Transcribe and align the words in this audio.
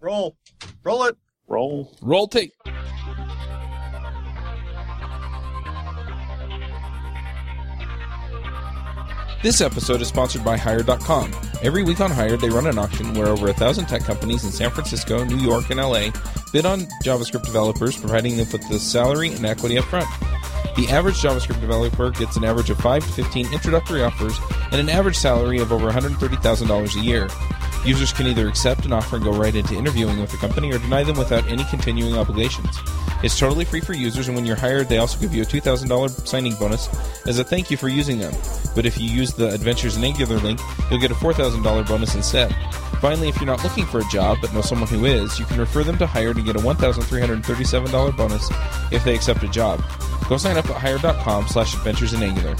Roll. 0.00 0.36
Roll 0.84 1.04
it. 1.04 1.16
Roll. 1.46 1.96
Roll 2.02 2.28
tape. 2.28 2.52
This 9.40 9.60
episode 9.60 10.02
is 10.02 10.08
sponsored 10.08 10.44
by 10.44 10.56
Hired.com. 10.56 11.32
Every 11.62 11.84
week 11.84 12.00
on 12.00 12.10
Hired, 12.10 12.40
they 12.40 12.50
run 12.50 12.66
an 12.66 12.76
auction 12.78 13.14
where 13.14 13.28
over 13.28 13.48
a 13.48 13.54
thousand 13.54 13.86
tech 13.86 14.02
companies 14.02 14.44
in 14.44 14.50
San 14.50 14.70
Francisco, 14.70 15.24
New 15.24 15.38
York, 15.38 15.70
and 15.70 15.78
LA 15.78 16.10
bid 16.52 16.66
on 16.66 16.80
JavaScript 17.04 17.44
developers, 17.44 17.96
providing 17.96 18.36
them 18.36 18.48
with 18.50 18.68
the 18.68 18.80
salary 18.80 19.32
and 19.32 19.46
equity 19.46 19.78
up 19.78 19.84
front. 19.84 20.08
The 20.76 20.88
average 20.90 21.16
JavaScript 21.16 21.60
developer 21.60 22.10
gets 22.10 22.36
an 22.36 22.44
average 22.44 22.70
of 22.70 22.78
5 22.78 23.04
to 23.04 23.12
15 23.12 23.52
introductory 23.52 24.02
offers 24.02 24.36
and 24.72 24.80
an 24.80 24.88
average 24.88 25.16
salary 25.16 25.58
of 25.58 25.72
over 25.72 25.88
$130,000 25.90 26.96
a 26.96 27.00
year. 27.00 27.28
Users 27.84 28.12
can 28.12 28.26
either 28.26 28.48
accept 28.48 28.84
an 28.84 28.92
offer 28.92 29.16
and 29.16 29.24
go 29.24 29.32
right 29.32 29.54
into 29.54 29.74
interviewing 29.74 30.20
with 30.20 30.30
the 30.30 30.36
company 30.36 30.72
or 30.72 30.78
deny 30.78 31.02
them 31.04 31.16
without 31.16 31.46
any 31.48 31.64
continuing 31.64 32.16
obligations. 32.16 32.78
It's 33.22 33.38
totally 33.38 33.64
free 33.64 33.80
for 33.80 33.94
users, 33.94 34.28
and 34.28 34.36
when 34.36 34.46
you're 34.46 34.56
hired, 34.56 34.88
they 34.88 34.98
also 34.98 35.18
give 35.18 35.34
you 35.34 35.42
a 35.42 35.46
$2,000 35.46 36.26
signing 36.26 36.54
bonus 36.54 36.88
as 37.26 37.38
a 37.38 37.44
thank 37.44 37.70
you 37.70 37.76
for 37.76 37.88
using 37.88 38.18
them. 38.18 38.32
But 38.74 38.86
if 38.86 38.98
you 38.98 39.08
use 39.10 39.32
the 39.32 39.52
Adventures 39.52 39.96
in 39.96 40.04
Angular 40.04 40.38
link, 40.38 40.60
you'll 40.90 41.00
get 41.00 41.10
a 41.10 41.14
$4,000 41.14 41.88
bonus 41.88 42.14
instead. 42.14 42.54
Finally, 43.00 43.28
if 43.28 43.36
you're 43.36 43.46
not 43.46 43.62
looking 43.62 43.86
for 43.86 44.00
a 44.00 44.08
job 44.08 44.38
but 44.40 44.52
know 44.52 44.60
someone 44.60 44.88
who 44.88 45.04
is, 45.04 45.38
you 45.38 45.44
can 45.46 45.58
refer 45.58 45.82
them 45.82 45.98
to 45.98 46.06
Hired 46.06 46.36
and 46.36 46.44
get 46.44 46.56
a 46.56 46.60
$1,337 46.60 48.16
bonus 48.16 48.50
if 48.92 49.04
they 49.04 49.14
accept 49.14 49.42
a 49.42 49.48
job. 49.48 49.82
Go 50.28 50.36
sign 50.36 50.56
up 50.56 50.68
at 50.68 50.76
hired.com 50.76 51.48
slash 51.48 51.74
adventures 51.74 52.12
in 52.12 52.22
Angular. 52.22 52.56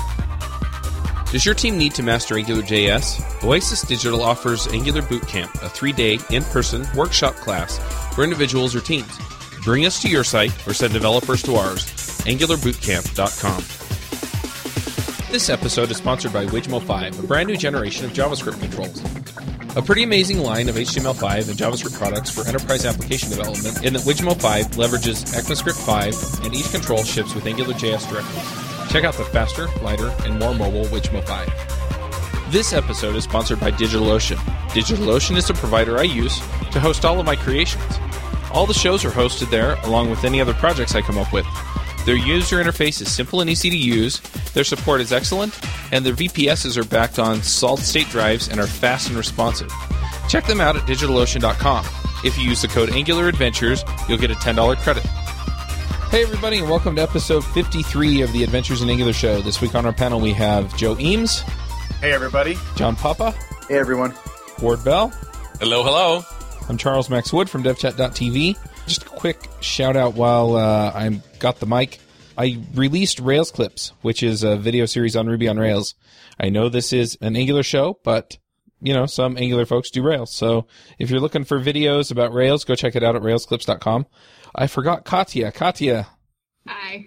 Does 1.31 1.45
your 1.45 1.55
team 1.55 1.77
need 1.77 1.95
to 1.95 2.03
master 2.03 2.37
AngularJS? 2.37 3.45
Oasis 3.45 3.83
Digital 3.83 4.23
offers 4.23 4.67
Angular 4.69 5.03
Bootcamp, 5.03 5.63
a 5.63 5.69
three-day 5.69 6.19
in-person 6.31 6.87
workshop 6.97 7.35
class 7.35 7.77
for 8.15 8.25
individuals 8.25 8.75
or 8.75 8.81
teams. 8.81 9.13
Bring 9.63 9.85
us 9.85 10.01
to 10.01 10.09
your 10.09 10.25
site 10.25 10.67
or 10.67 10.73
send 10.73 10.95
developers 10.95 11.43
to 11.43 11.57
ours. 11.57 11.85
AngularBootcamp.com. 12.25 13.63
This 15.31 15.51
episode 15.51 15.91
is 15.91 15.99
sponsored 15.99 16.33
by 16.33 16.47
Wijmo 16.47 16.83
5, 16.83 17.23
a 17.23 17.27
brand 17.27 17.49
new 17.49 17.59
generation 17.59 18.07
of 18.07 18.13
JavaScript 18.13 18.59
controls. 18.59 19.03
A 19.77 19.83
pretty 19.83 20.05
amazing 20.05 20.39
line 20.39 20.71
of 20.71 20.77
HTML5 20.77 21.51
and 21.51 21.59
JavaScript 21.59 21.99
products 21.99 22.31
for 22.31 22.49
enterprise 22.49 22.87
application 22.87 23.29
development 23.29 23.85
in 23.85 23.93
that 23.93 24.03
Wijmo 24.05 24.35
5 24.41 24.67
leverages 24.69 25.27
ECMAScript 25.35 25.85
5 25.85 26.47
and 26.47 26.55
each 26.55 26.71
control 26.71 27.05
ships 27.05 27.35
with 27.35 27.45
AngularJS 27.45 28.09
directives. 28.09 28.68
Check 28.89 29.05
out 29.05 29.15
the 29.15 29.25
faster, 29.25 29.69
lighter, 29.83 30.15
and 30.25 30.39
more 30.39 30.55
mobile 30.55 30.85
Wijmo 30.87 31.23
5. 31.25 32.53
This 32.53 32.73
episode 32.73 33.17
is 33.17 33.25
sponsored 33.25 33.61
by 33.61 33.71
DigitalOcean. 33.71 34.37
DigitalOcean 34.69 35.37
is 35.37 35.47
the 35.47 35.55
provider 35.55 35.99
I 35.99 36.05
use 36.05 36.39
to 36.73 36.81
host 36.81 37.05
all 37.05 37.21
of 37.21 37.27
my 37.27 37.37
creations. 37.37 37.99
All 38.51 38.65
the 38.65 38.73
shows 38.73 39.05
are 39.05 39.11
hosted 39.11 39.51
there, 39.51 39.75
along 39.83 40.09
with 40.09 40.25
any 40.25 40.41
other 40.41 40.55
projects 40.55 40.95
I 40.95 41.03
come 41.03 41.19
up 41.19 41.35
with. 41.35 41.47
Their 42.07 42.17
user 42.17 42.57
interface 42.57 43.03
is 43.03 43.13
simple 43.13 43.43
and 43.43 43.51
easy 43.51 43.69
to 43.69 43.77
use, 43.77 44.21
their 44.55 44.65
support 44.65 45.03
is 45.03 45.13
excellent, 45.13 45.61
and 45.93 46.07
their 46.07 46.15
VPSs 46.15 46.79
are 46.79 46.89
backed 46.89 47.19
on 47.19 47.43
solid 47.43 47.81
state 47.81 48.09
drives 48.09 48.49
and 48.49 48.59
are 48.59 48.67
fast 48.67 49.09
and 49.09 49.19
responsive. 49.19 49.71
Check 50.31 50.47
them 50.47 50.63
out 50.63 50.77
at 50.77 50.85
digitalocean.com. 50.85 51.85
If 52.25 52.39
you 52.39 52.45
use 52.45 52.63
the 52.63 52.69
code 52.69 52.91
Angular 52.91 53.29
Adventures, 53.29 53.85
you'll 54.09 54.17
get 54.17 54.31
a 54.31 54.35
$10 54.35 54.77
credit. 54.79 55.05
Hey, 56.11 56.23
everybody, 56.23 56.59
and 56.59 56.71
welcome 56.71 56.97
to 56.97 57.03
episode 57.03 57.45
53 57.45 58.23
of 58.23 58.33
the 58.33 58.43
Adventures 58.43 58.81
in 58.81 58.89
Angular 58.89 59.13
show. 59.13 59.43
This 59.43 59.61
week 59.61 59.75
on 59.75 59.85
our 59.85 59.93
panel, 59.93 60.19
we 60.21 60.33
have 60.33 60.75
Joe 60.77 60.97
Eames, 60.99 61.41
Hey, 62.01 62.13
everybody. 62.13 62.57
John 62.77 62.97
Papa, 62.97 63.33
Hey, 63.69 63.79
everyone. 63.79 64.15
Ward 64.63 64.83
Bell. 64.85 65.09
Hello, 65.61 65.83
hello. 65.83 66.23
I'm 66.69 66.79
Charles 66.79 67.11
Max 67.11 67.31
Wood 67.33 67.51
from 67.51 67.63
DevChat.tv. 67.63 68.57
Just 68.87 69.03
a 69.03 69.07
quick 69.07 69.39
shout 69.61 69.97
out 69.97 70.15
while 70.15 70.57
uh, 70.57 70.93
I 70.95 71.21
got 71.41 71.61
the 71.61 71.67
mic. 71.67 72.01
I 72.39 72.59
released 72.75 73.21
Rails 73.21 73.51
Clips, 73.51 73.93
which 74.01 74.23
is 74.23 74.43
a 74.43 74.57
video 74.57 74.87
series 74.87 75.15
on 75.15 75.27
Ruby 75.27 75.47
on 75.49 75.59
Rails. 75.59 75.95
I 76.41 76.49
know 76.49 76.69
this 76.71 76.93
is 76.95 77.19
an 77.21 77.37
Angular 77.37 77.63
show, 77.63 77.99
but 78.03 78.39
you 78.81 78.95
know, 78.95 79.07
some 79.07 79.37
Angular 79.37 79.67
folks 79.67 79.91
do 79.91 80.03
Rails. 80.03 80.33
So 80.33 80.67
if 80.99 81.11
you're 81.11 81.21
looking 81.21 81.45
for 81.45 81.61
videos 81.61 82.11
about 82.11 82.33
Rails, 82.33 82.65
go 82.65 82.75
check 82.77 82.97
it 82.97 83.03
out 83.03 83.17
at 83.17 83.23
railsclips.com. 83.23 84.07
I 84.55 84.67
forgot 84.67 85.05
Katya. 85.05 85.53
Katya, 85.53 86.07
Hi. 86.69 87.07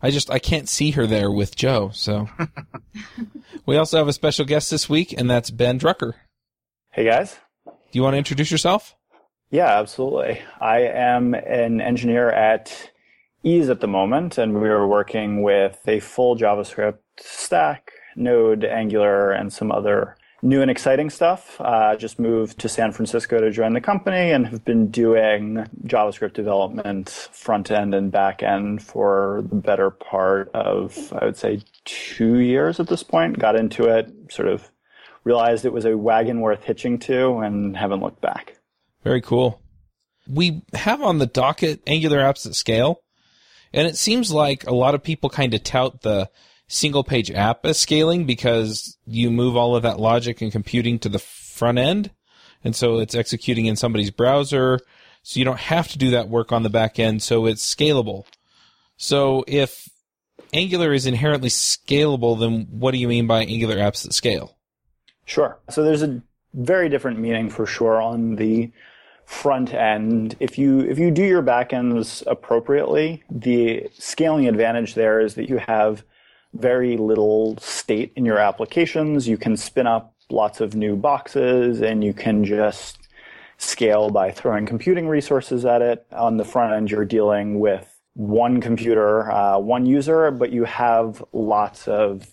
I 0.00 0.10
just 0.10 0.30
I 0.30 0.38
can't 0.38 0.68
see 0.68 0.92
her 0.92 1.06
there 1.06 1.30
with 1.30 1.56
Joe. 1.56 1.90
So 1.92 2.28
we 3.66 3.76
also 3.76 3.98
have 3.98 4.06
a 4.08 4.12
special 4.12 4.44
guest 4.44 4.70
this 4.70 4.88
week, 4.88 5.12
and 5.12 5.28
that's 5.28 5.50
Ben 5.50 5.80
Drucker. 5.80 6.12
Hey 6.92 7.04
guys. 7.04 7.36
Do 7.66 7.72
you 7.92 8.02
want 8.02 8.14
to 8.14 8.18
introduce 8.18 8.50
yourself? 8.50 8.94
Yeah, 9.50 9.78
absolutely. 9.78 10.40
I 10.60 10.80
am 10.82 11.34
an 11.34 11.80
engineer 11.80 12.30
at 12.30 12.90
Eaze 13.42 13.70
at 13.70 13.80
the 13.80 13.88
moment, 13.88 14.38
and 14.38 14.60
we 14.60 14.68
are 14.68 14.86
working 14.86 15.42
with 15.42 15.80
a 15.88 16.00
full 16.00 16.36
JavaScript 16.36 16.98
stack, 17.18 17.90
Node, 18.14 18.64
Angular, 18.64 19.30
and 19.30 19.52
some 19.52 19.72
other 19.72 20.17
new 20.42 20.62
and 20.62 20.70
exciting 20.70 21.10
stuff. 21.10 21.60
Uh, 21.60 21.96
just 21.96 22.18
moved 22.18 22.58
to 22.60 22.68
San 22.68 22.92
Francisco 22.92 23.40
to 23.40 23.50
join 23.50 23.72
the 23.72 23.80
company 23.80 24.30
and 24.30 24.46
have 24.46 24.64
been 24.64 24.90
doing 24.90 25.66
JavaScript 25.84 26.34
development 26.34 27.10
front 27.32 27.70
end 27.70 27.94
and 27.94 28.12
back 28.12 28.42
end 28.42 28.82
for 28.82 29.44
the 29.48 29.56
better 29.56 29.90
part 29.90 30.50
of, 30.54 31.12
I 31.12 31.24
would 31.24 31.36
say, 31.36 31.60
two 31.84 32.38
years 32.38 32.80
at 32.80 32.88
this 32.88 33.02
point. 33.02 33.38
Got 33.38 33.56
into 33.56 33.84
it, 33.84 34.10
sort 34.30 34.48
of 34.48 34.70
realized 35.24 35.64
it 35.64 35.72
was 35.72 35.84
a 35.84 35.96
wagon 35.96 36.40
worth 36.40 36.64
hitching 36.64 36.98
to, 37.00 37.38
and 37.38 37.76
haven't 37.76 38.00
looked 38.00 38.20
back. 38.20 38.56
Very 39.04 39.20
cool. 39.20 39.60
We 40.28 40.62
have 40.74 41.02
on 41.02 41.18
the 41.18 41.26
docket 41.26 41.82
Angular 41.86 42.18
apps 42.18 42.46
at 42.46 42.54
scale, 42.54 43.02
and 43.72 43.86
it 43.86 43.96
seems 43.96 44.30
like 44.30 44.66
a 44.66 44.74
lot 44.74 44.94
of 44.94 45.02
people 45.02 45.30
kind 45.30 45.54
of 45.54 45.62
tout 45.62 46.02
the 46.02 46.30
single 46.68 47.02
page 47.02 47.30
app 47.30 47.66
scaling 47.68 48.24
because 48.24 48.96
you 49.06 49.30
move 49.30 49.56
all 49.56 49.74
of 49.74 49.82
that 49.82 49.98
logic 49.98 50.40
and 50.40 50.52
computing 50.52 50.98
to 51.00 51.08
the 51.08 51.18
front 51.18 51.78
end. 51.78 52.10
And 52.62 52.76
so 52.76 52.98
it's 52.98 53.14
executing 53.14 53.66
in 53.66 53.76
somebody's 53.76 54.10
browser. 54.10 54.78
So 55.22 55.38
you 55.38 55.44
don't 55.44 55.58
have 55.58 55.88
to 55.88 55.98
do 55.98 56.10
that 56.10 56.28
work 56.28 56.52
on 56.52 56.62
the 56.62 56.70
back 56.70 56.98
end. 56.98 57.22
So 57.22 57.46
it's 57.46 57.74
scalable. 57.74 58.26
So 58.96 59.44
if 59.46 59.88
Angular 60.52 60.92
is 60.92 61.06
inherently 61.06 61.48
scalable, 61.48 62.38
then 62.38 62.66
what 62.70 62.92
do 62.92 62.98
you 62.98 63.08
mean 63.08 63.26
by 63.26 63.44
Angular 63.44 63.76
apps 63.76 64.02
that 64.02 64.12
scale? 64.12 64.56
Sure. 65.24 65.58
So 65.70 65.82
there's 65.82 66.02
a 66.02 66.22
very 66.54 66.88
different 66.88 67.18
meaning 67.18 67.50
for 67.50 67.66
sure 67.66 68.00
on 68.00 68.36
the 68.36 68.70
front 69.24 69.74
end. 69.74 70.36
If 70.40 70.58
you 70.58 70.80
if 70.80 70.98
you 70.98 71.10
do 71.10 71.22
your 71.22 71.42
backends 71.42 72.26
appropriately, 72.26 73.22
the 73.30 73.88
scaling 73.98 74.48
advantage 74.48 74.94
there 74.94 75.20
is 75.20 75.34
that 75.34 75.48
you 75.48 75.58
have 75.58 76.02
very 76.54 76.96
little 76.96 77.56
state 77.58 78.12
in 78.16 78.24
your 78.24 78.38
applications. 78.38 79.28
You 79.28 79.38
can 79.38 79.56
spin 79.56 79.86
up 79.86 80.14
lots 80.30 80.60
of 80.60 80.74
new 80.74 80.96
boxes 80.96 81.80
and 81.80 82.02
you 82.04 82.12
can 82.12 82.44
just 82.44 82.98
scale 83.58 84.10
by 84.10 84.30
throwing 84.30 84.66
computing 84.66 85.08
resources 85.08 85.64
at 85.64 85.82
it. 85.82 86.06
On 86.12 86.36
the 86.36 86.44
front 86.44 86.72
end, 86.72 86.90
you're 86.90 87.04
dealing 87.04 87.58
with 87.60 87.86
one 88.14 88.60
computer, 88.60 89.30
uh, 89.30 89.58
one 89.58 89.86
user, 89.86 90.30
but 90.30 90.50
you 90.50 90.64
have 90.64 91.24
lots 91.32 91.86
of 91.88 92.26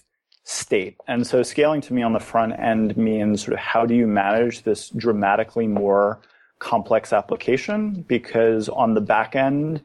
state. 0.43 0.95
And 1.07 1.25
so 1.25 1.43
scaling 1.43 1.81
to 1.81 1.93
me 1.93 2.03
on 2.03 2.13
the 2.13 2.19
front 2.19 2.53
end 2.59 2.95
means 2.95 3.43
sort 3.43 3.53
of 3.53 3.59
how 3.59 3.85
do 3.85 3.95
you 3.95 4.07
manage 4.07 4.63
this 4.63 4.89
dramatically 4.89 5.67
more 5.67 6.21
complex 6.59 7.11
application? 7.11 8.05
Because 8.07 8.69
on 8.69 8.93
the 8.93 9.01
back 9.01 9.35
end, 9.35 9.81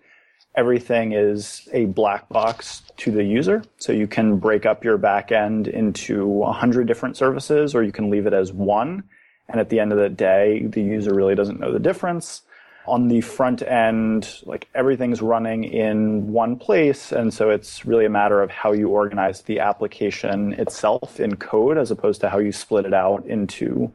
everything 0.55 1.13
is 1.13 1.69
a 1.73 1.87
black 1.87 2.29
box 2.29 2.83
to 2.99 3.11
the 3.11 3.25
user. 3.25 3.63
So 3.79 3.93
you 3.93 4.07
can 4.07 4.39
break 4.39 4.67
up 4.67 4.85
your 4.85 4.99
backend 4.99 5.69
into 5.69 6.27
100 6.27 6.87
different 6.87 7.17
services, 7.17 7.75
or 7.75 7.83
you 7.83 7.93
can 7.93 8.11
leave 8.11 8.27
it 8.27 8.33
as 8.33 8.53
one. 8.53 9.05
And 9.49 9.61
at 9.61 9.69
the 9.69 9.81
end 9.81 9.93
of 9.93 9.99
the 9.99 10.09
day, 10.09 10.67
the 10.67 10.83
user 10.83 11.15
really 11.15 11.35
doesn't 11.35 11.61
know 11.61 11.73
the 11.73 11.79
difference. 11.79 12.43
On 12.87 13.09
the 13.09 13.21
front 13.21 13.63
end, 13.63 14.41
like 14.45 14.69
everything's 14.75 15.23
running 15.23 15.65
in 15.65 16.33
one 16.33 16.57
place. 16.57 17.13
And 17.13 17.33
so 17.33 17.51
it's 17.51 17.85
really 17.85 18.07
a 18.07 18.11
matter 18.11 18.43
of 18.43 18.51
how 18.51 18.73
you 18.73 18.89
organize 18.89 19.43
the 19.43 19.61
application 19.61 20.55
itself 20.55 21.21
in 21.21 21.37
code 21.37 21.79
as 21.79 21.91
opposed 21.91 22.21
to 22.23 22.29
how 22.29 22.39
you 22.39 22.53
split 22.53 22.87
it 22.87 22.95
out 22.95 23.27
into 23.27 23.93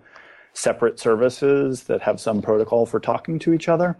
separate 0.53 0.99
services 0.99 1.83
that 1.83 2.01
have 2.01 2.19
some 2.19 2.41
protocol 2.41 2.85
for 2.85 2.99
talking 2.99 3.39
to 3.39 3.53
each 3.53 3.67
other. 3.67 3.97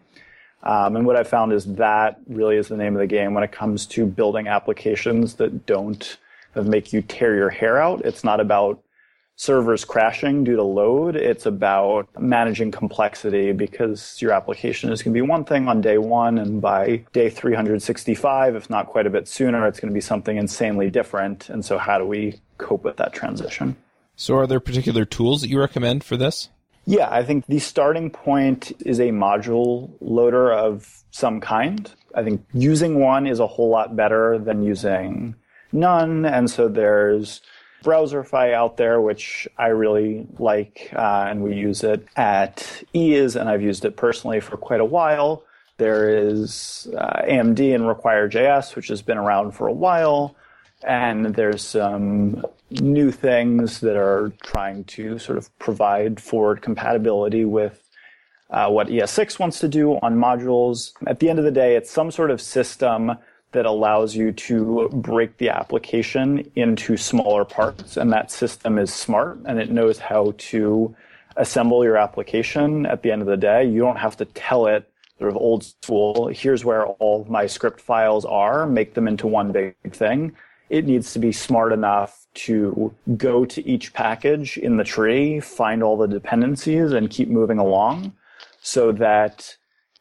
Um, 0.66 0.96
and 0.96 1.06
what 1.06 1.16
I 1.16 1.24
found 1.24 1.54
is 1.54 1.66
that 1.76 2.20
really 2.28 2.58
is 2.58 2.68
the 2.68 2.78
name 2.78 2.96
of 2.96 3.00
the 3.00 3.08
game 3.08 3.34
when 3.34 3.44
it 3.44 3.52
comes 3.52 3.86
to 3.88 4.06
building 4.06 4.48
applications 4.48 5.36
that 5.36 5.66
don't 5.66 6.18
make 6.56 6.94
you 6.94 7.02
tear 7.02 7.36
your 7.36 7.50
hair 7.50 7.82
out. 7.82 8.02
It's 8.06 8.24
not 8.24 8.40
about 8.40 8.82
servers 9.36 9.84
crashing 9.84 10.44
due 10.44 10.56
to 10.56 10.64
load. 10.64 11.16
It's 11.16 11.46
about 11.46 12.08
managing 12.18 12.72
complexity 12.72 13.52
because 13.52 14.22
your 14.22 14.32
application 14.32 14.92
is 14.92 15.04
going 15.04 15.14
to 15.14 15.18
be 15.18 15.28
one 15.28 15.44
thing 15.44 15.68
on 15.68 15.82
day 15.82 15.98
one, 15.98 16.38
and 16.38 16.62
by 16.62 17.04
day 17.12 17.30
365, 17.30 18.56
if 18.56 18.70
not 18.70 18.88
quite 18.88 19.06
a 19.06 19.10
bit 19.10 19.28
sooner, 19.28 19.68
it's 19.68 19.80
going 19.80 19.90
to 19.92 19.94
be 19.94 20.02
something 20.02 20.38
insanely 20.38 20.90
different. 20.90 21.50
And 21.50 21.64
so, 21.66 21.78
how 21.78 21.98
do 21.98 22.06
we 22.06 22.40
cope 22.58 22.84
with 22.84 22.98
that 22.98 23.14
transition? 23.14 23.76
So, 24.16 24.38
are 24.38 24.48
there 24.48 24.62
particular 24.62 25.06
tools 25.06 25.42
that 25.42 25.50
you 25.50 25.60
recommend 25.60 26.04
for 26.04 26.16
this? 26.18 26.50
Yeah, 26.86 27.08
I 27.10 27.24
think 27.24 27.48
the 27.48 27.60
starting 27.60 28.12
point 28.12 28.72
is 28.86 29.00
a 29.00 29.10
module 29.10 29.92
loader 30.02 30.54
of 30.54 31.04
some 31.12 31.42
kind. 31.42 31.92
I 32.14 32.24
think 32.24 32.46
using 32.54 33.00
one 33.00 33.26
is 33.26 33.40
a 33.40 33.48
whole 33.48 33.70
lot 33.70 33.96
better 33.96 34.38
than 34.38 34.64
using 34.64 35.36
none. 35.72 36.26
And 36.26 36.50
so 36.50 36.68
there's 36.68 37.42
Browserify 37.84 38.54
out 38.54 38.78
there, 38.78 39.02
which 39.02 39.48
I 39.58 39.68
really 39.68 40.28
like, 40.40 40.92
uh, 40.96 41.28
and 41.30 41.44
we 41.44 41.56
use 41.56 41.84
it 41.84 42.08
at 42.16 42.84
Eaze, 42.94 43.36
and 43.36 43.50
I've 43.50 43.62
used 43.62 43.86
it 43.86 43.96
personally 43.96 44.40
for 44.40 44.58
quite 44.58 44.80
a 44.80 44.86
while. 44.86 45.44
There 45.78 46.10
is 46.10 46.88
uh, 46.98 47.22
AMD 47.24 47.76
and 47.76 47.88
Require.js, 47.88 48.76
which 48.76 48.88
has 48.88 49.02
been 49.02 49.18
around 49.18 49.52
for 49.52 49.68
a 49.68 49.74
while, 49.74 50.36
and 50.84 51.36
there's 51.36 51.64
some 51.64 52.46
new 52.82 53.12
things 53.12 53.80
that 53.82 53.96
are 53.96 54.34
trying 54.44 54.84
to 54.86 55.20
sort 55.20 55.38
of 55.38 55.58
provide 55.60 56.20
forward 56.20 56.62
compatibility 56.62 57.46
with 57.46 57.82
uh, 58.50 58.70
what 58.70 58.88
ES6 58.88 59.40
wants 59.40 59.60
to 59.60 59.68
do 59.68 59.94
on 60.02 60.16
modules. 60.16 60.92
At 61.08 61.20
the 61.20 61.30
end 61.30 61.40
of 61.40 61.46
the 61.46 61.52
day, 61.52 61.76
it's 61.76 61.90
some 61.90 62.12
sort 62.12 62.32
of 62.32 62.40
system 62.42 63.14
that 63.52 63.66
allows 63.66 64.16
you 64.16 64.32
to 64.32 64.90
break 64.92 65.38
the 65.38 65.50
application 65.50 66.52
into 66.56 66.98
smaller 66.98 67.46
parts. 67.46 67.98
And 67.98 68.12
that 68.12 68.30
system 68.30 68.78
is 68.78 68.94
smart 68.94 69.40
and 69.46 69.60
it 69.60 69.72
knows 69.72 69.98
how 69.98 70.34
to 70.38 70.94
assemble 71.38 71.84
your 71.84 71.98
application 71.98 72.86
at 72.86 73.02
the 73.02 73.12
end 73.12 73.22
of 73.22 73.28
the 73.28 73.38
day. 73.38 73.66
You 73.66 73.80
don't 73.80 73.98
have 73.98 74.18
to 74.18 74.26
tell 74.26 74.68
it 74.68 74.90
sort 75.20 75.32
of 75.32 75.38
old 75.38 75.64
school, 75.64 76.28
here's 76.28 76.66
where 76.66 76.86
all 76.86 77.26
my 77.30 77.48
script 77.48 77.80
files 77.80 78.26
are, 78.26 78.68
make 78.68 78.94
them 78.94 79.08
into 79.08 79.28
one 79.28 79.52
big 79.52 79.76
thing. 79.92 80.34
It 80.70 80.86
needs 80.86 81.14
to 81.14 81.20
be 81.20 81.32
smart 81.32 81.72
enough 81.72 82.25
to 82.36 82.94
go 83.18 83.46
to 83.46 83.68
each 83.68 83.94
package 83.94 84.58
in 84.58 84.78
the 84.78 84.84
tree, 84.84 85.40
find 85.40 85.82
all 85.82 85.98
the 85.98 86.08
dependencies, 86.08 86.92
and 86.92 87.10
keep 87.10 87.30
moving 87.30 87.58
along 87.58 88.14
so 88.62 88.92
that 88.92 89.56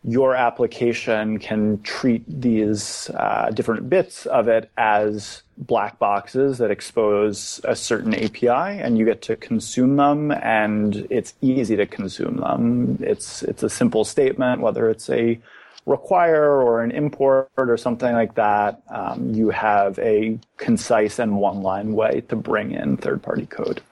your 0.07 0.35
application 0.35 1.39
can 1.39 1.81
treat 1.81 2.25
these 2.29 3.11
uh, 3.15 3.51
different 3.51 3.89
bits 3.89 4.27
of 4.27 4.49
it 4.49 4.71
as 4.77 5.43
black 5.57 5.99
boxes 5.99 6.59
that 6.59 6.71
expose 6.71 7.59
a 7.65 7.75
certain 7.75 8.15
API 8.15 8.81
and 8.81 8.99
you 8.99 9.07
get 9.07 9.23
to 9.23 9.35
consume 9.37 9.97
them 9.97 10.31
and 10.31 11.07
it's 11.09 11.33
easy 11.41 11.75
to 11.77 11.87
consume 11.87 12.37
them. 12.37 12.99
It's, 13.01 13.43
it's 13.45 13.63
a 13.63 13.71
simple 13.71 14.05
statement, 14.05 14.61
whether 14.61 14.91
it's 14.91 15.09
a 15.09 15.41
require 15.87 16.63
or 16.63 16.83
an 16.83 16.91
import 16.91 17.51
or 17.57 17.77
something 17.77 18.13
like 18.13 18.35
that. 18.35 18.83
Um, 18.89 19.35
you 19.35 19.51
have 19.51 19.99
a 19.99 20.39
concise 20.57 21.19
and 21.19 21.37
one 21.37 21.63
line 21.63 21.93
way 21.93 22.23
to 22.29 22.37
bring 22.37 22.73
in 22.73 22.97
third 22.97 23.23
party 23.23 23.47
code. 23.47 23.83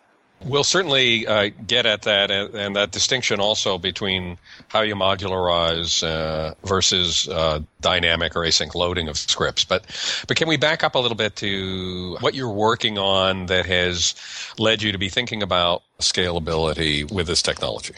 We'll 0.44 0.64
certainly 0.64 1.24
uh, 1.26 1.50
get 1.66 1.86
at 1.86 2.02
that 2.02 2.30
and, 2.32 2.54
and, 2.54 2.76
that 2.76 2.90
distinction 2.90 3.38
also 3.38 3.78
between 3.78 4.38
how 4.68 4.80
you 4.80 4.96
modularize 4.96 6.02
uh, 6.02 6.54
versus 6.64 7.28
uh, 7.28 7.60
dynamic 7.80 8.34
or 8.34 8.40
async 8.40 8.74
loading 8.74 9.08
of 9.08 9.16
scripts. 9.16 9.64
But 9.64 9.84
but 10.26 10.36
can 10.36 10.48
we 10.48 10.56
back 10.56 10.82
up 10.82 10.96
a 10.96 10.98
little 10.98 11.16
bit 11.16 11.36
to 11.36 12.16
what 12.20 12.34
you're 12.34 12.50
working 12.50 12.98
on 12.98 13.46
that 13.46 13.66
has 13.66 14.14
led 14.58 14.82
you 14.82 14.90
to 14.90 14.98
be 14.98 15.08
thinking 15.08 15.44
about 15.44 15.82
scalability 16.00 17.10
with 17.10 17.28
this 17.28 17.42
technology? 17.42 17.94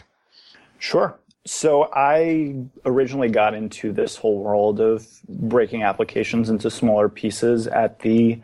Sure. 0.77 1.17
So 1.45 1.89
I 1.93 2.55
originally 2.85 3.29
got 3.29 3.53
into 3.53 3.91
this 3.91 4.15
whole 4.15 4.39
world 4.39 4.79
of 4.79 5.07
breaking 5.29 5.83
applications 5.83 6.49
into 6.49 6.71
smaller 6.71 7.07
pieces 7.07 7.67
at 7.67 7.99
the 7.99 8.41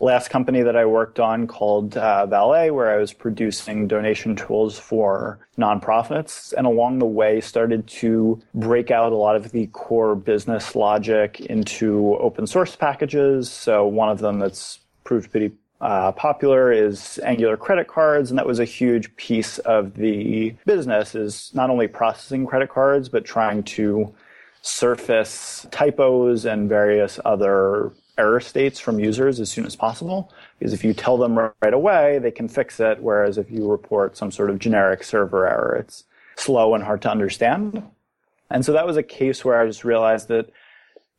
last 0.00 0.28
company 0.28 0.62
that 0.62 0.76
I 0.76 0.86
worked 0.86 1.18
on 1.18 1.46
called 1.48 1.96
uh, 1.96 2.26
Valet, 2.26 2.70
where 2.70 2.90
I 2.90 2.98
was 2.98 3.12
producing 3.12 3.88
donation 3.88 4.36
tools 4.36 4.78
for 4.78 5.38
nonprofits, 5.58 6.52
and 6.52 6.66
along 6.66 6.98
the 6.98 7.06
way 7.06 7.40
started 7.40 7.86
to 7.88 8.40
break 8.54 8.90
out 8.90 9.12
a 9.12 9.16
lot 9.16 9.34
of 9.34 9.50
the 9.50 9.66
core 9.68 10.14
business 10.14 10.76
logic 10.76 11.40
into 11.40 12.16
open 12.20 12.46
source 12.46 12.76
packages. 12.76 13.50
So 13.50 13.86
one 13.86 14.10
of 14.10 14.18
them 14.18 14.38
that's 14.38 14.78
proved 15.04 15.30
pretty 15.30 15.52
uh, 15.84 16.12
popular 16.12 16.72
is 16.72 17.20
Angular 17.22 17.58
credit 17.58 17.88
cards, 17.88 18.30
and 18.30 18.38
that 18.38 18.46
was 18.46 18.58
a 18.58 18.64
huge 18.64 19.14
piece 19.16 19.58
of 19.58 19.94
the 19.94 20.54
business. 20.64 21.14
Is 21.14 21.50
not 21.52 21.68
only 21.68 21.88
processing 21.88 22.46
credit 22.46 22.70
cards, 22.70 23.10
but 23.10 23.26
trying 23.26 23.62
to 23.64 24.14
surface 24.62 25.66
typos 25.70 26.46
and 26.46 26.70
various 26.70 27.20
other 27.26 27.92
error 28.16 28.40
states 28.40 28.80
from 28.80 28.98
users 28.98 29.40
as 29.40 29.50
soon 29.50 29.66
as 29.66 29.76
possible. 29.76 30.32
Because 30.58 30.72
if 30.72 30.84
you 30.84 30.94
tell 30.94 31.18
them 31.18 31.38
right 31.38 31.74
away, 31.74 32.18
they 32.18 32.30
can 32.30 32.48
fix 32.48 32.80
it. 32.80 33.02
Whereas 33.02 33.36
if 33.36 33.50
you 33.50 33.70
report 33.70 34.16
some 34.16 34.30
sort 34.30 34.48
of 34.48 34.58
generic 34.58 35.04
server 35.04 35.46
error, 35.46 35.76
it's 35.78 36.04
slow 36.36 36.74
and 36.74 36.82
hard 36.82 37.02
to 37.02 37.10
understand. 37.10 37.82
And 38.48 38.64
so 38.64 38.72
that 38.72 38.86
was 38.86 38.96
a 38.96 39.02
case 39.02 39.44
where 39.44 39.60
I 39.60 39.66
just 39.66 39.84
realized 39.84 40.28
that 40.28 40.48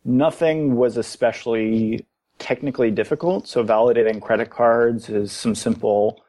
nothing 0.04 0.76
was 0.76 0.98
especially 0.98 2.04
technically 2.40 2.92
difficult. 2.92 3.48
So 3.48 3.64
validating 3.64 4.22
credit 4.22 4.50
cards 4.50 5.10
is 5.10 5.32
some 5.32 5.56
simple 5.56 6.22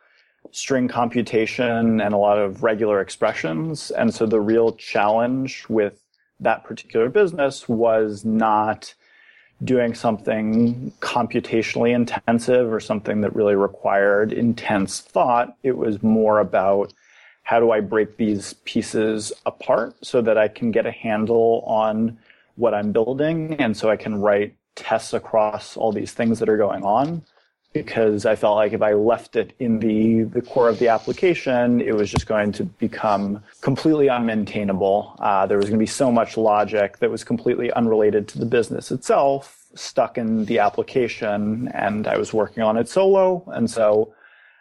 string 0.53 0.89
computation 0.89 2.01
and 2.01 2.15
a 2.15 2.17
lot 2.17 2.39
of 2.39 2.63
regular 2.63 3.01
expressions. 3.01 3.91
And 3.91 4.15
so 4.15 4.27
the 4.27 4.41
real 4.41 4.73
challenge 4.73 5.67
with 5.69 6.03
that 6.41 6.65
particular 6.65 7.09
business 7.09 7.69
was 7.69 8.25
not 8.25 8.95
doing 9.65 9.95
something 9.95 10.93
computationally 11.01 11.95
intensive 11.95 12.73
or 12.73 12.81
something 12.81 13.23
that 13.23 13.35
really 13.35 13.55
required 13.55 14.33
intense 14.33 15.01
thought. 15.01 15.57
It 15.63 15.77
was 15.77 16.03
more 16.03 16.41
about 16.41 16.93
how 17.43 17.61
do 17.61 17.71
I 17.71 17.81
break 17.81 18.17
these 18.17 18.55
pieces 18.65 19.33
apart 19.47 19.95
so 20.03 20.21
that 20.21 20.37
I 20.37 20.49
can 20.49 20.71
get 20.71 20.85
a 20.85 20.91
handle 20.91 21.63
on 21.67 22.19
what 22.57 22.75
I'm 22.75 22.93
building 22.93 23.55
and 23.55 23.77
so 23.77 23.89
I 23.89 23.97
can 23.97 24.17
write 24.17 24.55
tests 24.77 25.13
across 25.13 25.77
all 25.77 25.91
these 25.91 26.13
things 26.13 26.39
that 26.39 26.49
are 26.49 26.57
going 26.57 26.85
on 26.85 27.23
because 27.73 28.25
I 28.25 28.37
felt 28.37 28.57
like 28.57 28.73
if 28.73 28.81
I 28.81 28.95
left 28.95 29.37
it 29.37 29.55
in 29.59 29.81
the, 29.81 30.23
the 30.23 30.41
core 30.41 30.69
of 30.69 30.79
the 30.79 30.89
application, 30.89 31.83
it 31.83 31.95
was 31.95 32.11
just 32.11 32.27
going 32.27 32.53
to 32.53 32.65
become 32.65 33.43
completely 33.61 34.07
unmaintainable. 34.07 35.15
Uh, 35.19 35.45
there 35.47 35.59
was 35.59 35.67
going 35.67 35.79
to 35.79 35.83
be 35.83 35.87
so 35.87 36.11
much 36.11 36.39
logic 36.39 36.99
that 37.01 37.11
was 37.11 37.23
completely 37.23 37.71
unrelated 37.73 38.29
to 38.29 38.39
the 38.39 38.47
business 38.47 38.91
itself 38.91 39.67
stuck 39.75 40.19
in 40.19 40.47
the 40.47 40.59
application, 40.59 41.69
and 41.75 42.07
I 42.07 42.17
was 42.17 42.33
working 42.33 42.63
on 42.63 42.77
it 42.77 42.89
solo. 42.89 43.45
And 43.49 43.71
so 43.71 44.15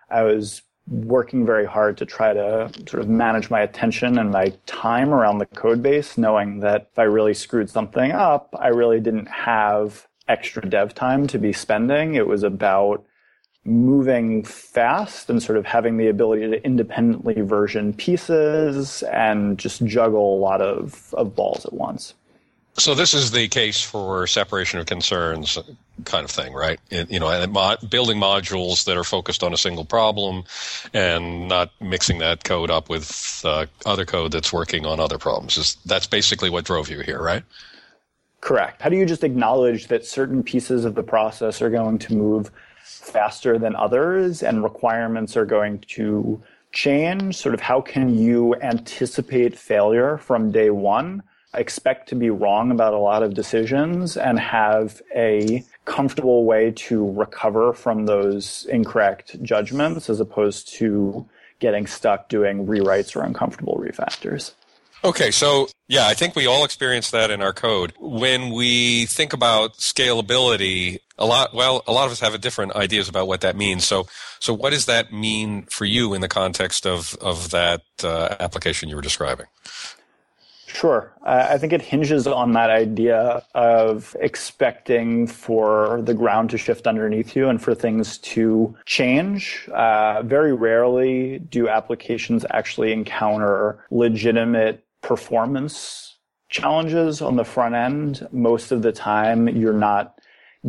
I 0.09 0.23
was 0.23 0.62
working 0.88 1.46
very 1.46 1.66
hard 1.66 1.98
to 1.98 2.06
try 2.06 2.34
to 2.34 2.72
sort 2.88 3.02
of 3.02 3.10
manage 3.10 3.50
my 3.50 3.62
attention 3.62 4.20
and 4.20 4.32
my 4.32 4.54
time 4.66 5.14
around 5.14 5.40
the 5.40 5.46
code 5.48 5.82
base, 5.82 6.18
knowing 6.18 6.60
that 6.60 6.90
if 6.92 7.00
I 7.00 7.04
really 7.04 7.34
screwed 7.34 7.70
something 7.70 8.12
up, 8.12 8.54
I 8.58 8.68
really 8.68 9.00
didn't 9.00 9.27
have 9.27 10.08
extra 10.27 10.68
dev 10.68 10.94
time 10.94 11.27
to 11.27 11.39
be 11.39 11.54
spending. 11.54 12.15
It 12.15 12.27
was 12.27 12.44
about 12.44 13.06
moving 13.63 14.44
fast 14.44 15.30
and 15.30 15.42
sort 15.42 15.58
of 15.58 15.65
having 15.65 15.98
the 15.98 16.08
ability 16.08 16.48
to 16.51 16.63
independently 16.63 17.42
version 17.42 17.94
pieces 17.94 19.01
and 19.04 19.58
just 19.58 19.84
juggle 19.86 20.38
a 20.38 20.39
lot 20.39 20.62
of, 20.62 21.13
of 21.15 21.36
balls 21.36 21.65
at 21.65 21.74
once. 21.74 22.13
So 22.77 22.94
this 22.94 23.13
is 23.13 23.32
the 23.32 23.48
case 23.48 23.82
for 23.82 24.27
separation 24.27 24.79
of 24.79 24.86
concerns 24.86 25.58
kind 26.03 26.25
of 26.25 26.32
thing, 26.32 26.53
right? 26.53 26.77
It, 26.89 27.10
you 27.10 27.20
know, 27.20 27.48
mo- 27.48 27.77
building 27.89 28.17
modules 28.17 28.84
that 28.84 28.98
are 28.98 29.05
focused 29.05 29.44
on 29.44 29.53
a 29.53 29.58
single 29.58 29.86
problem 29.86 30.44
and 30.94 31.48
not 31.48 31.72
mixing 31.79 32.17
that 32.20 32.44
code 32.44 32.70
up 32.70 32.89
with 32.89 33.41
uh, 33.46 33.67
other 33.86 34.05
code 34.05 34.34
that's 34.34 34.51
working 34.51 34.86
on 34.86 35.00
other 35.00 35.17
problems. 35.17 35.58
Is 35.58 35.77
that's 35.86 36.05
basically 36.05 36.50
what 36.50 36.65
drove 36.65 36.89
you 36.89 37.00
here, 37.00 37.22
right? 37.22 37.44
Correct. 38.41 38.82
How 38.82 38.89
do 38.89 38.98
you 38.98 39.05
just 39.05 39.24
acknowledge 39.24 39.88
that 39.88 40.05
certain 40.05 40.44
pieces 40.44 40.84
of 40.84 40.96
the 40.96 41.03
process 41.03 41.62
are 41.62 41.70
going 41.70 41.98
to 42.00 42.13
move 42.13 42.51
faster 42.84 43.58
than 43.58 43.75
others 43.77 44.44
and 44.44 44.63
requirements 44.63 45.38
are 45.38 45.46
going 45.46 45.79
to 45.79 46.44
change? 46.74 47.38
Sort 47.38 47.55
of 47.55 47.62
how 47.62 47.79
can 47.79 48.17
you 48.20 48.53
anticipate 48.55 49.58
failure 49.58 50.17
from 50.17 50.51
day 50.51 50.72
one? 50.72 51.24
Expect 51.57 52.09
to 52.09 52.15
be 52.15 52.29
wrong 52.29 52.71
about 52.71 52.93
a 52.93 52.97
lot 52.97 53.24
of 53.24 53.33
decisions 53.33 54.17
and 54.17 54.39
have 54.39 55.01
a 55.15 55.63
comfortable 55.85 56.45
way 56.45 56.71
to 56.71 57.12
recover 57.12 57.74
from 57.74 58.05
those 58.05 58.65
incorrect 58.69 59.41
judgments 59.41 60.09
as 60.09 60.19
opposed 60.19 60.74
to 60.75 61.27
getting 61.59 61.88
stuck 61.88 62.29
doing 62.29 62.65
rewrites 62.65 63.15
or 63.15 63.24
uncomfortable 63.24 63.77
refactors. 63.77 64.51
Okay, 65.03 65.29
so 65.29 65.67
yeah, 65.88 66.07
I 66.07 66.15
think 66.15 66.35
we 66.35 66.47
all 66.47 66.65
experience 66.65 67.12
that 67.12 67.29
in 67.29 67.41
our 67.41 67.53
code. 67.53 67.93
When 68.00 68.51
we 68.51 69.05
think 69.05 69.33
about 69.33 69.75
scalability, 69.77 71.00
a 71.19 71.27
lot 71.27 71.53
well, 71.53 71.83
a 71.85 71.91
lot 71.91 72.07
of 72.07 72.12
us 72.12 72.19
have 72.21 72.39
different 72.41 72.75
ideas 72.75 73.07
about 73.07 73.27
what 73.27 73.41
that 73.41 73.55
means. 73.55 73.85
So, 73.85 74.07
so 74.39 74.51
what 74.51 74.71
does 74.71 74.88
that 74.88 75.13
mean 75.13 75.63
for 75.69 75.85
you 75.85 76.15
in 76.15 76.21
the 76.21 76.27
context 76.27 76.88
of 76.88 77.15
of 77.21 77.51
that 77.51 77.81
uh, 78.03 78.35
application 78.39 78.89
you 78.89 78.95
were 78.95 79.01
describing? 79.03 79.45
Sure. 80.75 81.13
Uh, 81.25 81.48
I 81.51 81.58
think 81.58 81.72
it 81.72 81.82
hinges 81.82 82.27
on 82.27 82.51
that 82.51 82.70
idea 82.70 83.41
of 83.55 84.13
expecting 84.20 85.25
for 85.25 86.01
the 86.01 86.13
ground 86.13 86.50
to 86.50 86.58
shift 86.58 86.86
underneath 86.86 87.34
you 87.34 87.48
and 87.48 87.62
for 87.62 87.74
things 87.74 88.17
to 88.17 88.75
change. 88.86 89.70
Uh, 89.74 90.22
very 90.24 90.53
rarely 90.53 91.39
do 91.39 91.70
applications 91.70 92.46
actually 92.50 92.91
encounter 92.91 93.86
legitimate 93.89 94.84
performance 95.01 96.17
challenges 96.50 97.22
on 97.22 97.38
the 97.38 97.46
front 97.46 97.74
end. 97.74 98.27
Most 98.34 98.74
of 98.74 98.82
the 98.82 98.91
time, 98.91 99.48
you're 99.48 99.72
not 99.72 100.20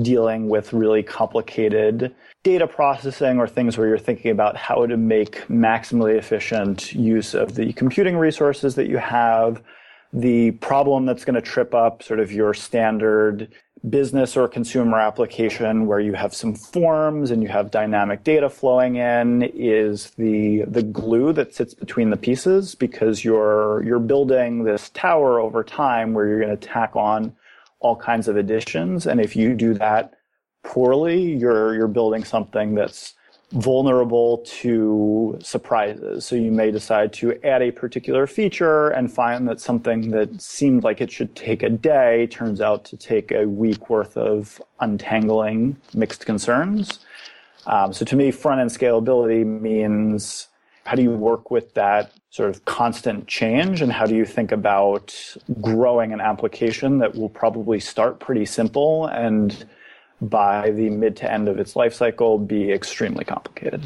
dealing 0.03 0.49
with 0.49 0.73
really 0.73 1.03
complicated 1.03 2.15
data 2.45 2.69
processing 2.69 3.41
or 3.41 3.49
things 3.49 3.77
where 3.77 3.89
you're 3.89 3.99
thinking 3.99 4.31
about 4.31 4.57
how 4.57 4.87
to 4.87 4.97
make 4.97 5.49
maximally 5.49 6.17
efficient 6.17 6.93
use 6.93 7.35
of 7.35 7.57
the 7.57 7.73
computing 7.73 8.17
resources 8.17 8.77
that 8.77 8.87
you 8.87 8.99
have 8.99 9.61
the 10.17 10.53
problem 10.53 11.05
that's 11.05 11.27
going 11.27 11.35
to 11.35 11.43
trip 11.43 11.75
up 11.75 12.03
sort 12.03 12.21
of 12.21 12.33
your 12.33 12.55
standard 12.55 13.49
business 13.91 14.35
or 14.35 14.49
consumer 14.49 14.99
application 14.99 15.87
where 15.87 16.01
you 16.01 16.15
have 16.15 16.35
some 16.35 16.55
forms 16.55 17.31
and 17.31 17.43
you 17.43 17.49
have 17.49 17.71
dynamic 17.71 18.25
data 18.25 18.49
flowing 18.49 18.97
in 18.97 19.43
is 19.55 20.11
the 20.13 20.63
the 20.67 20.83
glue 20.83 21.35
that 21.35 21.55
sits 21.55 21.75
between 21.75 22.09
the 22.09 22.17
pieces 22.17 22.75
because 22.75 23.25
you're 23.25 23.85
you're 23.85 24.01
building 24.01 24.65
this 24.65 24.89
tower 24.91 25.39
over 25.39 25.63
time 25.63 26.15
where 26.15 26.27
you're 26.27 26.41
going 26.41 26.57
to 26.57 26.67
tack 26.67 26.97
on 26.97 27.37
all 27.81 27.95
kinds 27.95 28.27
of 28.27 28.39
additions. 28.39 29.07
And 29.07 29.21
if 29.21 29.37
you 29.37 29.55
do 29.55 29.75
that 29.75 30.15
poorly 30.65 31.37
you're 31.37 31.75
you're 31.75 31.87
building 31.87 32.25
something 32.25 32.75
that's 32.75 33.15
vulnerable 33.57 34.39
to 34.39 35.39
surprises. 35.43 36.27
So 36.27 36.37
you 36.37 36.53
may 36.53 36.71
decide 36.71 37.13
to 37.15 37.43
add 37.45 37.63
a 37.63 37.71
particular 37.71 38.27
feature 38.27 38.89
and 38.89 39.11
find 39.11 39.49
that 39.49 39.61
something 39.61 40.11
that 40.11 40.41
seemed 40.43 40.85
like 40.85 41.01
it 41.01 41.11
should 41.11 41.35
take 41.35 41.63
a 41.63 41.71
day 41.71 42.27
turns 42.27 42.61
out 42.61 42.85
to 42.87 42.97
take 42.97 43.33
a 43.33 43.47
week 43.47 43.89
worth 43.89 44.17
of 44.17 44.61
untangling 44.81 45.77
mixed 45.95 46.27
concerns. 46.27 46.99
Um, 47.67 47.93
so 47.93 48.05
to 48.05 48.15
me, 48.15 48.31
front 48.31 48.61
end 48.61 48.71
scalability 48.71 49.45
means 49.45 50.49
how 50.85 50.95
do 50.95 51.03
you 51.03 51.11
work 51.11 51.51
with 51.51 51.75
that 51.75 52.13
sort 52.31 52.51
of 52.51 52.65
constant 52.67 53.27
change 53.27 53.81
and 53.81 53.91
how 53.91 54.05
do 54.05 54.15
you 54.15 54.25
think 54.25 54.53
about 54.53 55.37
growing 55.61 56.13
an 56.13 56.21
application 56.21 56.99
that 56.99 57.15
will 57.15 57.31
probably 57.31 57.81
start 57.81 58.21
pretty 58.21 58.45
simple 58.45 59.07
and 59.07 59.67
by 60.21 60.71
the 60.71 60.91
mid 60.91 61.17
to 61.17 61.31
end 61.31 61.49
of 61.49 61.59
its 61.59 61.77
life 61.77 61.95
cycle 61.95 62.39
be 62.39 62.73
extremely 62.73 63.25
complicated. 63.25 63.83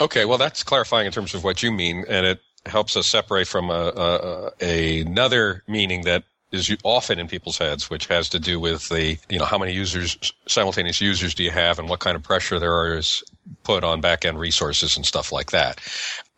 Okay, 0.00 0.24
well, 0.24 0.38
that's 0.38 0.62
clarifying 0.62 1.06
in 1.06 1.12
terms 1.12 1.34
of 1.34 1.42
what 1.42 1.62
you 1.62 1.72
mean, 1.72 2.04
and 2.08 2.24
it 2.24 2.40
helps 2.66 2.96
us 2.96 3.06
separate 3.06 3.48
from 3.48 3.70
a, 3.70 4.52
a, 4.60 5.00
another 5.00 5.64
meaning 5.66 6.02
that 6.02 6.24
is 6.52 6.74
often 6.82 7.18
in 7.18 7.28
people's 7.28 7.58
heads, 7.58 7.90
which 7.90 8.06
has 8.06 8.28
to 8.30 8.38
do 8.38 8.58
with 8.58 8.88
the, 8.88 9.18
you 9.28 9.38
know, 9.38 9.44
how 9.44 9.58
many 9.58 9.72
users, 9.72 10.16
simultaneous 10.46 11.00
users 11.00 11.34
do 11.34 11.42
you 11.42 11.50
have 11.50 11.78
and 11.78 11.88
what 11.88 12.00
kind 12.00 12.16
of 12.16 12.22
pressure 12.22 12.58
there 12.58 12.96
is 12.96 13.22
put 13.64 13.84
on 13.84 14.00
back 14.00 14.24
end 14.24 14.38
resources 14.38 14.96
and 14.96 15.04
stuff 15.04 15.30
like 15.30 15.50
that, 15.50 15.80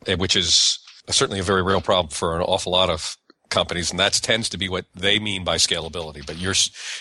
eh, 0.06 0.14
which 0.14 0.34
is 0.34 0.78
certainly 1.08 1.40
a 1.40 1.44
very 1.44 1.62
real 1.62 1.80
problem 1.80 2.10
for 2.10 2.36
an 2.36 2.42
awful 2.42 2.72
lot 2.72 2.90
of 2.90 3.16
companies, 3.50 3.90
and 3.90 4.00
that 4.00 4.14
tends 4.14 4.48
to 4.50 4.58
be 4.58 4.68
what 4.68 4.86
they 4.94 5.18
mean 5.18 5.44
by 5.44 5.56
scalability. 5.56 6.24
But 6.24 6.38
your 6.38 6.54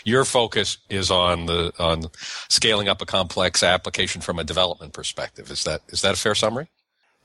your 0.03 0.25
focus 0.25 0.77
is 0.89 1.10
on 1.10 1.46
the 1.46 1.72
on 1.79 2.06
scaling 2.50 2.88
up 2.88 3.01
a 3.01 3.06
complex 3.06 3.63
application 3.63 4.22
from 4.22 4.39
a 4.39 4.44
development 4.44 4.94
perspective. 4.94 5.51
Is 5.51 5.63
that 5.63 5.82
is 5.89 6.01
that 6.01 6.15
a 6.15 6.18
fair 6.18 6.36
summary? 6.36 6.68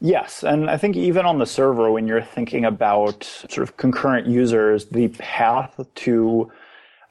Yes, 0.01 0.43
and 0.43 0.69
I 0.69 0.77
think 0.77 0.97
even 0.97 1.25
on 1.25 1.39
the 1.39 1.47
server, 1.47 1.91
when 1.91 2.07
you're 2.07 2.23
thinking 2.23 2.65
about 2.65 3.25
sort 3.49 3.69
of 3.69 3.77
concurrent 3.77 4.27
users, 4.27 4.87
the 4.87 5.09
path 5.09 5.81
to 5.95 6.53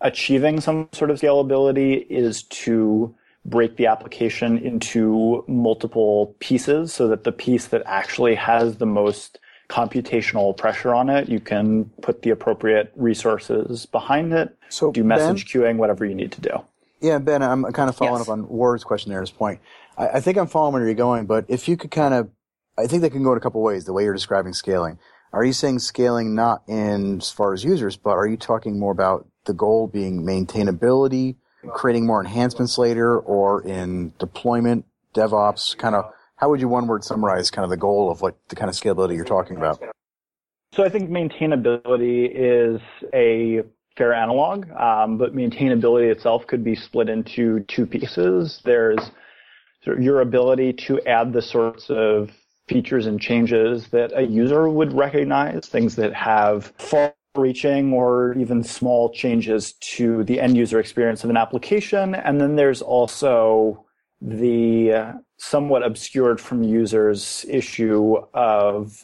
achieving 0.02 0.60
some 0.60 0.90
sort 0.92 1.10
of 1.10 1.20
scalability 1.20 2.06
is 2.10 2.44
to 2.44 3.16
break 3.46 3.78
the 3.78 3.88
application 3.88 4.58
into 4.58 5.44
multiple 5.48 6.36
pieces 6.40 6.94
so 6.94 7.08
that 7.08 7.24
the 7.24 7.32
piece 7.32 7.68
that 7.68 7.82
actually 7.86 8.36
has 8.36 8.78
the 8.78 8.86
most 8.86 9.40
computational 9.74 10.56
pressure 10.56 10.94
on 10.94 11.10
it, 11.10 11.28
you 11.28 11.40
can 11.40 11.86
put 12.04 12.22
the 12.22 12.30
appropriate 12.30 12.92
resources 12.96 13.88
behind 13.88 14.32
it, 14.32 14.56
so 14.70 14.92
do 14.92 15.04
message 15.04 15.52
ben, 15.52 15.62
queuing, 15.62 15.78
whatever 15.78 16.06
you 16.06 16.14
need 16.14 16.32
to 16.32 16.42
do. 16.42 16.64
Yeah, 17.02 17.18
Ben, 17.18 17.42
I'm 17.42 17.64
kind 17.74 17.90
of 17.90 17.96
following 17.96 18.20
yes. 18.20 18.30
up 18.30 18.34
on 18.34 18.48
Ward's 18.48 18.84
question 18.84 19.10
there 19.10 19.20
at 19.20 19.24
this 19.24 19.32
point. 19.32 19.60
I, 19.98 20.10
I, 20.10 20.20
think 20.20 20.38
I'm 20.38 20.46
following 20.46 20.74
where 20.74 20.86
you're 20.86 20.94
going, 20.94 21.26
but 21.26 21.46
if 21.48 21.68
you 21.68 21.76
could 21.76 21.90
kind 21.90 22.14
of, 22.14 22.30
I 22.78 22.86
think 22.86 23.02
that 23.02 23.10
can 23.10 23.24
go 23.24 23.32
in 23.32 23.38
a 23.38 23.42
couple 23.42 23.64
ways, 23.64 23.86
the 23.86 23.94
way 23.94 24.04
you're 24.04 24.14
describing 24.14 24.54
scaling. 24.54 25.00
Are 25.34 25.44
you 25.44 25.54
saying 25.54 25.80
scaling 25.80 26.36
not 26.36 26.62
in 26.68 27.18
as 27.18 27.32
far 27.32 27.54
as 27.54 27.64
users, 27.64 27.98
but 27.98 28.12
are 28.12 28.28
you 28.28 28.38
talking 28.38 28.80
more 28.80 28.92
about 28.92 29.28
the 29.46 29.54
goal 29.54 29.88
being 29.88 30.22
maintainability, 30.22 31.38
creating 31.74 32.06
more 32.06 32.22
enhancements 32.22 32.78
later, 32.78 33.18
or 33.18 33.64
in 33.64 34.14
deployment, 34.20 34.86
DevOps, 35.16 35.76
kind 35.76 35.96
of 35.96 36.06
how 36.44 36.50
would 36.50 36.60
you 36.60 36.68
one 36.68 36.88
word 36.88 37.06
summarize 37.06 37.50
kind 37.50 37.64
of 37.64 37.70
the 37.70 37.78
goal 37.78 38.12
of 38.12 38.20
what 38.20 38.36
the 38.50 38.56
kind 38.58 38.70
of 38.70 38.76
scalability 38.76 39.16
you're 39.16 39.24
talking 39.24 39.56
about? 39.56 39.82
So 40.74 40.84
I 40.84 40.90
think 40.90 41.10
maintainability 41.10 42.30
is 42.36 42.82
a 43.14 43.62
fair 43.96 44.14
analog, 44.14 44.70
um, 44.72 45.18
but 45.18 45.34
maintainability 45.34 46.12
itself 46.12 46.46
could 46.46 46.62
be 46.62 46.76
split 46.76 47.08
into 47.08 47.62
two 47.70 47.86
pieces. 47.86 48.60
There's 48.66 49.00
sort 49.86 50.00
of 50.00 50.04
your 50.04 50.20
ability 50.20 50.74
to 50.88 51.00
add 51.08 51.32
the 51.32 51.42
sorts 51.42 51.90
of 51.90 52.32
features 52.68 53.06
and 53.06 53.22
changes 53.22 53.88
that 53.92 54.12
a 54.14 54.24
user 54.24 54.68
would 54.68 54.92
recognize, 54.92 55.66
things 55.68 55.96
that 55.96 56.14
have 56.14 56.74
far 56.78 57.14
reaching 57.36 57.94
or 57.94 58.34
even 58.34 58.66
small 58.66 59.14
changes 59.14 59.76
to 59.96 60.26
the 60.26 60.42
end 60.42 60.58
user 60.58 60.82
experience 60.82 61.24
of 61.24 61.30
an 61.30 61.38
application. 61.38 62.14
And 62.14 62.42
then 62.42 62.58
there's 62.58 62.82
also 62.82 63.86
the 64.20 65.22
somewhat 65.44 65.84
obscured 65.84 66.40
from 66.40 66.64
users 66.64 67.46
issue 67.50 68.16
of 68.34 69.04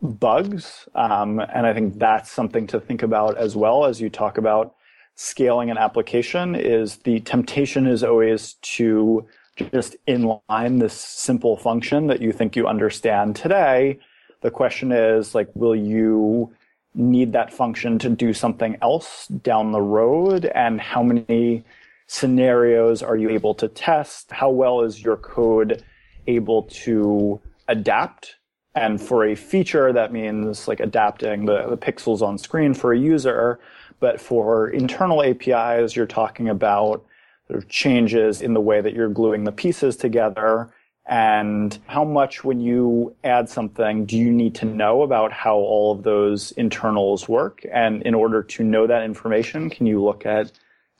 bugs. 0.00 0.88
Um, 0.94 1.40
and 1.40 1.66
I 1.66 1.74
think 1.74 1.98
that's 1.98 2.30
something 2.30 2.66
to 2.68 2.80
think 2.80 3.02
about 3.02 3.36
as 3.36 3.56
well 3.56 3.84
as 3.84 4.00
you 4.00 4.08
talk 4.08 4.38
about 4.38 4.74
scaling 5.16 5.70
an 5.70 5.78
application 5.78 6.54
is 6.54 6.96
the 6.98 7.20
temptation 7.20 7.86
is 7.86 8.02
always 8.02 8.54
to 8.62 9.26
just 9.72 9.96
inline 10.06 10.80
this 10.80 10.94
simple 10.94 11.56
function 11.56 12.06
that 12.06 12.22
you 12.22 12.32
think 12.32 12.56
you 12.56 12.66
understand 12.66 13.36
today. 13.36 13.98
The 14.40 14.50
question 14.50 14.92
is 14.92 15.34
like, 15.34 15.48
will 15.54 15.76
you 15.76 16.52
need 16.94 17.32
that 17.32 17.52
function 17.52 17.98
to 17.98 18.08
do 18.08 18.32
something 18.32 18.76
else 18.82 19.26
down 19.26 19.72
the 19.72 19.82
road? 19.82 20.46
And 20.46 20.80
how 20.80 21.02
many 21.02 21.64
scenarios 22.12 23.02
are 23.02 23.16
you 23.16 23.30
able 23.30 23.54
to 23.54 23.68
test? 23.68 24.30
How 24.30 24.50
well 24.50 24.82
is 24.82 25.02
your 25.02 25.16
code 25.16 25.82
able 26.26 26.64
to 26.84 27.40
adapt? 27.68 28.36
And 28.74 29.00
for 29.00 29.24
a 29.24 29.34
feature, 29.34 29.92
that 29.94 30.12
means 30.12 30.68
like 30.68 30.80
adapting 30.80 31.46
the, 31.46 31.66
the 31.68 31.78
pixels 31.78 32.20
on 32.20 32.36
screen 32.36 32.74
for 32.74 32.92
a 32.92 32.98
user. 32.98 33.58
But 33.98 34.20
for 34.20 34.68
internal 34.68 35.22
APIs, 35.22 35.96
you're 35.96 36.06
talking 36.06 36.50
about 36.50 37.04
sort 37.48 37.62
of 37.62 37.68
changes 37.70 38.42
in 38.42 38.52
the 38.52 38.60
way 38.60 38.82
that 38.82 38.92
you're 38.92 39.08
gluing 39.08 39.44
the 39.44 39.52
pieces 39.52 39.96
together 39.96 40.70
and 41.06 41.78
how 41.86 42.04
much 42.04 42.44
when 42.44 42.60
you 42.60 43.16
add 43.24 43.48
something 43.48 44.04
do 44.04 44.16
you 44.16 44.30
need 44.30 44.54
to 44.54 44.64
know 44.64 45.02
about 45.02 45.32
how 45.32 45.56
all 45.56 45.92
of 45.92 46.04
those 46.04 46.52
internals 46.52 47.28
work 47.28 47.66
and 47.72 48.02
in 48.02 48.14
order 48.14 48.42
to 48.42 48.62
know 48.62 48.86
that 48.86 49.02
information 49.02 49.68
can 49.68 49.84
you 49.84 50.00
look 50.00 50.24
at 50.24 50.52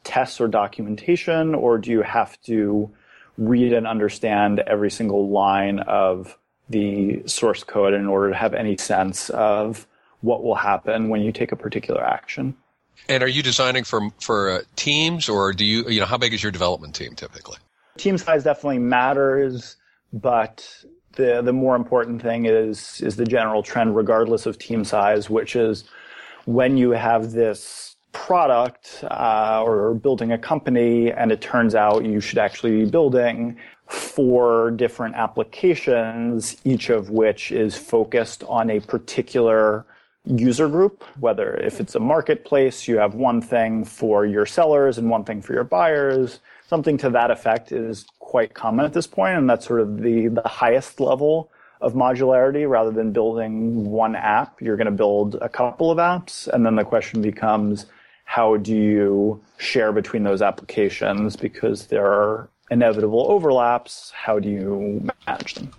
tests 0.05 0.41
or 0.41 0.49
documentation, 0.49 1.55
or 1.55 1.79
do 1.79 1.91
you 1.91 2.03
have 2.03 2.41
to 2.43 2.91
read 3.39 3.73
and 3.73 3.87
understand 3.87 4.61
every 4.61 4.91
single 4.91 5.31
line 5.31 5.81
of 5.81 6.37
the 6.69 7.23
source 7.27 7.65
code 7.65 7.95
in 7.95 8.07
order 8.07 8.31
to 8.31 8.37
have 8.37 8.55
any 8.55 8.77
sense 8.77 9.31
of 9.31 9.87
what 10.21 10.43
will 10.43 10.55
happen 10.55 11.09
when 11.09 11.21
you 11.21 11.33
take 11.33 11.53
a 11.53 11.57
particular 11.57 12.03
action? 12.03 12.57
And 13.09 13.23
are 13.23 13.29
you 13.29 13.43
designing 13.43 13.85
for 13.85 14.11
for 14.21 14.51
uh, 14.51 14.61
teams, 14.77 15.29
or 15.29 15.53
do 15.53 15.65
you 15.65 15.89
you 15.89 16.01
know 16.01 16.07
how 16.07 16.19
big 16.19 16.35
is 16.35 16.43
your 16.43 16.53
development 16.53 16.95
team 16.95 17.15
typically? 17.15 17.59
Team 17.97 18.17
size 18.17 18.45
definitely 18.45 18.79
matters, 18.79 19.77
but 20.13 20.85
the 21.15 21.43
the 21.43 21.53
more 21.53 21.75
important 21.75 22.23
thing 22.23 22.47
is 22.47 23.01
is 23.01 23.17
the 23.17 23.25
general 23.25 23.63
trend, 23.63 23.97
regardless 23.97 24.47
of 24.47 24.59
team 24.59 24.85
size, 24.85 25.29
which 25.29 25.57
is 25.57 25.85
when 26.45 26.77
you 26.77 26.91
have 26.91 27.33
this 27.33 27.92
product 28.13 29.05
uh, 29.11 29.63
or 29.65 29.95
building 29.95 30.33
a 30.33 30.39
company, 30.39 31.11
and 31.11 31.33
it 31.33 31.41
turns 31.41 31.75
out 31.75 32.05
you 32.05 32.21
should 32.21 32.39
actually 32.39 32.85
be 32.85 32.91
building 32.91 33.57
four 33.89 34.71
different 34.71 35.15
applications, 35.17 36.57
each 36.65 36.89
of 36.89 37.11
which 37.11 37.53
is 37.53 37.77
focused 37.77 38.45
on 38.45 38.71
a 38.71 38.81
particular 38.81 39.85
user 40.25 40.69
group. 40.69 41.03
Whether 41.19 41.57
if 41.57 41.81
it's 41.81 41.95
a 41.95 42.01
marketplace, 42.01 42.87
you 42.87 42.99
have 42.99 43.15
one 43.15 43.43
thing 43.43 43.85
for 43.85 44.25
your 44.25 44.47
sellers 44.47 44.99
and 44.99 45.11
one 45.11 45.25
thing 45.25 45.43
for 45.43 45.53
your 45.53 45.65
buyers. 45.65 46.41
Something 46.69 46.97
to 46.99 47.11
that 47.11 47.31
effect 47.31 47.73
is 47.73 48.07
quite 48.19 48.55
common 48.55 48.87
at 48.87 48.93
this 48.93 49.07
point, 49.07 49.37
and 49.37 49.51
that's 49.51 49.67
sort 49.67 49.81
of 49.81 50.01
the, 50.01 50.29
the 50.29 50.49
highest 50.49 51.01
level 51.01 51.51
of 51.81 51.95
modularity 51.95 52.69
rather 52.69 52.93
than 52.93 53.13
building 53.13 53.91
one 53.91 54.15
app. 54.15 54.63
You're 54.63 54.77
going 54.77 54.87
to 54.87 54.93
build 54.93 55.35
a 55.43 55.49
couple 55.49 55.91
of 55.91 55.99
apps, 55.99 56.47
and 56.47 56.65
then 56.65 56.77
the 56.77 56.85
question 56.85 57.21
becomes 57.21 57.87
how 58.33 58.57
do 58.57 58.75
you 58.75 59.39
share 59.59 59.93
between 59.93 60.23
those 60.23 60.41
applications 60.41 61.37
because 61.37 61.89
there 61.89 62.07
are 62.07 62.49
inevitable 62.71 63.31
overlaps? 63.31 64.11
How 64.13 64.39
do 64.39 64.49
you 64.49 65.07
manage 65.27 65.53
them? 65.57 65.71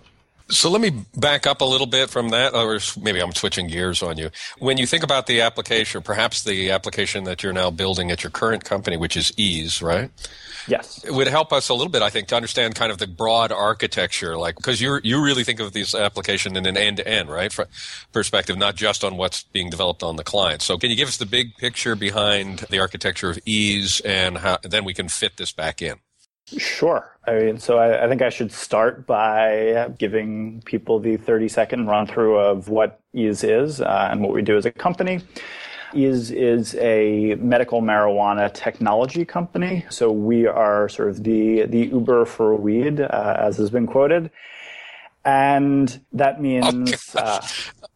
So 0.48 0.70
let 0.70 0.82
me 0.82 1.04
back 1.16 1.46
up 1.46 1.62
a 1.62 1.64
little 1.64 1.86
bit 1.86 2.10
from 2.10 2.28
that, 2.28 2.54
or 2.54 2.78
maybe 3.00 3.20
I'm 3.20 3.32
switching 3.32 3.66
gears 3.66 4.02
on 4.02 4.18
you. 4.18 4.30
When 4.58 4.76
you 4.76 4.86
think 4.86 5.02
about 5.02 5.26
the 5.26 5.40
application, 5.40 6.02
perhaps 6.02 6.42
the 6.42 6.70
application 6.70 7.24
that 7.24 7.42
you're 7.42 7.54
now 7.54 7.70
building 7.70 8.10
at 8.10 8.22
your 8.22 8.30
current 8.30 8.62
company, 8.62 8.98
which 8.98 9.16
is 9.16 9.32
Eaze, 9.38 9.80
right? 9.80 10.10
Yes. 10.68 11.02
It 11.02 11.12
would 11.12 11.28
help 11.28 11.52
us 11.52 11.70
a 11.70 11.74
little 11.74 11.90
bit, 11.90 12.02
I 12.02 12.10
think, 12.10 12.28
to 12.28 12.36
understand 12.36 12.74
kind 12.74 12.92
of 12.92 12.98
the 12.98 13.06
broad 13.06 13.52
architecture, 13.52 14.36
like 14.36 14.56
because 14.56 14.80
you 14.80 15.00
you 15.02 15.22
really 15.22 15.44
think 15.44 15.60
of 15.60 15.72
this 15.72 15.94
application 15.94 16.56
in 16.56 16.66
an 16.66 16.76
end 16.76 16.98
to 16.98 17.08
end, 17.08 17.30
right, 17.30 17.54
perspective, 18.12 18.58
not 18.58 18.74
just 18.74 19.02
on 19.02 19.16
what's 19.16 19.44
being 19.44 19.70
developed 19.70 20.02
on 20.02 20.16
the 20.16 20.24
client. 20.24 20.62
So, 20.62 20.76
can 20.76 20.90
you 20.90 20.96
give 20.96 21.08
us 21.08 21.16
the 21.16 21.26
big 21.26 21.56
picture 21.56 21.96
behind 21.96 22.60
the 22.70 22.80
architecture 22.80 23.30
of 23.30 23.38
Eaze, 23.46 24.00
and 24.00 24.38
how 24.38 24.58
then 24.62 24.84
we 24.84 24.94
can 24.94 25.08
fit 25.08 25.36
this 25.36 25.52
back 25.52 25.80
in? 25.82 25.96
Sure. 26.46 27.16
I 27.26 27.34
mean, 27.38 27.58
so 27.58 27.78
I, 27.78 28.04
I, 28.04 28.08
think 28.08 28.20
I 28.20 28.28
should 28.28 28.52
start 28.52 29.06
by 29.06 29.90
giving 29.98 30.62
people 30.66 31.00
the 31.00 31.16
30 31.16 31.48
second 31.48 31.86
run 31.86 32.06
through 32.06 32.38
of 32.38 32.68
what 32.68 33.00
Eaze 33.14 33.42
is 33.44 33.80
uh, 33.80 34.08
and 34.10 34.20
what 34.20 34.32
we 34.32 34.42
do 34.42 34.56
as 34.56 34.66
a 34.66 34.70
company. 34.70 35.20
Eaze 35.94 36.30
is 36.30 36.74
a 36.76 37.36
medical 37.36 37.80
marijuana 37.80 38.52
technology 38.52 39.24
company. 39.24 39.86
So 39.88 40.10
we 40.10 40.46
are 40.46 40.88
sort 40.88 41.08
of 41.08 41.22
the, 41.22 41.62
the 41.62 41.86
Uber 41.86 42.26
for 42.26 42.54
weed, 42.56 43.00
uh, 43.00 43.36
as 43.38 43.56
has 43.56 43.70
been 43.70 43.86
quoted. 43.86 44.30
And 45.24 45.98
that 46.12 46.42
means. 46.42 47.14
uh, 47.14 47.40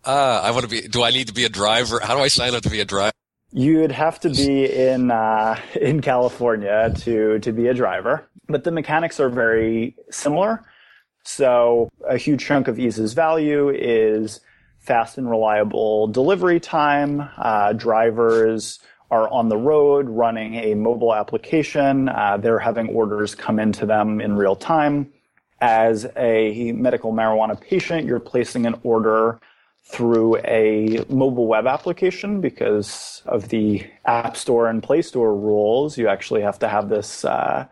uh, 0.05 0.41
I 0.45 0.51
want 0.53 0.63
to 0.63 0.69
be. 0.71 0.89
Do 0.89 1.03
I 1.03 1.11
need 1.11 1.27
to 1.27 1.35
be 1.35 1.45
a 1.45 1.51
driver? 1.51 2.01
How 2.03 2.17
do 2.17 2.23
I 2.23 2.29
sign 2.29 2.55
up 2.55 2.63
to 2.63 2.71
be 2.71 2.81
a 2.81 2.87
driver? 2.87 3.13
You'd 3.53 3.93
have 3.93 4.21
to 4.21 4.31
be 4.31 4.65
in 4.65 5.11
uh, 5.11 5.59
in 5.79 6.01
California 6.01 6.93
to 7.01 7.39
to 7.41 7.53
be 7.53 7.67
a 7.69 7.75
driver 7.75 8.28
but 8.49 8.65
the 8.65 8.71
mechanics 8.71 9.21
are 9.21 9.29
very 9.29 9.95
similar. 10.11 10.65
So 11.25 11.91
a 12.09 12.17
huge 12.17 12.45
chunk 12.45 12.69
of 12.69 12.79
Eaze's 12.79 13.13
value 13.13 13.69
is 13.69 14.41
fast 14.79 15.19
and 15.19 15.29
reliable 15.29 16.07
delivery 16.07 16.59
time. 16.59 17.29
Uh, 17.37 17.75
drivers 17.75 18.81
are 19.11 19.29
on 19.29 19.49
the 19.49 19.57
road 19.57 20.09
running 20.09 20.55
a 20.55 20.75
mobile 20.75 21.15
application. 21.15 22.09
Uh, 22.09 22.39
they're 22.39 22.59
having 22.59 22.89
orders 22.89 23.35
come 23.35 23.59
into 23.59 23.85
them 23.85 24.21
in 24.21 24.37
real 24.37 24.57
time. 24.57 25.13
As 25.61 26.07
a 26.17 26.73
medical 26.73 27.13
marijuana 27.13 27.61
patient, 27.61 28.07
you're 28.07 28.21
placing 28.21 28.65
an 28.65 28.77
order 28.83 29.41
through 29.85 30.37
a 30.39 31.05
mobile 31.09 31.47
web 31.47 31.67
application 31.67 32.41
because 32.41 33.23
of 33.27 33.49
the 33.49 33.85
App 34.05 34.37
Store 34.37 34.69
and 34.69 34.83
Play 34.83 35.03
Store 35.03 35.35
rules. 35.35 35.99
You 35.99 36.09
actually 36.09 36.43
have 36.43 36.59
to 36.61 36.69
have 36.69 36.89
this 36.89 37.25
uh, 37.25 37.67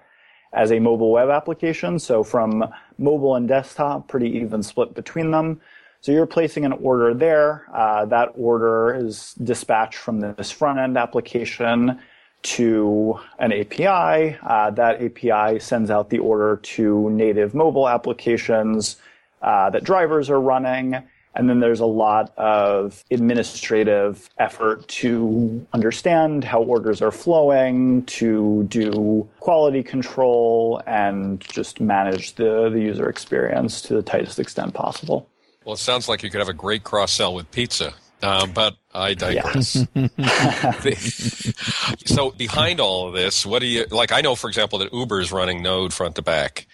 as 0.56 0.72
a 0.72 0.80
mobile 0.80 1.12
web 1.12 1.28
application. 1.28 1.98
So 1.98 2.25
from 2.25 2.64
mobile 2.98 3.36
and 3.36 3.46
desktop, 3.46 4.08
pretty 4.08 4.30
even 4.38 4.62
split 4.62 4.94
between 4.94 5.30
them. 5.30 5.60
So 6.00 6.12
you're 6.12 6.26
placing 6.26 6.64
an 6.64 6.72
order 6.72 7.14
there. 7.14 7.66
Uh, 7.72 8.06
that 8.06 8.32
order 8.34 8.94
is 8.94 9.34
dispatched 9.34 9.98
from 9.98 10.20
this 10.20 10.50
front 10.50 10.78
end 10.78 10.96
application 10.96 12.00
to 12.42 13.18
an 13.38 13.52
API. 13.52 14.38
Uh, 14.42 14.70
that 14.70 15.02
API 15.02 15.58
sends 15.58 15.90
out 15.90 16.08
the 16.10 16.18
order 16.18 16.56
to 16.56 17.10
native 17.10 17.54
mobile 17.54 17.88
applications 17.88 18.96
uh, 19.42 19.68
that 19.70 19.84
drivers 19.84 20.30
are 20.30 20.40
running. 20.40 21.02
And 21.37 21.49
then 21.49 21.61
there's 21.61 21.81
a 21.81 21.87
lot 21.87 22.33
of 22.37 23.05
administrative 23.11 24.28
effort 24.38 24.87
to 24.88 25.66
understand 25.73 26.45
how 26.45 26.62
orders 26.62 27.02
are 27.02 27.11
flowing, 27.11 28.05
to 28.07 28.64
do 28.69 29.28
quality 29.40 29.83
control, 29.83 30.83
and 30.87 31.40
just 31.40 31.81
manage 31.81 32.35
the, 32.35 32.71
the 32.71 32.81
user 32.81 33.09
experience 33.09 33.83
to 33.83 33.95
the 33.95 34.02
tightest 34.02 34.38
extent 34.38 34.75
possible. 34.75 35.28
Well, 35.64 35.75
it 35.75 35.78
sounds 35.78 36.09
like 36.09 36.23
you 36.23 36.31
could 36.31 36.40
have 36.40 36.49
a 36.49 36.55
great 36.55 36.85
cross 36.85 37.12
sell 37.12 37.35
with 37.35 37.50
pizza. 37.50 37.95
Uh, 38.23 38.47
but 38.47 38.76
I 38.95 39.14
digress. 39.14 39.85
so 42.07 42.31
behind 42.31 42.81
all 42.81 43.09
of 43.09 43.14
this, 43.14 43.45
what 43.45 43.61
do 43.61 43.66
you 43.66 43.85
like? 43.90 44.11
I 44.11 44.23
know, 44.23 44.35
for 44.35 44.49
example, 44.49 44.78
that 44.78 44.93
Uber 44.93 45.20
is 45.20 45.33
running 45.33 45.62
Node 45.62 45.92
front 45.92 46.16
to 46.16 46.22
back. 46.22 46.66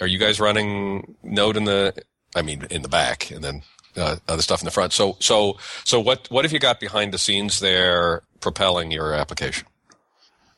Are 0.00 0.06
you 0.06 0.18
guys 0.18 0.40
running 0.40 1.14
Node 1.22 1.56
in 1.56 1.64
the? 1.64 1.94
I 2.34 2.42
mean, 2.42 2.66
in 2.70 2.82
the 2.82 2.88
back, 2.88 3.30
and 3.30 3.42
then 3.42 3.62
uh, 3.96 4.16
other 4.28 4.42
stuff 4.42 4.60
in 4.60 4.64
the 4.64 4.70
front. 4.70 4.92
So, 4.92 5.16
so, 5.20 5.58
so 5.84 6.00
what, 6.00 6.28
what 6.30 6.44
have 6.44 6.52
you 6.52 6.58
got 6.58 6.80
behind 6.80 7.12
the 7.12 7.18
scenes 7.18 7.60
there 7.60 8.22
propelling 8.40 8.90
your 8.90 9.12
application? 9.14 9.66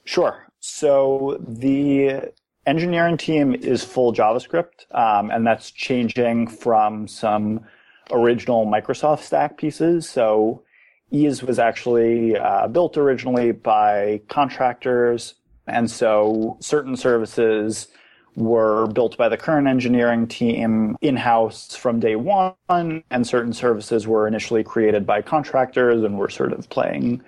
Sure. 0.04 0.46
So 0.60 1.38
the 1.40 2.32
engineering 2.66 3.16
team 3.16 3.54
is 3.54 3.84
full 3.84 4.12
JavaScript, 4.12 4.92
um, 4.94 5.30
and 5.30 5.46
that's 5.46 5.70
changing 5.70 6.48
from 6.48 7.08
some 7.08 7.64
original 8.10 8.66
Microsoft 8.66 9.20
stack 9.20 9.56
pieces. 9.56 10.08
So 10.08 10.62
Eaze 11.10 11.42
was 11.42 11.58
actually 11.58 12.36
uh, 12.36 12.68
built 12.68 12.96
originally 12.96 13.52
by 13.52 14.20
contractors, 14.28 15.34
and 15.66 15.90
so 15.90 16.56
certain 16.60 16.96
services 16.96 17.88
were 18.36 18.86
built 18.88 19.16
by 19.16 19.28
the 19.28 19.36
current 19.36 19.68
engineering 19.68 20.26
team 20.26 20.96
in 21.00 21.16
house 21.16 21.76
from 21.76 22.00
day 22.00 22.16
one, 22.16 22.54
and 23.10 23.26
certain 23.26 23.52
services 23.52 24.06
were 24.06 24.26
initially 24.26 24.64
created 24.64 25.06
by 25.06 25.20
contractors 25.20 26.02
and 26.02 26.18
were 26.18 26.30
sort 26.30 26.52
of 26.52 26.68
playing 26.70 27.22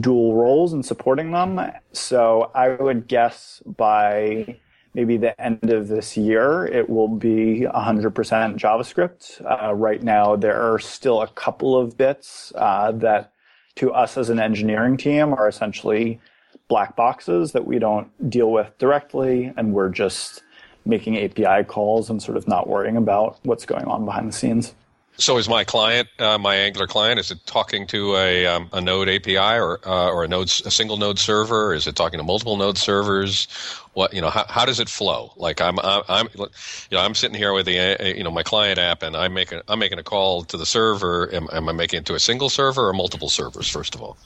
dual 0.00 0.34
roles 0.34 0.72
and 0.72 0.84
supporting 0.84 1.30
them. 1.32 1.60
So 1.92 2.50
I 2.54 2.70
would 2.70 3.08
guess 3.08 3.62
by 3.66 4.58
maybe 4.94 5.16
the 5.16 5.38
end 5.40 5.70
of 5.70 5.88
this 5.88 6.16
year, 6.16 6.66
it 6.66 6.88
will 6.88 7.08
be 7.08 7.66
100% 7.72 8.12
JavaScript. 8.56 9.40
Uh, 9.44 9.74
right 9.74 10.02
now, 10.02 10.34
there 10.34 10.60
are 10.60 10.78
still 10.78 11.22
a 11.22 11.28
couple 11.28 11.76
of 11.78 11.96
bits 11.96 12.52
uh, 12.56 12.92
that 12.92 13.32
to 13.76 13.92
us 13.92 14.16
as 14.16 14.28
an 14.28 14.40
engineering 14.40 14.96
team 14.96 15.32
are 15.32 15.46
essentially 15.46 16.20
black 16.68 16.96
boxes 16.96 17.52
that 17.52 17.66
we 17.66 17.78
don't 17.78 18.08
deal 18.30 18.52
with 18.52 18.76
directly, 18.78 19.52
and 19.56 19.72
we're 19.72 19.88
just 19.88 20.42
making 20.84 21.18
API 21.18 21.64
calls 21.64 22.08
and 22.08 22.22
sort 22.22 22.36
of 22.36 22.46
not 22.46 22.68
worrying 22.68 22.96
about 22.96 23.38
what's 23.42 23.66
going 23.66 23.84
on 23.84 24.04
behind 24.04 24.28
the 24.28 24.32
scenes. 24.32 24.74
So 25.20 25.36
is 25.36 25.48
my 25.48 25.64
client, 25.64 26.08
uh, 26.20 26.38
my 26.38 26.54
Angular 26.54 26.86
client, 26.86 27.18
is 27.18 27.32
it 27.32 27.44
talking 27.44 27.88
to 27.88 28.14
a, 28.14 28.46
um, 28.46 28.70
a 28.72 28.80
Node 28.80 29.08
API 29.08 29.36
or 29.36 29.80
uh, 29.84 30.12
or 30.12 30.22
a 30.22 30.28
Node 30.28 30.46
a 30.46 30.70
single 30.70 30.96
Node 30.96 31.18
server? 31.18 31.74
Is 31.74 31.88
it 31.88 31.96
talking 31.96 32.18
to 32.18 32.24
multiple 32.24 32.56
Node 32.56 32.78
servers? 32.78 33.48
What 33.94 34.14
you 34.14 34.20
know? 34.20 34.30
How, 34.30 34.44
how 34.48 34.64
does 34.64 34.78
it 34.78 34.88
flow? 34.88 35.32
Like 35.36 35.60
I'm 35.60 35.76
I'm 35.80 36.28
you 36.36 36.46
know 36.92 37.00
I'm 37.00 37.16
sitting 37.16 37.36
here 37.36 37.52
with 37.52 37.66
the 37.66 38.00
uh, 38.00 38.04
you 38.04 38.22
know 38.22 38.30
my 38.30 38.44
client 38.44 38.78
app 38.78 39.02
and 39.02 39.16
I'm 39.16 39.34
making 39.34 39.60
I'm 39.66 39.80
making 39.80 39.98
a 39.98 40.04
call 40.04 40.44
to 40.44 40.56
the 40.56 40.66
server. 40.66 41.34
Am, 41.34 41.48
am 41.52 41.68
I 41.68 41.72
making 41.72 41.98
it 41.98 42.06
to 42.06 42.14
a 42.14 42.20
single 42.20 42.48
server 42.48 42.88
or 42.88 42.92
multiple 42.92 43.28
servers? 43.28 43.68
First 43.68 43.96
of 43.96 44.02
all. 44.02 44.16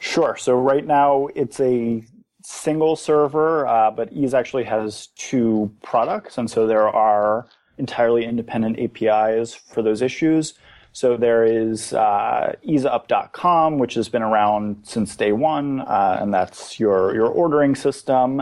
Sure. 0.00 0.34
So 0.36 0.58
right 0.58 0.86
now 0.86 1.28
it's 1.34 1.60
a 1.60 2.02
single 2.42 2.96
server, 2.96 3.66
uh, 3.66 3.90
but 3.90 4.12
Eaze 4.12 4.34
actually 4.34 4.64
has 4.64 5.08
two 5.08 5.70
products, 5.82 6.38
and 6.38 6.50
so 6.50 6.66
there 6.66 6.88
are 6.88 7.46
entirely 7.76 8.24
independent 8.24 8.78
APIs 8.78 9.54
for 9.54 9.82
those 9.82 10.02
issues. 10.02 10.54
So 10.92 11.16
there 11.16 11.44
is 11.44 11.92
uh, 11.92 12.54
eazeup.com, 12.66 13.78
which 13.78 13.94
has 13.94 14.08
been 14.08 14.22
around 14.22 14.78
since 14.84 15.14
day 15.14 15.32
one, 15.32 15.82
uh, 15.82 16.18
and 16.20 16.32
that's 16.32 16.80
your 16.80 17.14
your 17.14 17.28
ordering 17.28 17.74
system. 17.74 18.40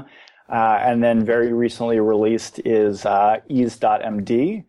Uh, 0.49 0.79
and 0.81 1.03
then 1.03 1.25
very 1.25 1.53
recently 1.53 2.01
released 2.01 2.59
is 2.65 3.05
uh, 3.05 3.39
eaze.md, 3.49 4.65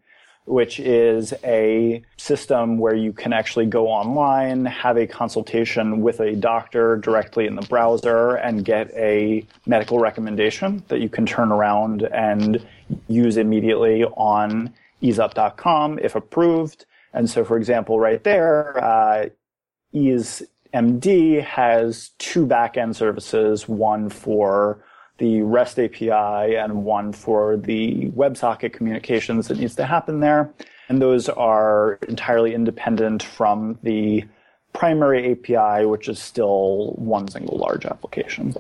which 0.50 0.80
is 0.80 1.32
a 1.44 2.04
system 2.18 2.80
where 2.80 2.96
you 2.96 3.14
can 3.14 3.32
actually 3.34 3.68
go 3.68 3.88
online, 3.88 4.66
have 4.66 4.98
a 4.98 5.06
consultation 5.06 6.02
with 6.02 6.20
a 6.20 6.36
doctor 6.36 6.98
directly 6.98 7.46
in 7.46 7.56
the 7.56 7.62
browser, 7.68 8.36
and 8.36 8.66
get 8.66 8.92
a 8.96 9.46
medical 9.68 10.00
recommendation 10.00 10.84
that 10.88 11.02
you 11.02 11.08
can 11.08 11.24
turn 11.28 11.52
around 11.52 12.02
and 12.02 12.66
use 13.08 13.38
immediately 13.38 14.04
on 14.04 14.74
eazeup.com 15.04 16.00
if 16.00 16.16
approved. 16.16 16.88
And 17.14 17.30
so, 17.30 17.46
for 17.46 17.56
example, 17.56 18.00
right 18.00 18.24
there, 18.24 18.84
uh, 18.84 19.30
EazeMD 19.94 21.44
has 21.44 22.10
two 22.18 22.48
backend 22.48 22.96
services, 22.96 23.68
one 23.68 24.10
for 24.10 24.84
the 25.20 25.42
REST 25.44 25.80
API 25.80 26.56
and 26.56 26.84
one 26.84 27.14
for 27.14 27.58
the 27.58 28.08
WebSocket 28.16 28.74
communications 28.74 29.48
that 29.50 29.60
needs 29.60 29.76
to 29.76 29.86
happen 29.86 30.20
there. 30.20 30.52
And 30.88 31.02
those 31.02 31.30
are 31.30 32.00
entirely 32.08 32.56
independent 32.56 33.22
from 33.22 33.78
the 33.84 34.26
primary 34.74 35.32
API, 35.32 35.86
which 35.86 36.10
is 36.10 36.20
still 36.20 36.94
one 36.96 37.28
single 37.28 37.58
large 37.58 37.86
application. 37.86 38.56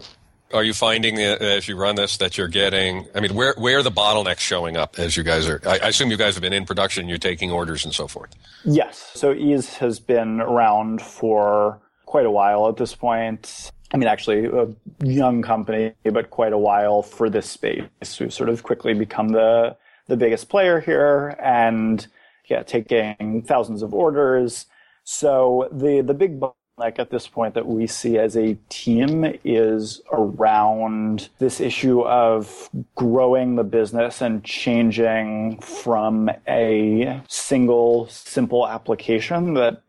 are 0.53 0.63
you 0.63 0.73
finding 0.73 1.15
that 1.15 1.41
uh, 1.41 1.45
as 1.45 1.67
you 1.67 1.75
run 1.75 1.95
this 1.95 2.17
that 2.17 2.37
you're 2.37 2.47
getting? 2.47 3.07
I 3.15 3.19
mean, 3.19 3.33
where 3.33 3.55
where 3.57 3.79
are 3.79 3.83
the 3.83 3.91
bottlenecks 3.91 4.39
showing 4.39 4.77
up 4.77 4.99
as 4.99 5.17
you 5.17 5.23
guys 5.23 5.47
are? 5.47 5.61
I, 5.65 5.79
I 5.79 5.87
assume 5.87 6.11
you 6.11 6.17
guys 6.17 6.35
have 6.35 6.41
been 6.41 6.53
in 6.53 6.65
production, 6.65 7.07
you're 7.07 7.17
taking 7.17 7.51
orders 7.51 7.85
and 7.85 7.93
so 7.93 8.07
forth. 8.07 8.31
Yes. 8.65 9.11
So 9.15 9.33
Eaze 9.33 9.75
has 9.75 9.99
been 9.99 10.41
around 10.41 11.01
for 11.01 11.79
quite 12.05 12.25
a 12.25 12.31
while 12.31 12.67
at 12.67 12.77
this 12.77 12.93
point. 12.95 13.71
I 13.91 13.97
mean, 13.97 14.08
actually, 14.08 14.45
a 14.45 14.67
young 15.04 15.41
company, 15.41 15.93
but 16.04 16.30
quite 16.30 16.54
a 16.54 16.58
while 16.58 17.02
for 17.02 17.30
this 17.30 17.49
space. 17.49 18.19
We've 18.19 18.34
sort 18.34 18.49
of 18.49 18.63
quickly 18.63 18.93
become 18.93 19.30
the 19.30 19.78
the 20.08 20.17
biggest 20.17 20.49
player 20.49 20.80
here, 20.80 21.36
and 21.41 22.06
yeah, 22.49 22.63
taking 22.63 23.43
thousands 23.47 23.82
of 23.82 23.93
orders. 23.93 24.65
So 25.04 25.69
the 25.71 26.02
the 26.02 26.13
big 26.13 26.39
like 26.80 26.97
at 26.97 27.10
this 27.12 27.28
point 27.28 27.54
that 27.54 27.67
we 27.67 27.86
see 27.86 28.17
as 28.17 28.38
a 28.38 28.58
team 28.69 29.25
is 29.43 30.02
around 30.12 31.30
this 31.38 31.60
issue 31.60 32.02
of 32.02 32.69
growing 32.95 33.56
the 33.56 33.63
business 33.63 34.21
and 34.21 34.43
changing 34.43 35.60
from 35.60 36.32
a 36.47 37.21
single 37.28 38.08
simple 38.08 38.65
application 38.67 39.54
that 39.56 39.82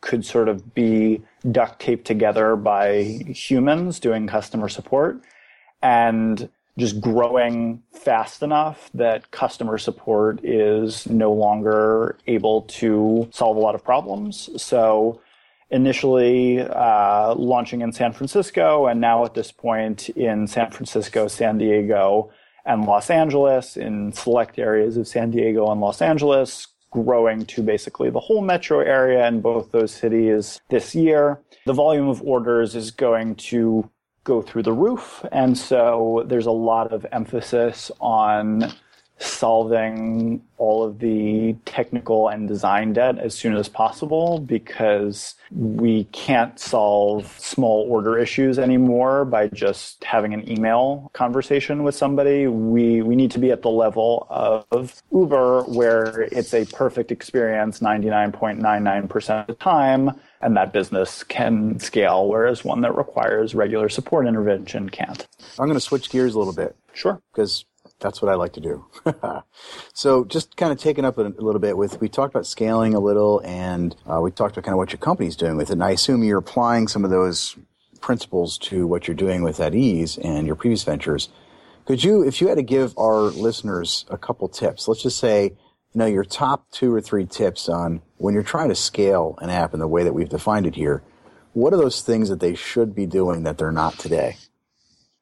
could 0.00 0.24
sort 0.24 0.48
of 0.48 0.74
be 0.74 1.22
duct 1.50 1.80
taped 1.80 2.06
together 2.06 2.56
by 2.56 3.02
humans 3.28 4.00
doing 4.00 4.26
customer 4.26 4.68
support 4.68 5.20
and 5.82 6.48
just 6.78 7.00
growing 7.00 7.82
fast 7.92 8.42
enough 8.42 8.90
that 8.94 9.30
customer 9.30 9.76
support 9.76 10.40
is 10.44 11.06
no 11.08 11.32
longer 11.32 12.16
able 12.26 12.62
to 12.62 13.28
solve 13.32 13.56
a 13.56 13.60
lot 13.60 13.74
of 13.74 13.84
problems. 13.84 14.48
So 14.56 15.20
initially 15.70 16.60
uh, 16.60 17.34
launching 17.34 17.82
in 17.82 17.92
San 17.92 18.12
Francisco, 18.12 18.86
and 18.86 19.00
now 19.00 19.24
at 19.24 19.34
this 19.34 19.52
point 19.52 20.08
in 20.10 20.46
San 20.46 20.70
Francisco, 20.70 21.28
San 21.28 21.58
Diego, 21.58 22.30
and 22.64 22.84
Los 22.84 23.10
Angeles, 23.10 23.76
in 23.76 24.12
select 24.12 24.58
areas 24.58 24.96
of 24.96 25.06
San 25.06 25.30
Diego 25.30 25.70
and 25.70 25.80
Los 25.80 26.02
Angeles, 26.02 26.66
growing 26.90 27.46
to 27.46 27.62
basically 27.62 28.10
the 28.10 28.20
whole 28.20 28.42
metro 28.42 28.80
area 28.80 29.26
in 29.26 29.40
both 29.40 29.70
those 29.72 29.92
cities 29.92 30.60
this 30.68 30.94
year. 30.94 31.40
The 31.66 31.72
volume 31.72 32.08
of 32.08 32.22
orders 32.22 32.74
is 32.74 32.90
going 32.90 33.36
to 33.36 33.88
go 34.24 34.42
through 34.42 34.64
the 34.64 34.72
roof, 34.72 35.24
and 35.32 35.56
so 35.56 36.24
there's 36.26 36.46
a 36.46 36.50
lot 36.50 36.92
of 36.92 37.06
emphasis 37.12 37.90
on 38.00 38.72
solving 39.20 40.42
all 40.56 40.82
of 40.82 40.98
the 40.98 41.54
technical 41.66 42.28
and 42.28 42.48
design 42.48 42.92
debt 42.92 43.18
as 43.18 43.34
soon 43.34 43.54
as 43.54 43.68
possible 43.68 44.40
because 44.40 45.34
we 45.50 46.04
can't 46.04 46.58
solve 46.58 47.26
small 47.38 47.86
order 47.90 48.18
issues 48.18 48.58
anymore 48.58 49.24
by 49.24 49.46
just 49.48 50.02
having 50.04 50.32
an 50.32 50.50
email 50.50 51.10
conversation 51.12 51.82
with 51.82 51.94
somebody. 51.94 52.46
We, 52.46 53.02
we 53.02 53.14
need 53.14 53.30
to 53.32 53.38
be 53.38 53.50
at 53.50 53.62
the 53.62 53.70
level 53.70 54.26
of 54.30 55.02
Uber 55.12 55.64
where 55.64 56.22
it's 56.32 56.54
a 56.54 56.64
perfect 56.64 57.12
experience 57.12 57.80
99.99% 57.80 59.40
of 59.40 59.46
the 59.46 59.54
time 59.54 60.12
and 60.40 60.56
that 60.56 60.72
business 60.72 61.22
can 61.24 61.78
scale, 61.78 62.26
whereas 62.26 62.64
one 62.64 62.80
that 62.80 62.96
requires 62.96 63.54
regular 63.54 63.90
support 63.90 64.26
intervention 64.26 64.88
can't. 64.88 65.26
I'm 65.58 65.66
going 65.66 65.74
to 65.74 65.80
switch 65.80 66.08
gears 66.08 66.34
a 66.34 66.38
little 66.38 66.54
bit. 66.54 66.74
Sure. 66.94 67.20
Because 67.32 67.64
that's 68.00 68.20
what 68.20 68.30
I 68.30 68.34
like 68.34 68.52
to 68.54 68.60
do. 68.60 68.86
so 69.92 70.24
just 70.24 70.56
kind 70.56 70.72
of 70.72 70.78
taking 70.78 71.04
up 71.04 71.18
a, 71.18 71.26
a, 71.26 71.42
little 71.42 71.60
bit 71.60 71.76
with, 71.76 72.00
we 72.00 72.08
talked 72.08 72.34
about 72.34 72.46
scaling 72.46 72.94
a 72.94 73.00
little 73.00 73.40
and 73.44 73.94
uh, 74.10 74.20
we 74.20 74.30
talked 74.30 74.56
about 74.56 74.64
kind 74.64 74.74
of 74.74 74.78
what 74.78 74.92
your 74.92 74.98
company's 74.98 75.36
doing 75.36 75.56
with 75.56 75.70
it. 75.70 75.74
And 75.74 75.84
I 75.84 75.90
assume 75.90 76.24
you're 76.24 76.38
applying 76.38 76.88
some 76.88 77.04
of 77.04 77.10
those 77.10 77.56
principles 78.00 78.58
to 78.58 78.86
what 78.86 79.06
you're 79.06 79.14
doing 79.14 79.42
with 79.42 79.60
at 79.60 79.74
Eaze 79.74 80.18
and 80.18 80.46
your 80.46 80.56
previous 80.56 80.82
ventures. 80.82 81.28
Could 81.86 82.02
you, 82.02 82.22
if 82.26 82.40
you 82.40 82.48
had 82.48 82.56
to 82.56 82.62
give 82.62 82.96
our 82.98 83.20
listeners 83.20 84.04
a 84.08 84.18
couple 84.18 84.48
tips, 84.48 84.88
let's 84.88 85.02
just 85.02 85.18
say, 85.18 85.44
you 85.44 85.98
know, 85.98 86.06
your 86.06 86.24
top 86.24 86.70
two 86.70 86.94
or 86.94 87.00
three 87.00 87.26
tips 87.26 87.68
on 87.68 88.00
when 88.16 88.34
you're 88.34 88.42
trying 88.42 88.68
to 88.68 88.74
scale 88.74 89.36
an 89.40 89.50
app 89.50 89.74
in 89.74 89.80
the 89.80 89.88
way 89.88 90.04
that 90.04 90.12
we've 90.12 90.28
defined 90.28 90.66
it 90.66 90.76
here, 90.76 91.02
what 91.52 91.72
are 91.72 91.78
those 91.78 92.02
things 92.02 92.28
that 92.28 92.40
they 92.40 92.54
should 92.54 92.94
be 92.94 93.06
doing 93.06 93.42
that 93.42 93.58
they're 93.58 93.72
not 93.72 93.98
today? 93.98 94.36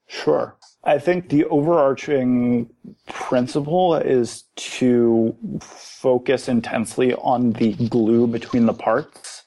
Sure. 0.07 0.58
I 0.89 0.99
think 0.99 1.29
the 1.29 1.45
overarching 1.45 2.71
principle 3.05 3.95
is 3.97 4.45
to 4.57 5.37
focus 5.61 6.49
intensely 6.49 7.13
on 7.13 7.53
the 7.53 7.75
glue 7.75 8.27
between 8.27 8.65
the 8.65 8.73
parts 8.73 9.43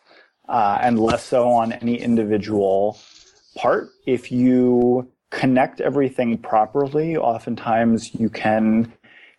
uh, 0.47 0.77
and 0.83 0.99
less 0.99 1.23
so 1.23 1.49
on 1.49 1.71
any 1.71 1.99
individual 1.99 2.99
part. 3.55 3.89
If 4.05 4.31
you 4.31 5.11
connect 5.31 5.81
everything 5.81 6.37
properly, 6.37 7.17
oftentimes 7.17 8.13
you 8.13 8.29
can 8.29 8.93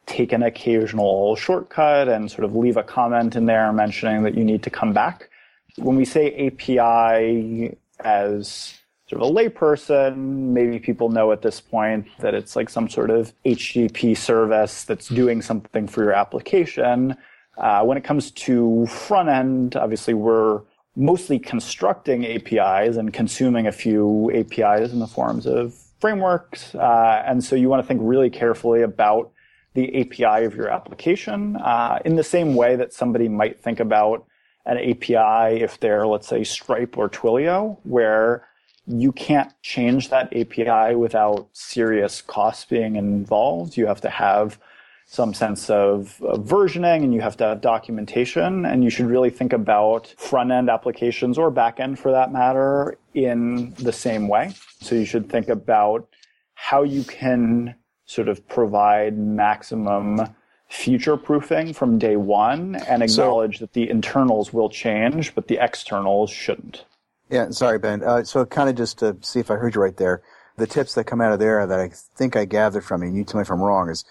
take 0.06 0.32
an 0.32 0.42
occasional 0.42 1.36
shortcut 1.36 2.08
and 2.08 2.28
sort 2.28 2.42
of 2.42 2.56
leave 2.56 2.76
a 2.76 2.82
comment 2.82 3.36
in 3.36 3.46
there 3.46 3.72
mentioning 3.72 4.24
that 4.24 4.34
you 4.34 4.42
need 4.42 4.64
to 4.64 4.70
come 4.70 4.92
back. 4.92 5.30
When 5.76 5.94
we 5.94 6.04
say 6.04 6.48
API 6.48 7.76
as 8.00 8.74
sort 9.12 9.22
of 9.22 9.30
a 9.30 9.34
layperson, 9.34 10.16
maybe 10.16 10.78
people 10.78 11.10
know 11.10 11.32
at 11.32 11.42
this 11.42 11.60
point 11.60 12.06
that 12.20 12.34
it's 12.34 12.56
like 12.56 12.70
some 12.70 12.88
sort 12.88 13.10
of 13.10 13.32
HTTP 13.44 14.16
service 14.16 14.84
that's 14.84 15.08
doing 15.08 15.42
something 15.42 15.86
for 15.86 16.02
your 16.02 16.12
application. 16.12 17.14
Uh, 17.58 17.82
when 17.84 17.98
it 17.98 18.04
comes 18.04 18.30
to 18.30 18.86
front 18.86 19.28
end, 19.28 19.76
obviously 19.76 20.14
we're 20.14 20.62
mostly 20.96 21.38
constructing 21.38 22.24
APIs 22.24 22.96
and 22.96 23.12
consuming 23.12 23.66
a 23.66 23.72
few 23.72 24.30
APIs 24.34 24.92
in 24.92 24.98
the 24.98 25.06
forms 25.06 25.46
of 25.46 25.74
frameworks. 26.00 26.74
Uh, 26.74 27.22
and 27.26 27.44
so 27.44 27.54
you 27.54 27.68
want 27.68 27.82
to 27.82 27.86
think 27.86 28.00
really 28.02 28.30
carefully 28.30 28.80
about 28.80 29.30
the 29.74 30.00
API 30.00 30.46
of 30.46 30.54
your 30.54 30.70
application 30.70 31.56
uh, 31.56 31.98
in 32.06 32.16
the 32.16 32.24
same 32.24 32.54
way 32.54 32.76
that 32.76 32.94
somebody 32.94 33.28
might 33.28 33.60
think 33.60 33.78
about 33.78 34.24
an 34.64 34.78
API 34.78 35.60
if 35.60 35.78
they're, 35.80 36.06
let's 36.06 36.28
say, 36.28 36.44
Stripe 36.44 36.96
or 36.96 37.10
Twilio, 37.10 37.76
where 37.82 38.46
you 38.86 39.12
can't 39.12 39.52
change 39.62 40.10
that 40.10 40.34
API 40.36 40.94
without 40.94 41.48
serious 41.52 42.20
costs 42.20 42.64
being 42.64 42.96
involved. 42.96 43.76
You 43.76 43.86
have 43.86 44.00
to 44.00 44.10
have 44.10 44.58
some 45.06 45.34
sense 45.34 45.68
of, 45.68 46.20
of, 46.22 46.44
versioning 46.44 47.04
and 47.04 47.12
you 47.12 47.20
have 47.20 47.36
to 47.36 47.44
have 47.44 47.60
documentation 47.60 48.64
and 48.64 48.82
you 48.82 48.88
should 48.88 49.06
really 49.06 49.30
think 49.30 49.52
about 49.52 50.06
front 50.16 50.50
end 50.50 50.70
applications 50.70 51.36
or 51.36 51.50
back 51.50 51.80
end 51.80 51.98
for 51.98 52.10
that 52.10 52.32
matter 52.32 52.96
in 53.14 53.74
the 53.74 53.92
same 53.92 54.26
way. 54.26 54.52
So 54.80 54.94
you 54.94 55.04
should 55.04 55.28
think 55.28 55.48
about 55.48 56.08
how 56.54 56.82
you 56.82 57.04
can 57.04 57.74
sort 58.06 58.28
of 58.28 58.46
provide 58.48 59.18
maximum 59.18 60.34
future 60.68 61.18
proofing 61.18 61.74
from 61.74 61.98
day 61.98 62.16
one 62.16 62.76
and 62.88 63.02
acknowledge 63.02 63.58
so, 63.58 63.64
that 63.64 63.74
the 63.74 63.90
internals 63.90 64.52
will 64.52 64.70
change, 64.70 65.34
but 65.34 65.46
the 65.46 65.58
externals 65.62 66.30
shouldn't. 66.30 66.86
Yeah, 67.32 67.50
sorry, 67.50 67.78
Ben. 67.78 68.04
Uh, 68.04 68.24
so 68.24 68.44
kind 68.44 68.68
of 68.68 68.76
just 68.76 68.98
to 68.98 69.16
see 69.22 69.40
if 69.40 69.50
I 69.50 69.54
heard 69.54 69.74
you 69.74 69.80
right 69.80 69.96
there, 69.96 70.22
the 70.58 70.66
tips 70.66 70.94
that 70.94 71.04
come 71.04 71.22
out 71.22 71.32
of 71.32 71.38
there 71.38 71.66
that 71.66 71.80
I 71.80 71.88
think 71.88 72.36
I 72.36 72.44
gathered 72.44 72.84
from 72.84 73.02
you, 73.02 73.08
and 73.08 73.16
you 73.16 73.24
tell 73.24 73.38
me 73.38 73.42
if 73.42 73.50
I'm 73.50 73.62
wrong, 73.62 73.88
is 73.88 74.04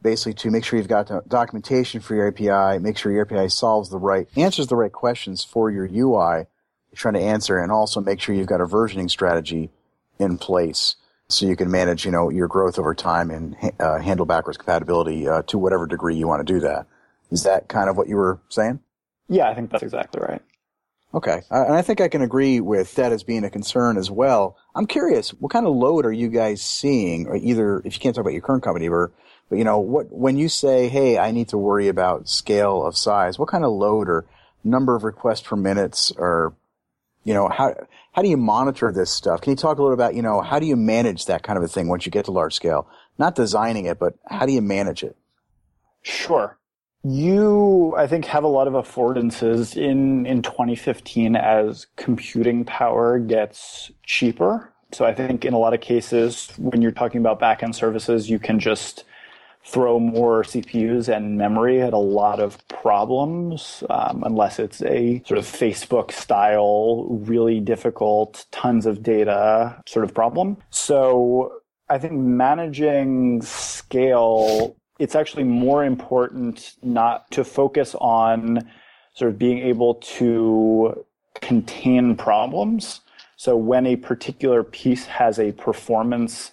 basically 0.00 0.34
to 0.34 0.50
make 0.50 0.64
sure 0.64 0.78
you've 0.78 0.86
got 0.86 1.10
documentation 1.28 2.00
for 2.00 2.14
your 2.14 2.28
API, 2.28 2.78
make 2.78 2.96
sure 2.96 3.10
your 3.10 3.22
API 3.22 3.48
solves 3.48 3.90
the 3.90 3.98
right, 3.98 4.28
answers 4.36 4.68
the 4.68 4.76
right 4.76 4.92
questions 4.92 5.42
for 5.42 5.72
your 5.72 5.88
UI 5.92 6.46
you're 6.90 6.96
trying 6.96 7.14
to 7.14 7.20
answer, 7.20 7.58
and 7.58 7.70
also 7.70 8.00
make 8.00 8.20
sure 8.20 8.34
you've 8.34 8.46
got 8.46 8.60
a 8.60 8.66
versioning 8.66 9.10
strategy 9.10 9.70
in 10.18 10.38
place 10.38 10.96
so 11.28 11.46
you 11.46 11.56
can 11.56 11.70
manage, 11.70 12.04
you 12.04 12.10
know, 12.10 12.30
your 12.30 12.48
growth 12.48 12.78
over 12.78 12.94
time 12.94 13.30
and 13.30 13.56
uh, 13.78 13.98
handle 13.98 14.24
backwards 14.24 14.56
compatibility 14.56 15.28
uh, 15.28 15.42
to 15.42 15.58
whatever 15.58 15.86
degree 15.86 16.16
you 16.16 16.26
want 16.26 16.46
to 16.46 16.52
do 16.52 16.60
that. 16.60 16.86
Is 17.30 17.42
that 17.42 17.68
kind 17.68 17.90
of 17.90 17.96
what 17.96 18.08
you 18.08 18.16
were 18.16 18.40
saying? 18.48 18.80
Yeah, 19.28 19.50
I 19.50 19.54
think 19.54 19.70
that's 19.70 19.82
exactly 19.82 20.22
right. 20.22 20.40
Okay. 21.14 21.42
Uh, 21.50 21.64
and 21.64 21.74
I 21.74 21.82
think 21.82 22.00
I 22.00 22.08
can 22.08 22.20
agree 22.20 22.60
with 22.60 22.94
that 22.96 23.12
as 23.12 23.22
being 23.22 23.44
a 23.44 23.50
concern 23.50 23.96
as 23.96 24.10
well. 24.10 24.56
I'm 24.74 24.86
curious, 24.86 25.30
what 25.30 25.50
kind 25.50 25.66
of 25.66 25.74
load 25.74 26.04
are 26.04 26.12
you 26.12 26.28
guys 26.28 26.60
seeing, 26.60 27.26
or 27.26 27.36
either, 27.36 27.78
if 27.84 27.94
you 27.94 28.00
can't 28.00 28.14
talk 28.14 28.22
about 28.22 28.34
your 28.34 28.42
current 28.42 28.62
company, 28.62 28.88
or, 28.88 29.10
but 29.48 29.56
you 29.56 29.64
know, 29.64 29.78
what, 29.78 30.12
when 30.12 30.36
you 30.36 30.50
say, 30.50 30.88
hey, 30.88 31.16
I 31.16 31.30
need 31.30 31.48
to 31.48 31.58
worry 31.58 31.88
about 31.88 32.28
scale 32.28 32.84
of 32.84 32.96
size, 32.96 33.38
what 33.38 33.48
kind 33.48 33.64
of 33.64 33.72
load 33.72 34.08
or 34.08 34.26
number 34.62 34.94
of 34.94 35.02
requests 35.02 35.40
per 35.40 35.56
minutes 35.56 36.12
or, 36.16 36.54
you 37.24 37.32
know, 37.32 37.48
how, 37.48 37.74
how 38.12 38.20
do 38.20 38.28
you 38.28 38.36
monitor 38.36 38.92
this 38.92 39.10
stuff? 39.10 39.40
Can 39.40 39.52
you 39.52 39.56
talk 39.56 39.78
a 39.78 39.82
little 39.82 39.94
about, 39.94 40.14
you 40.14 40.22
know, 40.22 40.42
how 40.42 40.58
do 40.58 40.66
you 40.66 40.76
manage 40.76 41.24
that 41.26 41.42
kind 41.42 41.56
of 41.56 41.64
a 41.64 41.68
thing 41.68 41.88
once 41.88 42.04
you 42.04 42.12
get 42.12 42.26
to 42.26 42.32
large 42.32 42.54
scale? 42.54 42.86
Not 43.16 43.34
designing 43.34 43.86
it, 43.86 43.98
but 43.98 44.14
how 44.26 44.44
do 44.44 44.52
you 44.52 44.60
manage 44.60 45.02
it? 45.02 45.16
Sure 46.02 46.58
you, 47.04 47.94
I 47.96 48.06
think, 48.06 48.24
have 48.26 48.44
a 48.44 48.48
lot 48.48 48.66
of 48.66 48.74
affordances 48.74 49.76
in, 49.76 50.26
in 50.26 50.42
2015 50.42 51.36
as 51.36 51.86
computing 51.96 52.64
power 52.64 53.18
gets 53.18 53.90
cheaper. 54.04 54.72
So 54.92 55.04
I 55.04 55.14
think 55.14 55.44
in 55.44 55.52
a 55.52 55.58
lot 55.58 55.74
of 55.74 55.80
cases, 55.80 56.50
when 56.56 56.82
you're 56.82 56.92
talking 56.92 57.20
about 57.20 57.40
backend 57.40 57.74
services, 57.74 58.30
you 58.30 58.38
can 58.38 58.58
just 58.58 59.04
throw 59.64 60.00
more 60.00 60.42
CPUs 60.42 61.14
and 61.14 61.36
memory 61.36 61.82
at 61.82 61.92
a 61.92 61.98
lot 61.98 62.40
of 62.40 62.56
problems, 62.68 63.84
um, 63.90 64.22
unless 64.24 64.58
it's 64.58 64.82
a 64.82 65.22
sort 65.26 65.36
of 65.36 65.44
Facebook 65.44 66.10
style, 66.10 67.04
really 67.10 67.60
difficult, 67.60 68.46
tons 68.50 68.86
of 68.86 69.02
data 69.02 69.80
sort 69.86 70.04
of 70.04 70.14
problem. 70.14 70.56
So 70.70 71.52
I 71.90 71.98
think 71.98 72.14
managing 72.14 73.42
scale, 73.42 74.74
it's 74.98 75.14
actually 75.14 75.44
more 75.44 75.84
important 75.84 76.74
not 76.82 77.30
to 77.30 77.44
focus 77.44 77.94
on 78.00 78.68
sort 79.14 79.30
of 79.30 79.38
being 79.38 79.58
able 79.58 79.94
to 79.94 81.04
contain 81.40 82.16
problems. 82.16 83.00
So 83.36 83.56
when 83.56 83.86
a 83.86 83.96
particular 83.96 84.64
piece 84.64 85.06
has 85.06 85.38
a 85.38 85.52
performance 85.52 86.50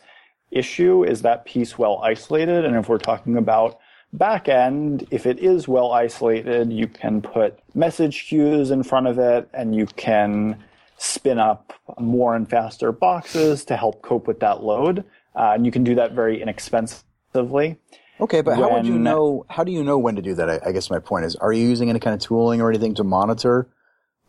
issue, 0.52 1.04
is 1.04 1.22
that 1.24 1.46
piece 1.46 1.78
well 1.78 2.00
isolated? 2.04 2.66
And 2.66 2.76
if 2.76 2.88
we're 2.88 2.98
talking 2.98 3.38
about 3.38 3.80
backend, 4.16 5.08
if 5.12 5.26
it 5.26 5.40
is 5.40 5.68
well 5.68 5.92
isolated, 5.92 6.72
you 6.72 6.88
can 6.88 7.22
put 7.22 7.60
message 7.74 8.28
queues 8.28 8.72
in 8.72 8.84
front 8.84 9.08
of 9.08 9.18
it 9.18 9.50
and 9.54 9.76
you 9.76 9.88
can 9.88 10.64
spin 10.98 11.40
up 11.40 11.74
more 12.00 12.36
and 12.36 12.50
faster 12.50 12.92
boxes 12.92 13.66
to 13.66 13.76
help 13.76 14.02
cope 14.02 14.28
with 14.28 14.40
that 14.40 14.64
load. 14.64 15.04
Uh, 15.36 15.52
and 15.54 15.66
you 15.66 15.72
can 15.72 15.84
do 15.84 15.96
that 15.96 16.14
very 16.14 16.42
inexpensively. 16.42 17.78
Okay, 18.20 18.42
but 18.42 18.56
how 18.56 18.74
would 18.74 18.86
you 18.86 18.98
know? 18.98 19.46
How 19.50 19.64
do 19.64 19.72
you 19.72 19.84
know 19.84 19.98
when 19.98 20.16
to 20.16 20.22
do 20.22 20.36
that? 20.36 20.50
I, 20.50 20.60
I, 20.68 20.72
guess 20.72 20.90
my 20.90 21.00
point 21.00 21.26
is: 21.26 21.36
Are 21.36 21.52
you 21.52 21.68
using 21.68 21.90
any 21.90 22.00
kind 22.00 22.14
of 22.14 22.22
tooling 22.22 22.62
or 22.62 22.70
anything 22.70 22.96
to 22.96 23.04
monitor 23.04 23.68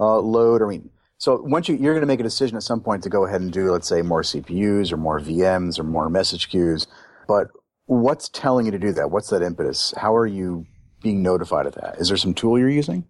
uh, 0.01 0.19
load? 0.19 0.61
I 0.61 0.67
mean, 0.67 0.91
so 1.19 1.41
once 1.41 1.69
you 1.69 1.77
you're 1.77 1.95
going 1.95 2.01
to 2.01 2.07
make 2.07 2.19
a 2.19 2.25
decision 2.25 2.57
at 2.57 2.65
some 2.65 2.81
point 2.81 3.05
to 3.05 3.09
go 3.09 3.27
ahead 3.27 3.41
and 3.41 3.53
do, 3.53 3.71
let's 3.71 3.89
say, 3.89 4.03
more 4.03 4.23
CPUs 4.23 4.93
or 4.93 4.97
more 4.97 5.21
VMs 5.21 5.79
or 5.79 5.85
more 5.85 6.11
message 6.11 6.49
queues. 6.49 6.89
But 7.29 7.49
what's 7.87 8.29
telling 8.29 8.67
you 8.67 8.73
to 8.73 8.79
do 8.79 8.93
that? 8.93 9.11
What's 9.13 9.31
that 9.31 9.43
impetus? 9.43 9.95
How 9.97 10.15
are 10.17 10.27
you 10.27 10.67
being 11.03 11.23
notified 11.23 11.67
of 11.67 11.75
that? 11.77 11.99
Is 11.99 12.09
there 12.09 12.17
some 12.17 12.35
tool 12.35 12.59
you're 12.59 12.69
using? 12.69 13.07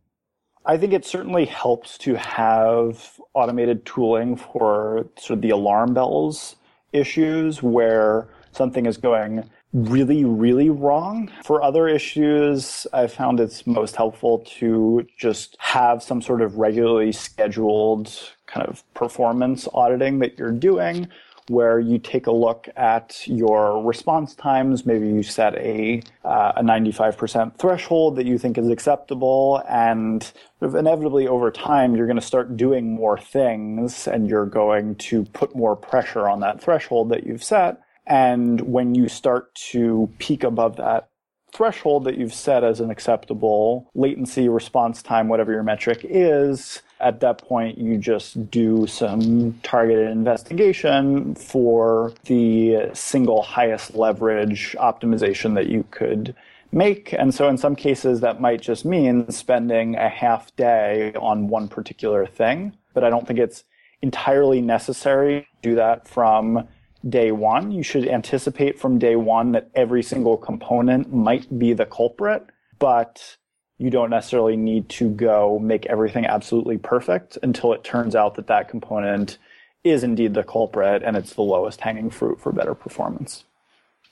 I 0.66 0.76
think 0.76 0.92
it 0.92 1.04
certainly 1.04 1.46
helps 1.46 1.96
to 1.98 2.16
have 2.16 3.18
automated 3.34 3.86
tooling 3.86 4.36
for 4.36 5.06
sort 5.16 5.38
of 5.38 5.42
the 5.42 5.50
alarm 5.50 5.94
bells 5.94 6.56
issues 6.92 7.62
where 7.62 8.28
something 8.52 8.84
is 8.84 8.96
going 8.96 9.48
really, 9.76 10.24
really 10.24 10.70
wrong. 10.70 11.30
For 11.44 11.62
other 11.62 11.86
issues, 11.86 12.86
I 12.92 13.06
found 13.06 13.40
it's 13.40 13.66
most 13.66 13.94
helpful 13.94 14.38
to 14.58 15.06
just 15.18 15.56
have 15.58 16.02
some 16.02 16.22
sort 16.22 16.40
of 16.40 16.56
regularly 16.56 17.12
scheduled 17.12 18.10
kind 18.46 18.66
of 18.66 18.82
performance 18.94 19.68
auditing 19.74 20.20
that 20.20 20.38
you're 20.38 20.52
doing 20.52 21.08
where 21.48 21.78
you 21.78 21.98
take 21.98 22.26
a 22.26 22.32
look 22.32 22.68
at 22.76 23.26
your 23.26 23.82
response 23.84 24.34
times. 24.34 24.84
Maybe 24.84 25.06
you 25.06 25.22
set 25.22 25.54
a, 25.54 26.02
uh, 26.24 26.54
a 26.56 26.62
95% 26.62 27.56
threshold 27.56 28.16
that 28.16 28.26
you 28.26 28.36
think 28.36 28.58
is 28.58 28.68
acceptable. 28.68 29.62
And 29.68 30.28
inevitably 30.60 31.28
over 31.28 31.52
time, 31.52 31.94
you're 31.94 32.06
going 32.06 32.18
to 32.18 32.26
start 32.26 32.56
doing 32.56 32.92
more 32.92 33.16
things 33.18 34.08
and 34.08 34.28
you're 34.28 34.46
going 34.46 34.96
to 34.96 35.24
put 35.26 35.54
more 35.54 35.76
pressure 35.76 36.28
on 36.28 36.40
that 36.40 36.60
threshold 36.60 37.10
that 37.10 37.24
you've 37.24 37.44
set. 37.44 37.80
And 38.06 38.60
when 38.60 38.94
you 38.94 39.08
start 39.08 39.54
to 39.70 40.10
peak 40.18 40.44
above 40.44 40.76
that 40.76 41.08
threshold 41.52 42.04
that 42.04 42.18
you've 42.18 42.34
set 42.34 42.62
as 42.62 42.80
an 42.80 42.90
acceptable 42.90 43.90
latency, 43.94 44.48
response 44.48 45.02
time, 45.02 45.28
whatever 45.28 45.52
your 45.52 45.62
metric 45.62 46.00
is, 46.02 46.82
at 47.00 47.20
that 47.20 47.38
point 47.38 47.78
you 47.78 47.98
just 47.98 48.50
do 48.50 48.86
some 48.86 49.54
targeted 49.62 50.08
investigation 50.08 51.34
for 51.34 52.12
the 52.24 52.90
single 52.92 53.42
highest 53.42 53.94
leverage 53.94 54.76
optimization 54.78 55.54
that 55.54 55.66
you 55.66 55.84
could 55.90 56.34
make. 56.72 57.12
And 57.14 57.34
so 57.34 57.48
in 57.48 57.56
some 57.56 57.76
cases 57.76 58.20
that 58.20 58.40
might 58.40 58.60
just 58.60 58.84
mean 58.84 59.30
spending 59.30 59.96
a 59.96 60.08
half 60.08 60.54
day 60.56 61.14
on 61.14 61.48
one 61.48 61.68
particular 61.68 62.26
thing. 62.26 62.76
But 62.92 63.04
I 63.04 63.10
don't 63.10 63.26
think 63.26 63.38
it's 63.38 63.64
entirely 64.02 64.60
necessary 64.60 65.48
to 65.62 65.70
do 65.70 65.74
that 65.76 66.06
from 66.06 66.68
day 67.08 67.32
one. 67.32 67.70
You 67.70 67.82
should 67.82 68.08
anticipate 68.08 68.78
from 68.78 68.98
day 68.98 69.16
one 69.16 69.52
that 69.52 69.70
every 69.74 70.02
single 70.02 70.36
component 70.36 71.12
might 71.12 71.58
be 71.58 71.72
the 71.72 71.86
culprit, 71.86 72.46
but 72.78 73.36
you 73.78 73.90
don't 73.90 74.10
necessarily 74.10 74.56
need 74.56 74.88
to 74.88 75.10
go 75.10 75.58
make 75.58 75.86
everything 75.86 76.26
absolutely 76.26 76.78
perfect 76.78 77.38
until 77.42 77.72
it 77.72 77.84
turns 77.84 78.14
out 78.14 78.34
that 78.36 78.46
that 78.46 78.68
component 78.68 79.38
is 79.84 80.02
indeed 80.02 80.34
the 80.34 80.42
culprit 80.42 81.02
and 81.02 81.16
it's 81.16 81.34
the 81.34 81.42
lowest 81.42 81.80
hanging 81.80 82.10
fruit 82.10 82.40
for 82.40 82.52
better 82.52 82.74
performance. 82.74 83.44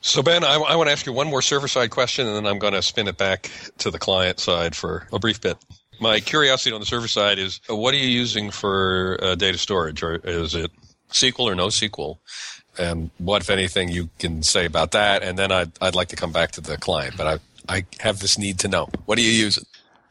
So, 0.00 0.22
Ben, 0.22 0.44
I, 0.44 0.56
I 0.56 0.76
want 0.76 0.88
to 0.88 0.92
ask 0.92 1.06
you 1.06 1.14
one 1.14 1.28
more 1.28 1.40
server 1.40 1.66
side 1.66 1.88
question, 1.88 2.26
and 2.26 2.36
then 2.36 2.46
I'm 2.46 2.58
going 2.58 2.74
to 2.74 2.82
spin 2.82 3.08
it 3.08 3.16
back 3.16 3.50
to 3.78 3.90
the 3.90 3.98
client 3.98 4.38
side 4.38 4.76
for 4.76 5.08
a 5.10 5.18
brief 5.18 5.40
bit. 5.40 5.56
My 5.98 6.20
curiosity 6.20 6.74
on 6.74 6.80
the 6.80 6.86
server 6.86 7.08
side 7.08 7.38
is 7.38 7.60
what 7.68 7.94
are 7.94 7.96
you 7.96 8.08
using 8.08 8.50
for 8.50 9.18
uh, 9.22 9.34
data 9.34 9.56
storage? 9.56 10.02
Or 10.02 10.16
is 10.16 10.54
it 10.54 10.70
SQL 11.10 11.46
or 11.46 11.54
NoSQL? 11.54 12.18
And 12.78 13.10
what, 13.18 13.42
if 13.42 13.50
anything, 13.50 13.88
you 13.88 14.10
can 14.18 14.42
say 14.42 14.66
about 14.66 14.92
that. 14.92 15.22
And 15.22 15.38
then 15.38 15.52
I'd, 15.52 15.72
I'd 15.80 15.94
like 15.94 16.08
to 16.08 16.16
come 16.16 16.32
back 16.32 16.52
to 16.52 16.60
the 16.60 16.76
client, 16.76 17.16
but 17.16 17.40
I, 17.68 17.76
I 17.76 17.84
have 18.00 18.20
this 18.20 18.38
need 18.38 18.58
to 18.60 18.68
know. 18.68 18.88
What 19.06 19.18
are 19.18 19.22
you 19.22 19.30
using? 19.30 19.64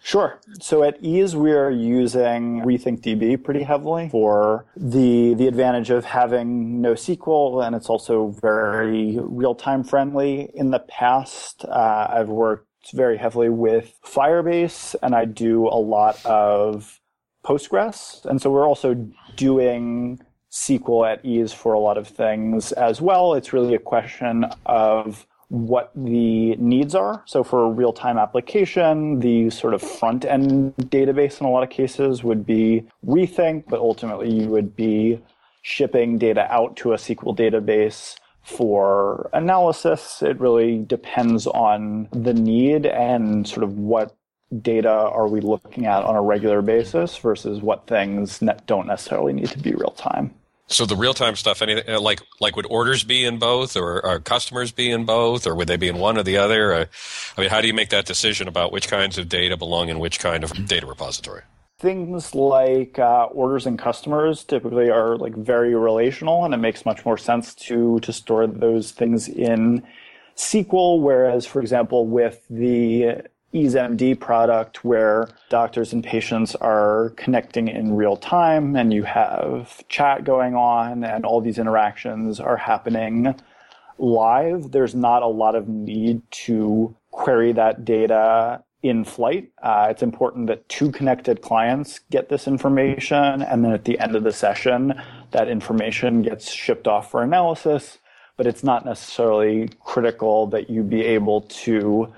Sure. 0.05 0.37
So 0.59 0.83
at 0.83 1.01
Eaze, 1.01 1.33
we 1.33 1.53
are 1.53 1.71
using 1.71 2.61
RethinkDB 2.61 3.41
pretty 3.41 3.63
heavily 3.63 4.09
for 4.09 4.65
the 4.75 5.33
the 5.35 5.47
advantage 5.47 5.91
of 5.91 6.03
having 6.03 6.81
NoSQL, 6.81 7.65
and 7.65 7.73
it's 7.73 7.87
also 7.87 8.35
very 8.41 9.17
real 9.21 9.55
time 9.55 9.81
friendly. 9.85 10.51
In 10.53 10.71
the 10.71 10.79
past, 10.79 11.63
uh, 11.63 12.07
I've 12.09 12.27
worked 12.27 12.67
very 12.93 13.17
heavily 13.17 13.47
with 13.47 13.93
Firebase, 14.05 14.93
and 15.01 15.15
I 15.15 15.23
do 15.23 15.67
a 15.69 15.79
lot 15.79 16.23
of 16.25 16.99
Postgres, 17.45 18.25
and 18.25 18.41
so 18.41 18.51
we're 18.51 18.67
also 18.67 18.95
doing 19.37 20.19
SQL 20.53 21.11
at 21.11 21.25
Eaze 21.25 21.51
for 21.51 21.73
a 21.73 21.79
lot 21.79 21.97
of 21.97 22.07
things 22.07 22.71
as 22.73 23.01
well. 23.01 23.33
It's 23.33 23.53
really 23.53 23.73
a 23.73 23.79
question 23.79 24.45
of 24.67 25.25
what 25.49 25.91
the 25.95 26.55
needs 26.57 26.93
are. 26.93 27.23
So 27.25 27.43
for 27.43 27.65
a 27.65 27.69
real-time 27.69 28.19
application, 28.19 29.19
the 29.19 29.49
sort 29.49 29.73
of 29.73 29.81
front-end 29.81 30.75
database 30.77 31.41
in 31.41 31.47
a 31.47 31.49
lot 31.49 31.63
of 31.63 31.69
cases 31.69 32.23
would 32.23 32.45
be 32.45 32.83
Rethink, 33.05 33.65
but 33.67 33.79
ultimately 33.79 34.31
you 34.31 34.47
would 34.49 34.75
be 34.75 35.19
shipping 35.63 36.19
data 36.19 36.45
out 36.53 36.75
to 36.77 36.93
a 36.93 36.97
SQL 36.97 37.35
database 37.35 38.15
for 38.43 39.29
analysis. 39.33 40.21
It 40.21 40.39
really 40.39 40.79
depends 40.79 41.47
on 41.47 42.09
the 42.11 42.33
need 42.33 42.85
and 42.85 43.47
sort 43.47 43.63
of 43.63 43.77
what 43.77 44.15
data 44.61 44.91
are 44.91 45.27
we 45.27 45.41
looking 45.41 45.87
at 45.87 46.03
on 46.03 46.15
a 46.15 46.21
regular 46.21 46.61
basis 46.61 47.17
versus 47.17 47.61
what 47.61 47.87
things 47.87 48.43
don't 48.67 48.85
necessarily 48.85 49.33
need 49.33 49.49
to 49.49 49.57
be 49.57 49.73
real 49.73 49.95
time. 49.97 50.33
So 50.73 50.87
the 50.87 50.95
real 50.95 51.13
time 51.13 51.35
stuff, 51.35 51.61
anything 51.61 51.87
uh, 51.87 52.01
like 52.01 52.21
like 52.39 52.55
would 52.55 52.65
orders 52.67 53.03
be 53.03 53.25
in 53.25 53.37
both, 53.37 53.77
or, 53.77 54.19
customers 54.21 54.71
be 54.71 54.89
in 54.89 55.05
both, 55.05 55.45
or 55.45 55.53
would 55.53 55.67
they 55.67 55.77
be 55.77 55.87
in 55.87 55.99
one 55.99 56.17
or 56.17 56.23
the 56.23 56.37
other? 56.37 56.73
Or, 56.73 56.89
I 57.37 57.41
mean, 57.41 57.51
how 57.51 57.61
do 57.61 57.67
you 57.67 57.75
make 57.75 57.89
that 57.89 58.05
decision 58.05 58.47
about 58.47 58.71
which 58.71 58.87
kinds 58.87 59.19
of 59.19 59.29
data 59.29 59.55
belong 59.55 59.89
in 59.89 59.99
which 59.99 60.19
kind 60.19 60.43
of 60.43 60.51
data 60.67 60.87
repository? 60.87 61.43
Things 61.77 62.33
like 62.33 62.97
uh, 62.97 63.25
orders 63.25 63.67
and 63.67 63.77
customers 63.77 64.43
typically 64.43 64.89
are 64.89 65.15
like 65.15 65.35
very 65.35 65.75
relational, 65.75 66.43
and 66.43 66.53
it 66.55 66.57
makes 66.57 66.85
much 66.85 67.05
more 67.05 67.17
sense 67.17 67.53
to 67.55 67.99
to 67.99 68.11
store 68.11 68.47
those 68.47 68.91
things 68.91 69.27
in 69.27 69.83
SQL. 70.35 71.01
Whereas, 71.01 71.45
for 71.45 71.61
example, 71.61 72.07
with 72.07 72.41
the 72.49 73.21
EazeMD 73.53 74.19
product 74.19 74.83
where 74.83 75.27
doctors 75.49 75.93
and 75.93 76.03
patients 76.03 76.55
are 76.55 77.13
connecting 77.17 77.67
in 77.67 77.95
real 77.95 78.17
time 78.17 78.75
and 78.75 78.93
you 78.93 79.03
have 79.03 79.87
chat 79.89 80.23
going 80.23 80.55
on 80.55 81.03
and 81.03 81.25
all 81.25 81.39
these 81.39 81.59
interactions 81.59 82.39
are 82.39 82.57
happening 82.57 83.35
live. 83.97 84.71
There's 84.71 84.95
not 84.95 85.21
a 85.21 85.27
lot 85.27 85.55
of 85.55 85.67
need 85.67 86.21
to 86.31 86.95
query 87.11 87.51
that 87.53 87.85
data 87.85 88.63
in 88.81 89.05
flight. 89.05 89.51
Uh, 89.61 89.87
it's 89.89 90.03
important 90.03 90.47
that 90.47 90.67
two 90.67 90.91
connected 90.91 91.41
clients 91.41 91.99
get 92.11 92.29
this 92.29 92.47
information 92.47 93.41
and 93.41 93.63
then 93.63 93.71
at 93.71 93.85
the 93.85 93.97
end 93.99 94.15
of 94.15 94.23
the 94.23 94.33
session, 94.33 94.99
that 95.31 95.47
information 95.47 96.21
gets 96.21 96.51
shipped 96.51 96.87
off 96.87 97.11
for 97.11 97.23
analysis. 97.23 97.99
But 98.35 98.47
it's 98.47 98.63
not 98.63 98.83
necessarily 98.83 99.69
critical 99.79 100.47
that 100.47 100.69
you 100.69 100.81
be 100.81 101.03
able 101.03 101.41
to 101.41 102.11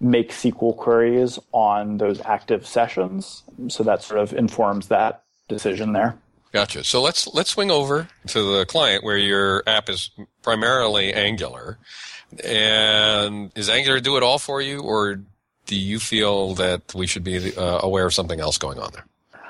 make 0.00 0.30
SQL 0.30 0.76
queries 0.76 1.38
on 1.52 1.98
those 1.98 2.20
active 2.22 2.66
sessions. 2.66 3.42
So 3.68 3.82
that 3.84 4.02
sort 4.02 4.20
of 4.20 4.32
informs 4.32 4.88
that 4.88 5.24
decision 5.48 5.92
there. 5.92 6.16
Gotcha. 6.52 6.82
So 6.82 7.00
let's 7.00 7.32
let's 7.32 7.50
swing 7.50 7.70
over 7.70 8.08
to 8.28 8.58
the 8.58 8.64
client 8.64 9.04
where 9.04 9.16
your 9.16 9.62
app 9.66 9.88
is 9.88 10.10
primarily 10.42 11.12
Angular. 11.14 11.78
And 12.44 13.52
is 13.54 13.68
Angular 13.68 14.00
do 14.00 14.16
it 14.16 14.22
all 14.22 14.38
for 14.38 14.60
you, 14.60 14.80
or 14.80 15.20
do 15.66 15.76
you 15.76 16.00
feel 16.00 16.54
that 16.54 16.94
we 16.94 17.06
should 17.06 17.24
be 17.24 17.54
uh, 17.56 17.80
aware 17.82 18.06
of 18.06 18.14
something 18.14 18.40
else 18.40 18.58
going 18.58 18.78
on 18.78 18.90
there? 18.92 19.04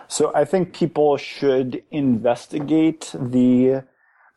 So 0.08 0.32
I 0.34 0.44
think 0.44 0.74
people 0.74 1.16
should 1.16 1.82
investigate 1.90 3.12
the 3.14 3.84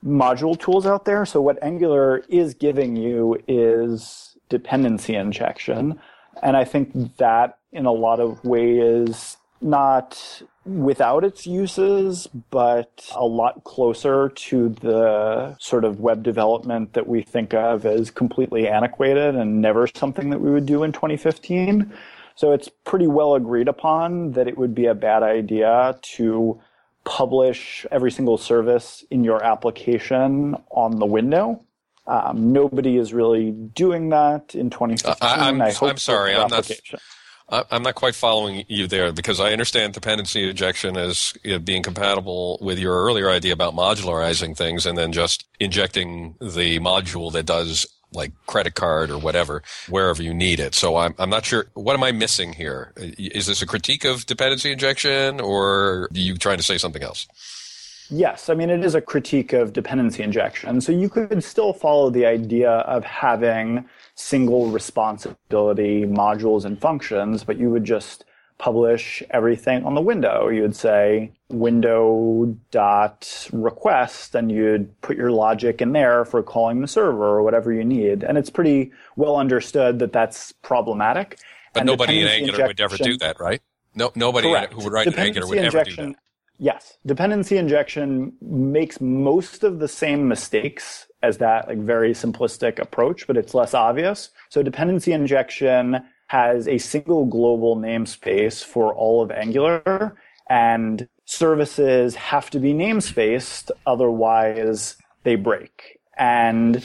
module 0.06 0.58
tools 0.60 0.86
out 0.86 1.06
there. 1.06 1.26
So 1.26 1.41
what 1.41 1.62
Angular 1.63 2.23
is 2.30 2.54
giving 2.54 2.95
you 2.95 3.41
is 3.47 4.33
dependency 4.49 5.15
injection. 5.15 5.99
And 6.41 6.58
I 6.58 6.63
think 6.63 7.17
that 7.17 7.58
in 7.71 7.86
a 7.86 7.91
lot 7.91 8.19
of 8.19 8.43
ways 8.43 9.38
not 9.62 10.41
without 10.65 11.23
its 11.23 11.45
uses, 11.45 12.27
but 12.49 13.10
a 13.15 13.25
lot 13.25 13.63
closer 13.63 14.29
to 14.29 14.69
the 14.69 15.56
sort 15.60 15.86
of 15.86 15.99
web 15.99 16.23
development 16.23 16.93
that 16.93 17.08
we 17.08 17.21
think 17.21 17.53
of 17.53 17.86
as 17.86 18.12
completely 18.12 18.67
antiquated 18.67 19.36
and 19.36 19.62
never 19.62 19.88
something 19.88 20.29
that 20.29 20.39
we 20.39 20.51
would 20.51 20.65
do 20.65 20.84
in 20.84 20.91
2015. 20.91 21.91
So 22.36 22.51
it's 22.51 22.69
pretty 22.84 23.08
well 23.08 23.36
agreed 23.36 23.67
upon 23.67 24.32
that 24.32 24.47
it 24.47 24.58
would 24.58 24.73
be 24.73 24.86
a 24.86 24.95
bad 24.95 25.23
idea 25.23 25.97
to 26.15 26.60
publish 27.03 27.86
every 27.91 28.12
single 28.12 28.38
service 28.38 29.03
in 29.12 29.23
your 29.23 29.43
application 29.43 30.56
on 30.71 30.99
the 30.99 31.06
window. 31.06 31.63
Um, 32.06 32.52
nobody 32.52 32.98
is 32.98 33.13
really 33.13 33.52
doing 33.52 34.10
that 34.10 34.56
in 34.56 34.70
2015. 34.70 35.12
Uh, 35.12 35.16
I, 35.22 35.50
am 35.50 35.62
I'm 35.62 35.98
sorry, 35.98 36.36
I'm 36.36 36.50
not. 36.50 36.70
I'm 37.50 37.84
not 37.84 37.96
quite 37.96 38.16
following 38.16 38.63
you 38.68 38.88
there 38.88 39.12
because 39.12 39.39
I 39.39 39.52
understand 39.52 39.94
dependency 39.94 40.50
injection 40.50 40.98
as 40.98 41.34
being 41.63 41.84
compatible 41.84 42.58
with 42.62 42.80
your 42.80 43.04
earlier 43.04 43.30
idea 43.30 43.54
about 43.54 43.76
modularizing 43.76 44.58
things 44.58 44.86
and 44.86 44.98
then 44.98 45.12
just 45.12 45.46
injecting 45.60 46.36
the 46.39 46.80
module 46.80 47.32
that 47.34 47.46
does 47.46 47.86
like 48.13 48.32
credit 48.48 48.76
card 48.76 49.10
or 49.10 49.18
whatever 49.18 49.62
wherever 49.89 50.24
you 50.24 50.34
need 50.34 50.60
it. 50.60 50.74
So 50.74 50.96
I'm 50.98 51.16
I'm 51.20 51.30
not 51.30 51.46
sure 51.46 51.66
what 51.74 51.96
am 51.96 52.04
I 52.04 52.12
missing 52.12 52.54
here? 52.54 52.94
Is 52.98 53.46
this 53.48 53.62
a 53.62 53.66
critique 53.66 54.06
of 54.06 54.26
dependency 54.26 54.72
injection 54.72 55.39
or 55.39 56.04
are 56.04 56.10
you 56.13 56.38
trying 56.38 56.58
to 56.58 56.63
say 56.63 56.78
something 56.78 57.04
else? 57.04 57.28
Yes, 58.10 58.50
I 58.50 58.54
mean 58.54 58.70
it 58.70 58.84
is 58.84 58.96
a 58.96 59.02
critique 59.02 59.54
of 59.54 59.74
dependency 59.74 60.24
injection. 60.24 60.82
So 60.82 60.92
you 60.92 61.10
could 61.10 61.44
still 61.44 61.74
follow 61.74 62.10
the 62.10 62.26
idea 62.26 62.72
of 62.72 63.04
having 63.04 63.86
single 64.16 64.70
responsibility 64.70 66.06
modules 66.06 66.66
and 66.66 66.80
functions, 66.80 67.44
but 67.44 67.58
you 67.58 67.70
would 67.70 67.86
just 67.86 68.26
publish 68.58 69.24
everything 69.32 69.84
on 69.86 69.96
the 69.96 70.02
window. 70.02 70.48
You 70.48 70.62
would 70.62 70.76
say 70.76 71.32
window 71.50 72.56
dot 72.72 73.50
request 73.52 74.36
and 74.36 74.52
you'd 74.52 75.02
put 75.02 75.18
your 75.18 75.32
logic 75.32 75.82
in 75.82 75.92
there 75.92 76.24
for 76.24 76.44
calling 76.44 76.82
the 76.82 76.88
server 76.88 77.26
or 77.26 77.44
whatever 77.44 77.74
you 77.74 77.84
need. 77.84 78.24
And 78.24 78.38
it's 78.38 78.50
pretty 78.50 78.92
well 79.16 79.36
understood 79.38 80.00
that 80.00 80.13
that's 80.13 80.52
problematic. 80.62 81.39
But 81.74 81.82
and 81.82 81.88
nobody 81.88 82.22
in 82.22 82.28
Angular 82.28 82.68
would 82.68 82.80
ever 82.80 82.98
do 82.98 83.18
that, 83.18 83.39
right? 83.39 83.62
No, 83.96 84.12
nobody 84.16 84.48
who 84.72 84.84
would 84.84 84.94
write 84.94 85.08
in 85.08 85.16
Angular 85.16 85.48
would 85.48 85.58
ever 85.58 85.84
do 85.84 85.96
that. 85.96 86.16
Yes. 86.63 86.97
Dependency 87.06 87.58
injection 87.58 88.32
makes 88.41 89.02
most 89.02 89.65
of 89.65 89.80
the 89.80 89.88
same 89.89 90.30
mistakes 90.30 91.08
as 91.21 91.39
that 91.39 91.67
like 91.67 91.80
very 91.80 92.13
simplistic 92.13 92.80
approach, 92.80 93.28
but 93.28 93.36
it's 93.36 93.54
less 93.54 93.73
obvious. 93.73 94.30
So 94.47 94.63
dependency 94.63 95.12
injection 95.12 96.02
has 96.28 96.69
a 96.69 96.78
single 96.78 97.26
global 97.26 97.76
namespace 97.76 98.63
for 98.63 98.93
all 98.93 99.21
of 99.21 99.30
Angular 99.30 100.15
and 100.49 101.10
services 101.26 102.15
have 102.15 102.49
to 102.52 102.60
be 102.60 102.73
namespaced, 102.73 103.69
otherwise 103.86 104.95
they 105.23 105.36
break. 105.36 105.99
And 106.17 106.82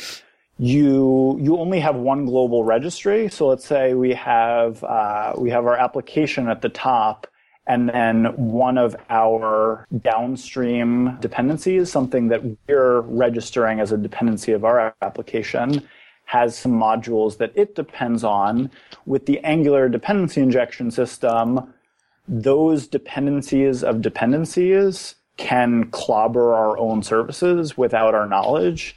you 0.58 1.38
you 1.40 1.56
only 1.56 1.78
have 1.78 1.94
one 1.94 2.24
global 2.24 2.64
registry. 2.64 3.28
So 3.28 3.46
let's 3.46 3.64
say 3.64 3.94
we 3.94 4.12
have 4.14 4.82
uh, 4.82 5.34
we 5.38 5.50
have 5.50 5.66
our 5.66 5.76
application 5.76 6.48
at 6.48 6.62
the 6.62 6.68
top, 6.68 7.28
and 7.68 7.90
then 7.90 8.24
one 8.36 8.78
of 8.78 8.96
our 9.10 9.86
downstream 10.02 11.18
dependencies, 11.20 11.92
something 11.92 12.28
that 12.28 12.42
we're 12.66 13.02
registering 13.02 13.78
as 13.78 13.92
a 13.92 13.98
dependency 13.98 14.52
of 14.52 14.64
our 14.64 14.94
application, 15.02 15.86
has 16.24 16.56
some 16.58 16.72
modules 16.72 17.36
that 17.38 17.52
it 17.54 17.74
depends 17.74 18.24
on. 18.24 18.70
With 19.06 19.26
the 19.26 19.38
Angular 19.40 19.88
dependency 19.88 20.40
injection 20.40 20.90
system, 20.90 21.74
those 22.26 22.86
dependencies 22.86 23.84
of 23.84 24.02
dependencies 24.02 25.14
can 25.36 25.90
clobber 25.90 26.54
our 26.54 26.76
own 26.78 27.02
services 27.02 27.76
without 27.76 28.14
our 28.14 28.26
knowledge. 28.26 28.96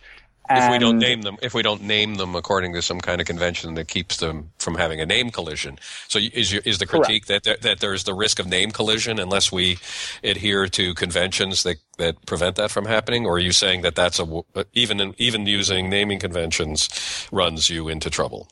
And 0.56 0.66
if 0.66 0.72
we 0.72 0.78
don't 0.80 1.00
name 1.00 1.22
them, 1.22 1.38
if 1.42 1.54
we 1.54 1.62
don't 1.62 1.82
name 1.84 2.16
them 2.16 2.36
according 2.36 2.74
to 2.74 2.82
some 2.82 3.00
kind 3.00 3.22
of 3.22 3.28
convention 3.28 3.74
that 3.76 3.88
keeps 3.88 4.18
them 4.18 4.52
from 4.60 4.76
having 4.76 5.00
a 5.00 5.06
name 5.06 5.30
collision, 5.32 5.80
so 6.08 6.20
is 6.20 6.52
your, 6.52 6.62
is 6.66 6.78
the 6.78 6.86
critique 6.86 7.28
that 7.28 7.44
there, 7.44 7.58
that 7.62 7.80
there's 7.80 8.04
the 8.04 8.14
risk 8.14 8.40
of 8.40 8.48
name 8.48 8.72
collision 8.72 9.20
unless 9.20 9.52
we 9.52 9.78
adhere 10.24 10.68
to 10.68 10.94
conventions 10.94 11.64
that 11.64 11.78
that 11.98 12.26
prevent 12.26 12.56
that 12.56 12.72
from 12.72 12.86
happening, 12.86 13.26
or 13.26 13.36
are 13.36 13.40
you 13.40 13.52
saying 13.52 13.82
that 13.82 13.96
that's 13.96 14.20
a 14.20 14.44
uh, 14.56 14.64
even 14.74 15.14
even 15.18 15.46
using 15.46 15.90
naming 15.90 16.20
conventions 16.20 17.28
runs 17.32 17.70
you 17.70 17.88
into 17.88 18.10
trouble? 18.10 18.48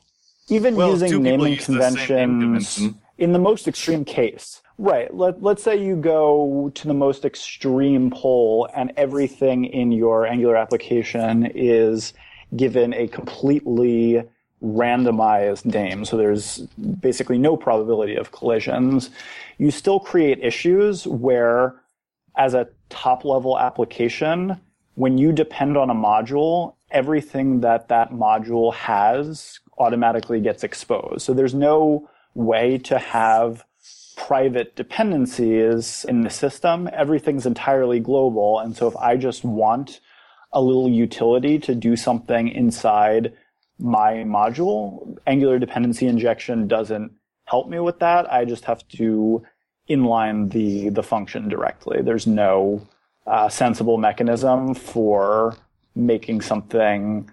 Even 0.48 0.74
well, 0.76 0.90
using 0.90 1.22
naming 1.22 1.56
conventions 1.56 2.80
in 3.18 3.32
the 3.32 3.38
most 3.38 3.68
extreme 3.68 4.04
case, 4.04 4.62
Right. 4.80 5.14
Let, 5.14 5.42
let's 5.42 5.62
say 5.62 5.76
you 5.76 5.94
go 5.94 6.72
to 6.74 6.88
the 6.88 6.94
most 6.94 7.26
extreme 7.26 8.10
pole 8.10 8.66
and 8.74 8.94
everything 8.96 9.66
in 9.66 9.92
your 9.92 10.26
Angular 10.26 10.56
application 10.56 11.52
is 11.54 12.14
given 12.56 12.94
a 12.94 13.06
completely 13.08 14.22
randomized 14.64 15.66
name. 15.66 16.06
So 16.06 16.16
there's 16.16 16.60
basically 17.02 17.36
no 17.36 17.58
probability 17.58 18.16
of 18.16 18.32
collisions. 18.32 19.10
You 19.58 19.70
still 19.70 20.00
create 20.00 20.42
issues 20.42 21.06
where 21.06 21.74
as 22.38 22.54
a 22.54 22.66
top 22.88 23.26
level 23.26 23.58
application, 23.58 24.58
when 24.94 25.18
you 25.18 25.30
depend 25.30 25.76
on 25.76 25.90
a 25.90 25.94
module, 25.94 26.74
everything 26.90 27.60
that 27.60 27.88
that 27.88 28.12
module 28.12 28.72
has 28.72 29.60
automatically 29.76 30.40
gets 30.40 30.64
exposed. 30.64 31.20
So 31.20 31.34
there's 31.34 31.54
no 31.54 32.08
way 32.34 32.78
to 32.78 32.98
have 32.98 33.66
private 34.26 34.76
dependencies 34.76 36.04
in 36.06 36.20
the 36.20 36.30
system. 36.30 36.88
Everything's 36.92 37.46
entirely 37.46 38.00
global. 38.00 38.58
And 38.58 38.76
so 38.76 38.86
if 38.86 38.96
I 38.96 39.16
just 39.16 39.44
want 39.44 40.00
a 40.52 40.60
little 40.60 40.90
utility 40.90 41.58
to 41.60 41.74
do 41.74 41.96
something 41.96 42.48
inside 42.48 43.32
my 43.78 44.24
module, 44.24 45.16
Angular 45.26 45.58
dependency 45.58 46.06
injection 46.06 46.68
doesn't 46.68 47.12
help 47.46 47.68
me 47.68 47.80
with 47.80 47.98
that. 48.00 48.30
I 48.30 48.44
just 48.44 48.66
have 48.66 48.86
to 48.88 49.42
inline 49.88 50.52
the, 50.52 50.90
the 50.90 51.02
function 51.02 51.48
directly. 51.48 52.02
There's 52.02 52.26
no 52.26 52.86
uh, 53.26 53.48
sensible 53.48 53.96
mechanism 53.96 54.74
for 54.74 55.56
making 55.94 56.42
something 56.42 57.30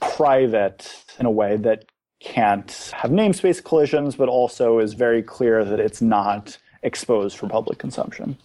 private 0.00 1.04
in 1.20 1.26
a 1.26 1.30
way 1.30 1.56
that 1.58 1.84
can't 2.24 2.90
have 2.94 3.10
namespace 3.10 3.62
collisions, 3.62 4.16
but 4.16 4.28
also 4.28 4.78
is 4.78 4.94
very 4.94 5.22
clear 5.22 5.64
that 5.64 5.78
it's 5.78 6.00
not 6.00 6.58
exposed 6.82 7.36
for 7.36 7.48
public 7.48 7.78
consumption. 7.78 8.36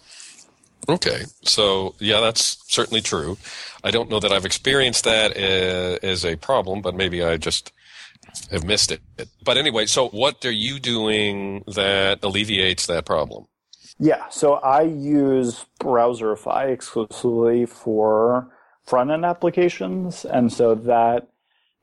Okay, 0.87 1.23
so 1.43 1.95
yeah, 1.99 2.19
that's 2.19 2.63
certainly 2.67 3.01
true. 3.01 3.37
I 3.83 3.91
don't 3.91 4.09
know 4.09 4.19
that 4.19 4.31
I've 4.31 4.45
experienced 4.45 5.05
that 5.05 5.37
uh, 5.37 6.05
as 6.05 6.25
a 6.25 6.35
problem, 6.35 6.81
but 6.81 6.93
maybe 6.93 7.23
I 7.23 7.37
just 7.37 7.71
have 8.51 8.65
missed 8.65 8.91
it. 8.91 9.01
But 9.43 9.57
anyway, 9.57 9.85
so 9.85 10.09
what 10.09 10.43
are 10.45 10.51
you 10.51 10.79
doing 10.79 11.63
that 11.67 12.19
alleviates 12.23 12.85
that 12.87 13.05
problem? 13.05 13.45
Yeah, 13.97 14.27
so 14.29 14.55
I 14.55 14.81
use 14.81 15.65
Browserify 15.79 16.69
exclusively 16.69 17.65
for 17.65 18.49
front 18.85 19.11
end 19.11 19.25
applications, 19.25 20.25
and 20.25 20.51
so 20.51 20.75
that 20.75 21.28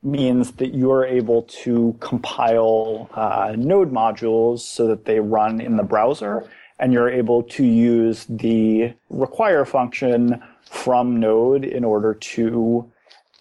means 0.07 0.51
that 0.53 0.73
you're 0.73 1.05
able 1.05 1.43
to 1.43 1.95
compile 1.99 3.09
uh, 3.13 3.53
node 3.57 3.91
modules 3.91 4.59
so 4.59 4.87
that 4.87 5.05
they 5.05 5.19
run 5.19 5.59
in 5.59 5.75
the 5.75 5.83
browser 5.83 6.49
and 6.79 6.93
you're 6.93 7.09
able 7.09 7.43
to 7.43 7.63
use 7.65 8.25
the 8.29 8.93
require 9.09 9.65
function 9.65 10.41
from 10.69 11.19
node 11.19 11.65
in 11.65 11.83
order 11.83 12.13
to 12.13 12.89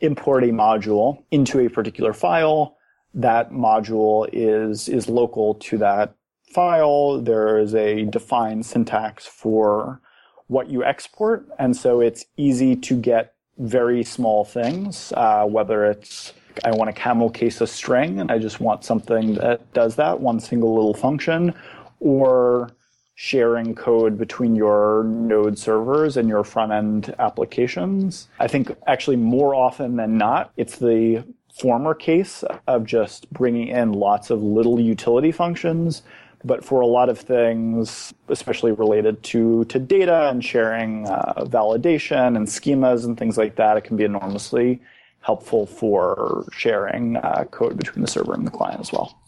import 0.01 0.43
a 0.43 0.49
module 0.49 1.23
into 1.31 1.61
a 1.61 1.69
particular 1.69 2.13
file. 2.13 2.77
That 3.15 3.53
module 3.53 4.29
is 4.33 4.89
is 4.89 5.09
local 5.09 5.55
to 5.55 5.79
that 5.79 6.15
file. 6.53 7.21
There 7.21 7.59
is 7.59 7.75
a 7.75 8.05
defined 8.05 8.67
syntax 8.67 9.27
for 9.27 10.01
what 10.49 10.69
you 10.69 10.85
export 10.85 11.47
and 11.59 11.77
so 11.77 12.01
it's 12.01 12.25
easy 12.37 12.77
to 12.77 12.97
get 12.97 13.35
very 13.59 14.05
small 14.05 14.45
things 14.45 15.13
uh, 15.17 15.45
whether 15.45 15.85
it's 15.85 16.33
I 16.65 16.71
want 16.73 16.95
to 16.95 17.01
camel 17.01 17.31
case 17.31 17.61
a 17.61 17.67
string 17.67 18.21
and 18.21 18.31
I 18.31 18.39
just 18.39 18.61
want 18.61 18.85
something 18.85 19.35
that 19.35 19.73
does 19.73 19.97
that, 19.97 20.21
one 20.21 20.41
single 20.41 20.75
little 20.75 20.95
function, 20.95 21.55
or 22.01 22.71
sharing 23.15 23.75
code 23.75 24.19
between 24.19 24.55
your 24.55 25.05
node 25.05 25.59
servers 25.59 26.17
and 26.17 26.29
your 26.29 26.45
front 26.45 26.71
end 26.73 27.15
applications. 27.19 28.29
I 28.39 28.47
think 28.47 28.77
actually 28.87 29.17
more 29.17 29.55
often 29.55 29.97
than 29.97 30.19
not, 30.19 30.53
it's 30.57 30.79
the 30.79 31.25
former 31.59 31.95
case 31.95 32.45
of 32.67 32.85
just 32.85 33.31
bringing 33.33 33.69
in 33.69 33.93
lots 33.93 34.31
of 34.31 34.43
little 34.43 34.79
utility 34.79 35.33
functions. 35.33 36.03
But 36.45 36.63
for 36.63 36.83
a 36.83 36.87
lot 36.87 37.09
of 37.09 37.19
things, 37.19 38.13
especially 38.29 38.73
related 38.73 39.23
to, 39.25 39.65
to 39.65 39.79
data 39.79 40.29
and 40.29 40.45
sharing 40.45 41.09
uh, 41.09 41.45
validation 41.47 42.37
and 42.37 42.47
schemas 42.47 43.05
and 43.05 43.19
things 43.19 43.39
like 43.39 43.57
that, 43.57 43.79
it 43.79 43.85
can 43.85 43.97
be 43.97 44.05
enormously 44.05 44.81
helpful 45.27 45.67
for 45.67 46.47
sharing 46.53 47.17
uh, 47.17 47.45
code 47.51 47.77
between 47.77 48.01
the 48.01 48.09
server 48.09 48.33
and 48.33 48.47
the 48.47 48.51
client 48.51 48.81
as 48.81 48.93
well. 48.93 49.19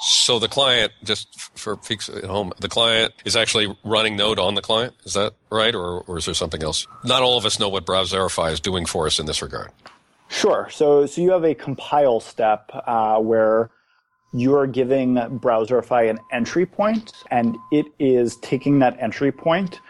So 0.00 0.38
the 0.38 0.48
client, 0.48 0.92
just 1.04 1.26
for 1.58 1.76
peaks 1.76 2.08
at 2.08 2.24
home, 2.24 2.52
the 2.60 2.68
client 2.68 3.12
is 3.24 3.36
actually 3.36 3.76
running 3.84 4.16
Node 4.16 4.38
on 4.38 4.54
the 4.54 4.62
client. 4.62 4.94
Is 5.04 5.14
that 5.14 5.34
right, 5.50 5.74
or, 5.74 6.02
or 6.02 6.18
is 6.18 6.26
there 6.26 6.34
something 6.34 6.62
else? 6.62 6.86
Not 7.04 7.22
all 7.22 7.38
of 7.38 7.44
us 7.44 7.58
know 7.58 7.68
what 7.68 7.86
Browserify 7.86 8.52
is 8.52 8.60
doing 8.60 8.86
for 8.86 9.06
us 9.06 9.18
in 9.18 9.26
this 9.26 9.42
regard. 9.42 9.70
Sure. 10.28 10.68
So, 10.70 11.06
so 11.06 11.20
you 11.20 11.30
have 11.32 11.44
a 11.44 11.54
compile 11.54 12.20
step 12.20 12.70
uh, 12.86 13.18
where 13.18 13.70
you're 14.32 14.66
giving 14.66 15.14
Browserify 15.16 16.08
an 16.08 16.18
entry 16.32 16.66
point, 16.66 17.12
and 17.30 17.56
it 17.70 17.86
is 17.98 18.36
taking 18.36 18.78
that 18.78 18.96
entry 19.00 19.30
point, 19.30 19.80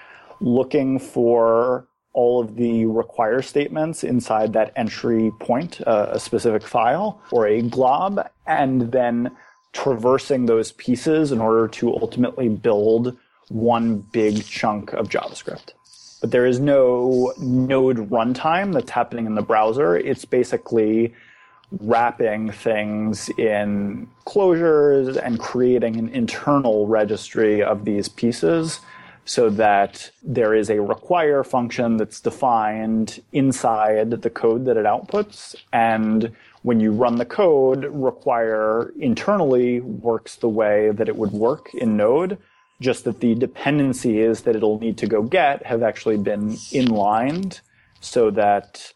looking 0.40 0.98
for 0.98 1.86
all 2.12 2.40
of 2.40 2.56
the 2.56 2.86
require 2.86 3.42
statements 3.42 4.04
inside 4.04 4.52
that 4.52 4.72
entry 4.76 5.32
point, 5.40 5.80
uh, 5.86 6.08
a 6.10 6.20
specific 6.20 6.62
file 6.62 7.20
or 7.30 7.46
a 7.46 7.62
glob, 7.62 8.28
and 8.46 8.92
then 8.92 9.34
traversing 9.72 10.46
those 10.46 10.72
pieces 10.72 11.32
in 11.32 11.40
order 11.40 11.66
to 11.66 11.92
ultimately 11.92 12.48
build 12.48 13.16
one 13.48 13.98
big 14.12 14.44
chunk 14.44 14.92
of 14.92 15.08
JavaScript 15.08 15.72
but 16.22 16.30
there 16.30 16.46
is 16.46 16.60
no 16.60 17.34
node 17.38 18.08
runtime 18.08 18.72
that's 18.72 18.92
happening 18.92 19.26
in 19.26 19.34
the 19.34 19.42
browser. 19.42 19.96
It's 19.96 20.24
basically 20.24 21.12
wrapping 21.80 22.52
things 22.52 23.28
in 23.38 24.06
closures 24.24 25.20
and 25.20 25.40
creating 25.40 25.96
an 25.96 26.08
internal 26.10 26.86
registry 26.86 27.60
of 27.60 27.84
these 27.84 28.08
pieces 28.08 28.80
so 29.24 29.50
that 29.50 30.10
there 30.22 30.54
is 30.54 30.68
a 30.68 30.80
require 30.80 31.44
function 31.44 31.96
that's 31.96 32.20
defined 32.20 33.22
inside 33.32 34.10
the 34.10 34.30
code 34.30 34.64
that 34.64 34.76
it 34.76 34.84
outputs. 34.84 35.54
And 35.72 36.32
when 36.62 36.80
you 36.80 36.92
run 36.92 37.16
the 37.16 37.24
code, 37.24 37.84
require 37.84 38.92
internally 38.98 39.80
works 39.80 40.36
the 40.36 40.48
way 40.48 40.90
that 40.90 41.08
it 41.08 41.16
would 41.16 41.32
work 41.32 41.72
in 41.74 41.96
Node 41.96 42.38
just 42.82 43.04
that 43.04 43.20
the 43.20 43.34
dependencies 43.34 44.42
that 44.42 44.56
it'll 44.56 44.78
need 44.80 44.98
to 44.98 45.06
go 45.06 45.22
get 45.22 45.64
have 45.64 45.82
actually 45.82 46.18
been 46.18 46.58
inlined 46.72 47.60
so 48.00 48.30
that 48.30 48.92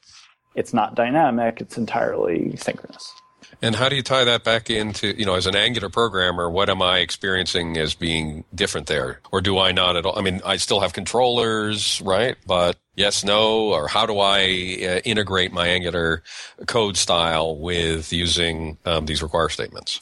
it's 0.54 0.74
not 0.74 0.94
dynamic, 0.94 1.60
it's 1.60 1.78
entirely 1.78 2.56
synchronous. 2.56 3.14
And 3.62 3.74
how 3.74 3.88
do 3.88 3.96
you 3.96 4.02
tie 4.02 4.24
that 4.24 4.44
back 4.44 4.68
into, 4.68 5.18
you 5.18 5.24
know, 5.24 5.34
as 5.34 5.46
an 5.46 5.56
Angular 5.56 5.88
programmer, 5.88 6.50
what 6.50 6.68
am 6.68 6.82
I 6.82 6.98
experiencing 6.98 7.78
as 7.78 7.94
being 7.94 8.44
different 8.54 8.86
there? 8.86 9.20
Or 9.32 9.40
do 9.40 9.58
I 9.58 9.72
not 9.72 9.96
at 9.96 10.04
all? 10.04 10.18
I 10.18 10.22
mean, 10.22 10.42
I 10.44 10.56
still 10.56 10.80
have 10.80 10.92
controllers, 10.92 12.00
right? 12.02 12.36
But 12.46 12.76
yes, 12.96 13.24
no, 13.24 13.72
or 13.72 13.88
how 13.88 14.04
do 14.04 14.18
I 14.18 14.42
uh, 14.42 15.00
integrate 15.04 15.52
my 15.52 15.68
Angular 15.68 16.22
code 16.66 16.96
style 16.96 17.56
with 17.56 18.12
using 18.12 18.76
um, 18.84 19.06
these 19.06 19.22
require 19.22 19.48
statements? 19.48 20.00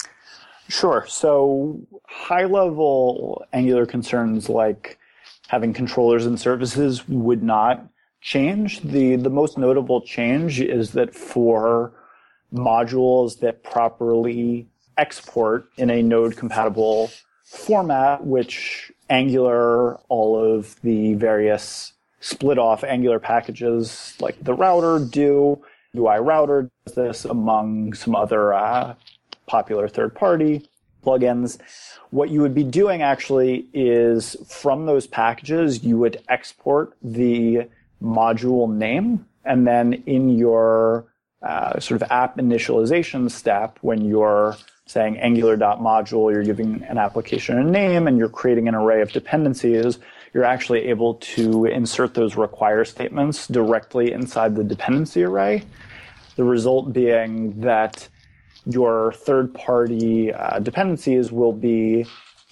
Sure. 0.69 1.05
So 1.09 1.81
high 2.09 2.47
level 2.47 3.45
Angular 3.53 3.87
concerns 3.87 4.49
like 4.49 4.99
having 5.47 5.73
controllers 5.73 6.27
and 6.27 6.41
services 6.41 7.07
would 7.07 7.43
not 7.43 7.87
change. 8.21 8.81
The, 8.81 9.17
the 9.17 9.31
most 9.31 9.59
notable 9.59 10.01
change 10.01 10.61
is 10.61 10.93
that 10.93 11.15
for 11.15 11.93
modules 12.55 13.41
that 13.41 13.63
properly 13.63 14.67
export 14.97 15.69
in 15.77 15.91
a 15.91 16.03
node 16.03 16.37
compatible 16.37 17.11
format, 17.45 18.25
which 18.25 18.93
Angular, 19.11 19.97
all 20.09 20.43
of 20.43 20.81
the 20.83 21.15
various 21.15 21.93
split 22.21 22.59
off 22.59 22.85
Angular 22.85 23.19
packages 23.19 24.15
like 24.21 24.43
the 24.43 24.55
router 24.55 25.05
do, 25.05 25.63
UI 25.97 26.19
router 26.19 26.71
does 26.87 26.95
this 26.95 27.25
among 27.25 27.93
some 27.93 28.17
other 28.17 28.55
uh, 28.55 28.95
popular 29.47 29.89
third 29.89 30.15
party 30.15 30.69
plugins. 31.05 31.59
What 32.11 32.31
you 32.31 32.41
would 32.41 32.55
be 32.55 32.65
doing 32.65 33.03
actually 33.03 33.67
is 33.75 34.37
from 34.47 34.87
those 34.87 35.07
packages, 35.07 35.85
you 35.85 35.99
would 35.99 36.23
export 36.29 36.97
the 37.03 37.69
module 38.03 38.73
name 38.73 39.27
and 39.45 39.67
then 39.67 39.93
in 40.07 40.31
your 40.31 41.07
uh, 41.45 41.79
sort 41.79 42.01
of 42.01 42.11
app 42.11 42.39
initialization 42.39 43.31
step, 43.31 43.79
when 43.83 44.05
you're 44.05 44.57
saying 44.87 45.19
angular.module, 45.19 46.33
you're 46.33 46.45
giving 46.45 46.83
an 46.85 46.99
application 46.99 47.59
a 47.59 47.65
name 47.65 48.07
and 48.07 48.19
you're 48.19 48.29
creating 48.29 48.69
an 48.69 48.75
array 48.75 49.01
of 49.01 49.13
dependencies, 49.13 49.99
you're 50.33 50.45
actually 50.45 50.87
able 50.87 51.15
to 51.15 51.67
insert 51.67 52.15
those 52.15 52.37
require 52.37 52.85
statements 52.85 53.47
directly 53.47 54.13
inside 54.13 54.57
the 54.57 54.65
dependency 54.65 55.23
array. 55.23 55.63
The 56.37 56.45
result 56.45 56.93
being 56.93 57.61
that 57.61 58.09
your 58.67 59.13
third 59.13 59.55
party 59.55 60.33
uh, 60.33 60.59
dependencies 60.59 61.31
will 61.31 61.53
be 61.53 62.07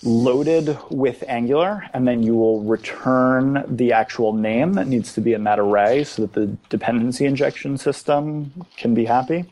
loaded 0.04 0.76
with 0.90 1.22
Angular, 1.28 1.88
and 1.94 2.06
then 2.06 2.22
you 2.22 2.34
will 2.34 2.62
return 2.62 3.64
the 3.68 3.92
actual 3.92 4.32
name 4.32 4.72
that 4.74 4.88
needs 4.88 5.12
to 5.14 5.20
be 5.20 5.32
in 5.32 5.44
that 5.44 5.58
array 5.58 6.04
so 6.04 6.22
that 6.22 6.32
the 6.32 6.46
dependency 6.68 7.24
injection 7.24 7.78
system 7.78 8.52
can 8.76 8.94
be 8.94 9.04
happy. 9.04 9.44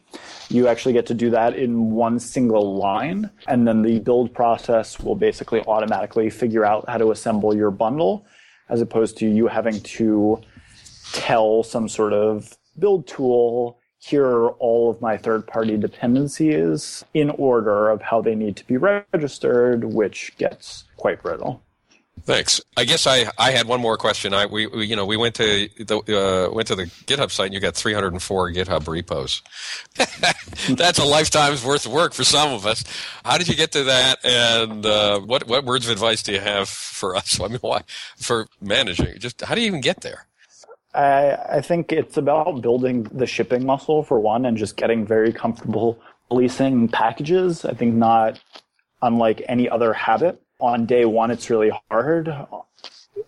You 0.48 0.66
actually 0.66 0.94
get 0.94 1.06
to 1.06 1.14
do 1.14 1.30
that 1.30 1.54
in 1.54 1.92
one 1.92 2.18
single 2.18 2.76
line, 2.76 3.30
and 3.46 3.66
then 3.66 3.82
the 3.82 4.00
build 4.00 4.34
process 4.34 4.98
will 4.98 5.14
basically 5.14 5.62
automatically 5.66 6.30
figure 6.30 6.64
out 6.64 6.88
how 6.88 6.98
to 6.98 7.12
assemble 7.12 7.56
your 7.56 7.70
bundle, 7.70 8.26
as 8.68 8.80
opposed 8.80 9.16
to 9.18 9.26
you 9.26 9.46
having 9.46 9.80
to 9.80 10.40
tell 11.12 11.62
some 11.62 11.88
sort 11.88 12.12
of 12.12 12.56
build 12.78 13.06
tool 13.06 13.79
here 14.00 14.48
all 14.48 14.90
of 14.90 15.00
my 15.00 15.16
third 15.16 15.46
party 15.46 15.76
dependencies 15.76 17.04
in 17.14 17.30
order 17.30 17.90
of 17.90 18.00
how 18.00 18.20
they 18.20 18.34
need 18.34 18.56
to 18.56 18.66
be 18.66 18.76
registered, 18.76 19.84
which 19.84 20.32
gets 20.38 20.84
quite 20.96 21.22
brittle. 21.22 21.62
Thanks. 22.22 22.60
I 22.76 22.84
guess 22.84 23.06
I, 23.06 23.30
I 23.38 23.50
had 23.50 23.66
one 23.66 23.80
more 23.80 23.96
question. 23.96 24.34
I 24.34 24.46
we, 24.46 24.66
we 24.66 24.86
you 24.86 24.96
know 24.96 25.06
we 25.06 25.16
went 25.16 25.34
to 25.36 25.68
the 25.78 26.48
uh, 26.48 26.52
went 26.54 26.68
to 26.68 26.74
the 26.74 26.84
GitHub 26.84 27.30
site 27.30 27.46
and 27.46 27.54
you 27.54 27.60
got 27.60 27.74
304 27.74 28.52
GitHub 28.52 28.86
repos. 28.86 29.42
That's 30.68 30.98
a 30.98 31.04
lifetime's 31.04 31.64
worth 31.64 31.86
of 31.86 31.92
work 31.92 32.12
for 32.12 32.24
some 32.24 32.52
of 32.52 32.66
us. 32.66 32.84
How 33.24 33.38
did 33.38 33.48
you 33.48 33.56
get 33.56 33.72
to 33.72 33.84
that? 33.84 34.24
And 34.24 34.84
uh, 34.84 35.20
what 35.20 35.46
what 35.46 35.64
words 35.64 35.86
of 35.86 35.92
advice 35.92 36.22
do 36.22 36.32
you 36.32 36.40
have 36.40 36.68
for 36.68 37.16
us? 37.16 37.40
I 37.42 37.48
mean, 37.48 37.58
why 37.60 37.82
for 38.16 38.48
managing? 38.60 39.18
Just 39.18 39.40
how 39.42 39.54
do 39.54 39.60
you 39.60 39.66
even 39.66 39.80
get 39.80 40.02
there? 40.02 40.26
I, 40.94 41.36
I 41.48 41.60
think 41.60 41.92
it's 41.92 42.16
about 42.16 42.62
building 42.62 43.04
the 43.04 43.26
shipping 43.26 43.64
muscle 43.64 44.02
for 44.02 44.18
one 44.18 44.46
and 44.46 44.56
just 44.56 44.76
getting 44.76 45.06
very 45.06 45.32
comfortable 45.32 46.00
releasing 46.30 46.88
packages. 46.88 47.64
I 47.64 47.74
think 47.74 47.94
not 47.94 48.40
unlike 49.02 49.42
any 49.48 49.68
other 49.68 49.92
habit. 49.92 50.42
On 50.60 50.86
day 50.86 51.04
one, 51.04 51.30
it's 51.30 51.48
really 51.48 51.72
hard. 51.90 52.28
Uh, 52.28 52.62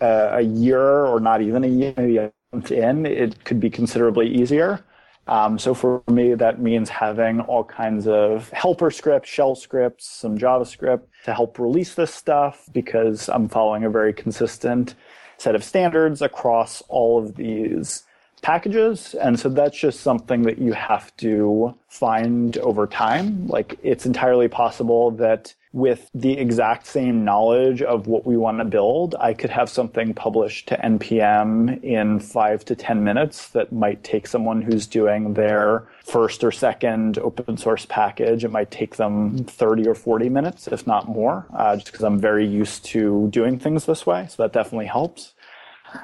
a 0.01 0.43
year 0.43 1.07
or 1.07 1.21
not 1.21 1.41
even 1.43 1.65
a 1.65 1.69
year, 1.69 1.95
maybe 1.97 2.17
a 2.19 2.33
month 2.53 2.73
in, 2.73 3.07
it 3.07 3.45
could 3.45 3.61
be 3.61 3.71
considerably 3.71 4.29
easier. 4.29 4.85
Um, 5.29 5.59
so 5.59 5.73
for 5.73 6.03
me, 6.11 6.35
that 6.35 6.61
means 6.61 6.89
having 6.89 7.41
all 7.41 7.63
kinds 7.63 8.09
of 8.09 8.51
helper 8.51 8.91
scripts, 8.91 9.29
shell 9.29 9.55
scripts, 9.55 10.09
some 10.09 10.37
JavaScript 10.37 11.03
to 11.25 11.33
help 11.33 11.59
release 11.59 11.95
this 11.95 12.13
stuff 12.13 12.69
because 12.73 13.29
I'm 13.29 13.49
following 13.49 13.85
a 13.85 13.91
very 13.91 14.13
consistent 14.13 14.97
set 15.43 15.55
of 15.57 15.65
standards 15.65 16.23
across 16.23 16.83
all 16.89 17.19
of 17.19 17.35
these 17.35 18.05
packages. 18.43 19.15
And 19.15 19.39
so 19.39 19.49
that's 19.49 19.79
just 19.79 20.01
something 20.01 20.43
that 20.43 20.59
you 20.59 20.73
have 20.73 21.17
to 21.19 21.75
find 21.89 22.59
over 22.59 22.87
time. 22.87 23.47
Like 23.47 23.79
it's 23.83 24.05
entirely 24.05 24.49
possible 24.49 25.13
that 25.13 25.55
with 25.73 26.11
the 26.15 26.33
exact 26.33 26.87
same 26.87 27.25
knowledge 27.25 27.81
of 27.81 28.07
what 28.07 28.27
we 28.27 28.37
want 28.37 28.59
to 28.59 28.65
build, 28.65 29.15
I 29.19 29.33
could 29.33 29.49
have 29.51 29.71
something 29.71 30.13
published 30.13 30.69
to 30.69 30.77
NPM 30.77 31.83
in 31.83 32.21
five 32.21 32.65
to 32.67 32.77
10 32.77 33.03
minutes 33.03 33.49
that 33.51 33.73
might 33.73 34.05
take 34.05 34.27
someone 34.27 34.61
who's 34.61 34.87
doing 34.87 35.33
their 35.33 35.87
first 36.05 36.45
or 36.45 36.53
second 36.53 37.19
open 37.19 37.57
source 37.57 37.87
package. 37.87 38.45
It 38.45 38.51
might 38.51 38.71
take 38.71 38.97
them 38.97 39.45
30 39.45 39.89
or 39.89 39.95
40 39.95 40.29
minutes, 40.29 40.69
if 40.69 40.87
not 40.87 41.09
more, 41.09 41.47
uh, 41.55 41.77
just 41.77 41.87
because 41.87 42.05
I'm 42.05 42.21
very 42.21 42.47
used 42.47 42.85
to 42.87 43.29
doing 43.31 43.59
things 43.59 43.87
this 43.87 44.05
way. 44.05 44.27
So 44.29 44.43
that 44.43 44.53
definitely 44.53 44.87
helps. 44.87 45.33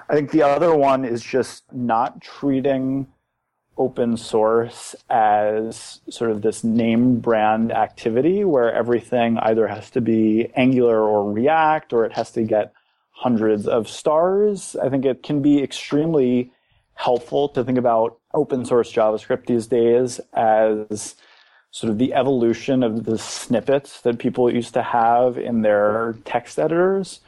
I 0.08 0.14
think 0.14 0.30
the 0.30 0.42
other 0.42 0.74
one 0.74 1.04
is 1.04 1.22
just 1.22 1.64
not 1.72 2.20
treating 2.20 3.06
open 3.76 4.16
source 4.16 4.96
as 5.08 6.00
sort 6.10 6.30
of 6.30 6.42
this 6.42 6.64
name 6.64 7.20
brand 7.20 7.72
activity 7.72 8.44
where 8.44 8.72
everything 8.72 9.38
either 9.38 9.68
has 9.68 9.88
to 9.90 10.00
be 10.00 10.50
Angular 10.56 11.00
or 11.00 11.32
React 11.32 11.92
or 11.92 12.04
it 12.04 12.12
has 12.12 12.32
to 12.32 12.42
get 12.42 12.72
hundreds 13.10 13.66
of 13.66 13.88
stars. 13.88 14.76
I 14.76 14.88
think 14.88 15.04
it 15.04 15.22
can 15.22 15.42
be 15.42 15.62
extremely 15.62 16.52
helpful 16.94 17.48
to 17.50 17.62
think 17.62 17.78
about 17.78 18.18
open 18.34 18.64
source 18.64 18.92
JavaScript 18.92 19.46
these 19.46 19.68
days 19.68 20.20
as 20.32 21.14
sort 21.70 21.90
of 21.92 21.98
the 21.98 22.14
evolution 22.14 22.82
of 22.82 23.04
the 23.04 23.18
snippets 23.18 24.00
that 24.00 24.18
people 24.18 24.52
used 24.52 24.74
to 24.74 24.82
have 24.82 25.38
in 25.38 25.62
their 25.62 26.16
text 26.24 26.58
editors, 26.58 27.20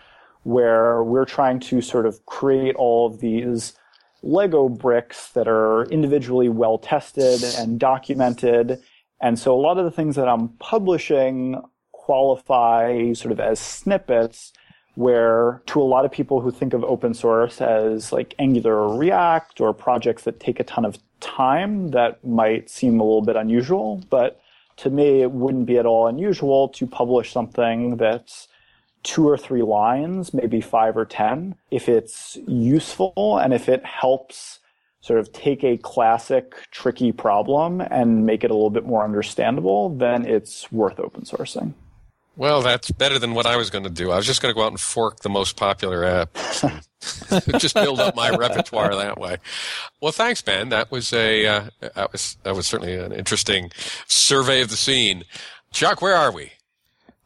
where 0.43 1.03
we're 1.03 1.25
trying 1.25 1.61
to 1.61 1.81
sort 1.81 2.07
of 2.07 2.25
create 2.27 2.75
all 2.77 3.07
of 3.07 3.21
these 3.21 3.75
Lego 4.23 4.69
bricks 4.69 5.29
that 5.33 5.49
are 5.49 5.85
individually 5.85 6.49
well 6.49 6.79
tested 6.79 7.43
and 7.59 7.79
documented. 7.81 8.81
And 9.21 9.39
so 9.39 9.55
a 9.55 9.61
lot 9.61 9.79
of 9.79 9.85
the 9.85 9.91
things 9.91 10.17
that 10.17 10.29
I'm 10.29 10.49
publishing 10.59 11.63
qualify 11.93 13.13
sort 13.13 13.33
of 13.33 13.41
as 13.41 13.61
snippets 13.61 14.53
where 14.95 15.63
to 15.67 15.81
a 15.81 15.85
lot 15.85 16.05
of 16.05 16.11
people 16.11 16.41
who 16.41 16.51
think 16.51 16.75
of 16.75 16.83
open 16.85 17.15
source 17.15 17.61
as 17.61 18.13
like 18.13 18.35
Angular 18.39 18.75
or 18.75 18.99
React 18.99 19.61
or 19.61 19.73
projects 19.73 20.25
that 20.25 20.41
take 20.41 20.61
a 20.61 20.65
ton 20.65 20.85
of 20.85 20.99
time, 21.21 21.91
that 21.93 22.25
might 22.25 22.69
seem 22.69 22.99
a 22.99 23.05
little 23.05 23.23
bit 23.23 23.37
unusual. 23.37 24.03
But 24.11 24.41
to 24.79 24.91
me, 24.91 25.23
it 25.23 25.31
wouldn't 25.31 25.67
be 25.67 25.79
at 25.79 25.87
all 25.87 26.07
unusual 26.07 26.69
to 26.71 26.87
publish 26.87 27.33
something 27.33 27.97
that's 27.97 28.49
two 29.03 29.29
or 29.29 29.37
three 29.37 29.63
lines, 29.63 30.35
maybe 30.35 30.61
five 30.61 30.97
or 30.97 31.05
10, 31.05 31.55
if 31.71 31.89
it's 31.89 32.37
useful 32.47 33.39
and 33.43 33.53
if 33.53 33.69
it 33.69 33.85
helps 33.85 34.59
sort 35.01 35.19
of 35.19 35.33
take 35.33 35.65
a 35.65 35.79
classic 35.79 36.55
tricky 36.71 37.11
problem 37.11 37.81
and 37.81 38.27
make 38.27 38.45
it 38.45 38.51
a 38.51 38.55
little 38.55 38.71
bit 38.71 38.85
more 38.85 39.03
understandable, 39.03 39.89
then 39.89 40.27
it's 40.27 40.71
worth 40.71 41.01
open 41.01 41.23
sourcing. 41.23 41.73
Well, 42.37 42.63
that's 42.63 42.91
better 42.91 43.19
than 43.19 43.35
what 43.35 43.47
I 43.47 43.57
was 43.57 43.71
going 43.71 43.85
to 43.85 43.91
do. 43.91 44.13
I 44.13 44.17
was 44.17 44.27
just 44.27 44.41
going 44.41 44.55
to 44.55 44.57
go 44.57 44.65
out 44.65 44.73
and 44.73 44.81
fork 44.81 45.21
the 45.21 45.29
most 45.29 45.57
popular 45.57 46.05
app, 46.05 46.33
just 47.59 47.75
build 47.75 48.01
up 48.01 48.15
my 48.15 48.31
repertoire 48.31 48.95
that 48.95 49.19
way. 49.19 49.39
Well, 50.01 50.13
thanks, 50.13 50.41
Ben. 50.41 50.69
That 50.71 50.91
was 50.91 51.13
a 51.13 51.47
uh, 51.47 51.65
that 51.81 52.13
was 52.13 52.39
that 52.45 52.55
was 52.55 52.67
certainly 52.67 52.95
an 52.95 53.13
interesting 53.13 53.71
survey 54.07 54.63
of 54.63 54.71
the 54.71 54.77
scene. 54.77 55.25
Chuck, 55.73 56.01
where 56.01 56.15
are 56.15 56.33
we? 56.33 56.53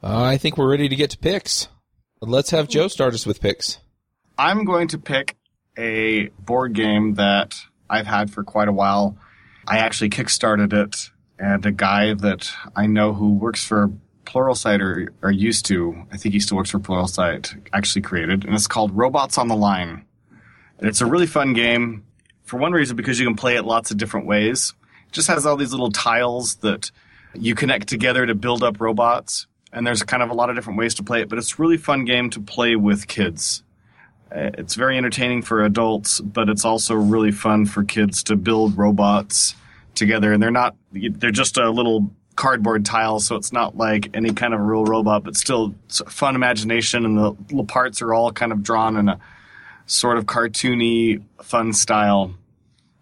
Uh, 0.04 0.22
I 0.22 0.36
think 0.36 0.58
we're 0.58 0.68
ready 0.68 0.90
to 0.90 0.96
get 0.96 1.08
to 1.12 1.18
picks. 1.18 1.68
Let's 2.20 2.50
have 2.50 2.68
Joe 2.68 2.88
start 2.88 3.14
us 3.14 3.24
with 3.24 3.40
picks. 3.40 3.78
I'm 4.36 4.66
going 4.66 4.88
to 4.88 4.98
pick 4.98 5.34
a 5.78 6.26
board 6.38 6.74
game 6.74 7.14
that 7.14 7.54
I've 7.88 8.04
had 8.04 8.30
for 8.30 8.44
quite 8.44 8.68
a 8.68 8.72
while. 8.72 9.16
I 9.66 9.78
actually 9.78 10.10
kickstarted 10.10 10.74
it, 10.74 11.08
and 11.38 11.64
a 11.64 11.72
guy 11.72 12.12
that 12.12 12.52
I 12.76 12.86
know 12.86 13.14
who 13.14 13.30
works 13.30 13.64
for 13.64 13.92
Pluralsight 14.26 14.80
or, 14.82 15.10
or 15.22 15.30
used 15.30 15.64
to, 15.66 16.04
I 16.12 16.18
think 16.18 16.34
he 16.34 16.40
still 16.40 16.58
works 16.58 16.70
for 16.70 16.80
Pluralsight, 16.80 17.66
actually 17.72 18.02
created, 18.02 18.44
and 18.44 18.54
it's 18.54 18.66
called 18.66 18.94
Robots 18.94 19.38
on 19.38 19.48
the 19.48 19.56
Line. 19.56 20.04
And 20.80 20.86
it's 20.86 21.00
a 21.00 21.06
really 21.06 21.26
fun 21.26 21.54
game 21.54 22.04
for 22.42 22.58
one 22.58 22.72
reason 22.72 22.94
because 22.94 23.18
you 23.18 23.26
can 23.26 23.36
play 23.36 23.56
it 23.56 23.64
lots 23.64 23.90
of 23.90 23.96
different 23.96 24.26
ways. 24.26 24.74
It 25.08 25.12
just 25.12 25.28
has 25.28 25.46
all 25.46 25.56
these 25.56 25.72
little 25.72 25.90
tiles 25.90 26.56
that 26.56 26.90
you 27.32 27.54
connect 27.54 27.88
together 27.88 28.26
to 28.26 28.34
build 28.34 28.62
up 28.62 28.82
robots, 28.82 29.46
and 29.74 29.86
there's 29.86 30.02
kind 30.02 30.22
of 30.22 30.30
a 30.30 30.34
lot 30.34 30.48
of 30.48 30.56
different 30.56 30.78
ways 30.78 30.94
to 30.94 31.02
play 31.02 31.20
it, 31.20 31.28
but 31.28 31.38
it's 31.38 31.58
a 31.58 31.62
really 31.62 31.76
fun 31.76 32.06
game 32.06 32.30
to 32.30 32.40
play 32.40 32.76
with 32.76 33.06
kids. 33.06 33.62
Uh, 34.30 34.50
It's 34.56 34.74
very 34.74 34.96
entertaining 34.96 35.42
for 35.42 35.62
adults, 35.62 36.20
but 36.20 36.48
it's 36.48 36.64
also 36.64 36.94
really 36.94 37.32
fun 37.32 37.66
for 37.66 37.84
kids 37.84 38.22
to 38.24 38.36
build 38.36 38.78
robots 38.78 39.54
together. 39.94 40.32
And 40.32 40.42
they're 40.42 40.50
not, 40.50 40.74
they're 40.92 41.30
just 41.30 41.58
a 41.58 41.70
little 41.70 42.10
cardboard 42.36 42.84
tile, 42.84 43.20
so 43.20 43.36
it's 43.36 43.52
not 43.52 43.76
like 43.76 44.10
any 44.16 44.32
kind 44.32 44.54
of 44.54 44.60
real 44.60 44.84
robot, 44.84 45.24
but 45.24 45.36
still 45.36 45.74
fun 46.08 46.34
imagination. 46.34 47.04
And 47.04 47.18
the 47.18 47.30
little 47.50 47.66
parts 47.66 48.00
are 48.02 48.14
all 48.14 48.32
kind 48.32 48.52
of 48.52 48.62
drawn 48.62 48.96
in 48.96 49.08
a 49.08 49.18
sort 49.86 50.18
of 50.18 50.24
cartoony, 50.24 51.22
fun 51.42 51.72
style. 51.72 52.34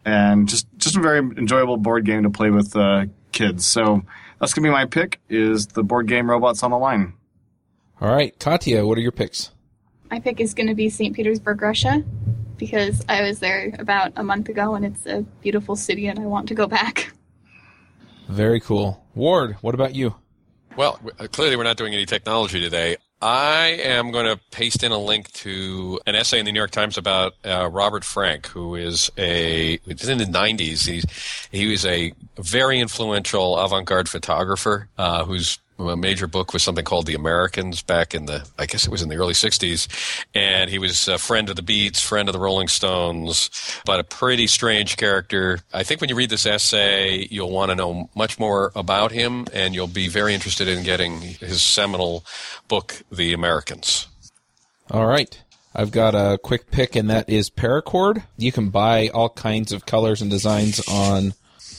And 0.05 0.49
just, 0.49 0.67
just 0.77 0.97
a 0.97 1.01
very 1.01 1.21
enjoyable 1.21 1.77
board 1.77 2.05
game 2.05 2.25
to 2.25 2.31
play 2.31 2.51
with 2.51 2.75
uh, 2.75 3.07
kids. 3.31 3.65
So 3.65 4.03
that's 4.43 4.55
going 4.55 4.65
to 4.65 4.71
be 4.71 4.73
my 4.73 4.87
pick 4.87 5.21
is 5.29 5.69
the 5.69 5.85
board 5.85 6.09
game 6.09 6.29
Robots 6.29 6.65
on 6.65 6.73
the 6.73 6.77
Line. 6.77 7.13
All 8.01 8.13
right, 8.13 8.37
Katya, 8.41 8.85
what 8.85 8.99
are 8.99 9.01
your 9.01 9.13
picks? 9.13 9.53
My 10.11 10.19
pick 10.19 10.41
is 10.41 10.53
going 10.53 10.67
to 10.67 10.75
be 10.75 10.91
St. 10.91 11.15
Petersburg, 11.15 11.63
Russia, 11.63 12.03
because 12.57 13.05
I 13.09 13.23
was 13.23 13.39
there 13.39 13.73
about 13.79 14.13
a 14.17 14.25
month 14.25 14.49
ago 14.49 14.75
and 14.75 14.85
it's 14.85 15.07
a 15.07 15.23
beautiful 15.43 15.77
city 15.77 16.09
and 16.09 16.19
I 16.19 16.23
want 16.23 16.49
to 16.49 16.55
go 16.55 16.67
back. 16.67 17.13
Very 18.29 18.59
cool. 18.59 19.07
Ward, 19.15 19.59
what 19.61 19.77
about 19.77 19.95
you? 19.95 20.17
Well, 20.77 20.99
uh, 21.21 21.29
clearly 21.29 21.55
we're 21.55 21.63
not 21.63 21.77
doing 21.77 21.95
any 21.95 22.05
technology 22.05 22.61
today. 22.61 22.97
I 23.23 23.79
am 23.85 24.11
going 24.11 24.27
to 24.27 24.37
paste 24.51 24.83
in 24.83 24.91
a 24.91 24.99
link 24.99 25.31
to 25.33 26.01
an 26.09 26.17
essay 26.17 26.41
in 26.41 26.45
the 26.45 26.51
New 26.51 26.59
York 26.59 26.73
Times 26.73 26.99
about 26.99 27.35
uh, 27.45 27.69
Robert 27.71 28.03
Frank, 28.03 28.47
who 28.49 28.75
is 28.75 29.13
a 29.17 29.79
it's 29.87 30.09
in 30.09 30.19
the 30.19 30.25
90s. 30.25 30.89
He's 30.89 31.07
he 31.53 31.69
was 31.69 31.87
a 31.87 32.13
very 32.37 32.81
influential 32.81 33.57
avant-garde 33.57 34.09
photographer 34.09 34.89
uh, 34.99 35.25
whose 35.25 35.61
a 35.89 35.97
major 35.97 36.27
book 36.27 36.53
was 36.53 36.63
something 36.63 36.85
called 36.85 37.07
The 37.07 37.15
Americans 37.15 37.83
back 37.83 38.15
in 38.15 38.27
the 38.27 38.49
I 38.59 38.67
guess 38.67 38.85
it 38.85 38.91
was 38.91 39.03
in 39.03 39.09
the 39.09 39.17
early 39.17 39.35
60s, 39.35 39.89
and 40.35 40.71
he 40.71 40.79
was 40.79 41.09
a 41.09 41.19
friend 41.19 41.49
of 41.49 41.57
the 41.57 41.63
Beats, 41.63 42.03
friend 42.03 42.29
of 42.29 42.33
the 42.33 42.39
Rolling 42.39 42.69
Stones, 42.69 43.51
but 43.85 44.01
a 44.01 44.05
pretty 44.05 44.47
strange 44.47 44.97
character. 44.97 45.61
I 45.73 45.83
think 45.83 46.01
when 46.01 46.11
you 46.11 46.17
read 46.17 46.31
this 46.31 46.47
essay, 46.47 47.27
you'll 47.31 47.51
want 47.51 47.71
to 47.71 47.75
know 47.75 48.11
much 48.15 48.39
more 48.39 48.73
about 48.75 49.13
him, 49.13 49.47
and 49.53 49.75
you'll 49.75 49.87
be 49.87 50.09
very 50.09 50.35
interested 50.35 50.69
in 50.69 50.85
getting 50.85 51.21
his 51.21 51.63
seminal 51.63 52.25
book, 52.69 53.03
The 53.11 53.33
Americans. 53.33 54.09
All 54.91 55.07
right. 55.07 55.41
I've 55.75 55.91
got 55.91 56.15
a 56.15 56.39
quick 56.39 56.71
pick, 56.71 56.97
and 56.97 57.09
that 57.09 57.31
is 57.31 57.49
Paracord. 57.49 58.25
You 58.37 58.53
can 58.53 58.69
buy 58.69 59.09
all 59.09 59.31
kinds 59.31 59.73
of 59.73 59.87
colors 59.87 60.21
and 60.21 60.31
designs 60.31 60.87
on 60.87 61.33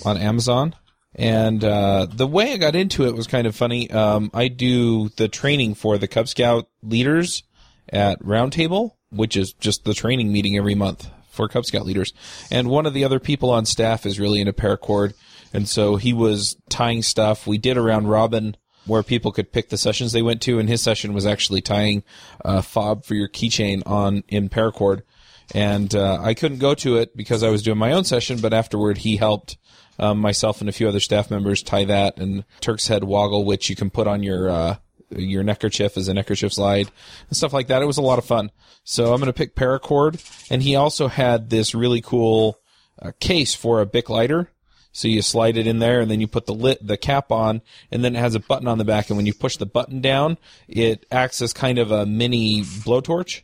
on 0.04 0.18
Amazon. 0.18 0.76
And 1.16 1.64
uh, 1.64 2.08
the 2.12 2.28
way 2.28 2.54
I 2.54 2.58
got 2.58 2.76
into 2.76 3.06
it 3.08 3.16
was 3.16 3.28
kind 3.28 3.46
of 3.46 3.56
funny. 3.56 3.90
Um, 3.92 4.32
I 4.34 4.48
do 4.48 5.10
the 5.10 5.28
training 5.28 5.76
for 5.76 5.98
the 5.98 6.08
Cub 6.08 6.28
Scout 6.28 6.70
leaders 6.82 7.44
at 7.90 8.20
Roundtable, 8.22 8.92
which 9.12 9.38
is 9.38 9.54
just 9.54 9.84
the 9.84 9.94
training 9.94 10.32
meeting 10.32 10.58
every 10.58 10.76
month 10.76 11.10
for 11.30 11.48
Cub 11.48 11.66
Scout 11.66 11.86
leaders. 11.86 12.14
And 12.52 12.68
one 12.68 12.86
of 12.86 12.94
the 12.94 13.04
other 13.04 13.20
people 13.20 13.52
on 13.52 13.66
staff 13.66 14.06
is 14.06 14.20
really 14.20 14.40
into 14.40 14.54
paracord, 14.54 15.14
and 15.54 15.68
so 15.70 15.98
he 15.98 16.14
was 16.14 16.56
tying 16.70 17.04
stuff. 17.04 17.46
We 17.46 17.58
did 17.58 17.78
a 17.78 17.82
round 17.82 18.10
robin 18.10 18.58
where 18.86 19.04
people 19.04 19.32
could 19.32 19.52
pick 19.52 19.70
the 19.70 19.78
sessions 19.78 20.12
they 20.12 20.22
went 20.22 20.42
to, 20.42 20.60
and 20.60 20.68
his 20.68 20.82
session 20.82 21.14
was 21.14 21.26
actually 21.26 21.62
tying 21.62 22.04
a 22.42 22.62
fob 22.62 23.06
for 23.06 23.16
your 23.16 23.30
keychain 23.30 23.84
on 23.86 24.24
in 24.28 24.50
paracord. 24.50 25.04
And 25.54 25.94
uh, 25.94 26.20
I 26.22 26.34
couldn't 26.34 26.60
go 26.60 26.74
to 26.76 26.98
it 26.98 27.16
because 27.16 27.44
I 27.44 27.50
was 27.50 27.64
doing 27.64 27.78
my 27.78 27.92
own 27.92 28.04
session, 28.04 28.40
but 28.40 28.54
afterward 28.54 29.00
he 29.00 29.18
helped 29.18 29.58
um, 30.00 30.20
myself 30.20 30.60
and 30.60 30.70
a 30.70 30.74
few 30.74 30.88
other 30.88 31.00
staff 31.00 31.30
members 31.30 31.64
tie 31.64 31.86
that 31.86 32.18
and 32.18 32.44
Turk's 32.60 32.88
head 32.88 33.04
woggle, 33.04 33.46
which 33.46 33.70
you 33.70 33.76
can 33.76 33.90
put 33.90 34.08
on 34.08 34.24
your 34.24 34.50
uh, 34.50 34.76
your 35.16 35.44
neckerchief 35.44 35.98
as 35.98 36.08
a 36.08 36.14
neckerchief 36.14 36.54
slide 36.54 36.90
and 37.28 37.38
stuff 37.38 37.54
like 37.54 37.68
that. 37.68 37.82
It 37.82 37.88
was 37.88 37.98
a 37.98 38.02
lot 38.02 38.20
of 38.20 38.26
fun. 38.26 38.52
So 38.84 39.14
I'm 39.14 39.20
going 39.20 39.28
to 39.28 39.34
pick 39.34 39.56
paracord, 39.56 40.20
and 40.50 40.62
he 40.64 40.76
also 40.76 41.08
had 41.08 41.50
this 41.50 41.76
really 41.76 42.02
cool 42.02 42.60
uh, 43.02 43.12
case 43.20 43.54
for 43.54 43.82
a 43.82 43.86
Bic 43.86 44.10
lighter. 44.10 44.50
So 44.92 45.08
you 45.08 45.24
slide 45.24 45.58
it 45.58 45.66
in 45.66 45.80
there, 45.80 46.02
and 46.02 46.12
then 46.12 46.22
you 46.22 46.28
put 46.28 46.46
the 46.46 46.54
lit, 46.54 46.86
the 46.86 46.98
cap 46.98 47.32
on, 47.32 47.62
and 47.90 48.04
then 48.04 48.16
it 48.16 48.20
has 48.20 48.36
a 48.36 48.40
button 48.40 48.68
on 48.68 48.78
the 48.78 48.86
back. 48.86 49.10
And 49.10 49.18
when 49.18 49.26
you 49.26 49.34
push 49.34 49.58
the 49.58 49.66
button 49.66 50.02
down, 50.02 50.38
it 50.68 51.06
acts 51.12 51.42
as 51.42 51.52
kind 51.52 51.80
of 51.80 51.92
a 51.92 52.06
mini 52.06 52.62
blowtorch. 52.62 53.42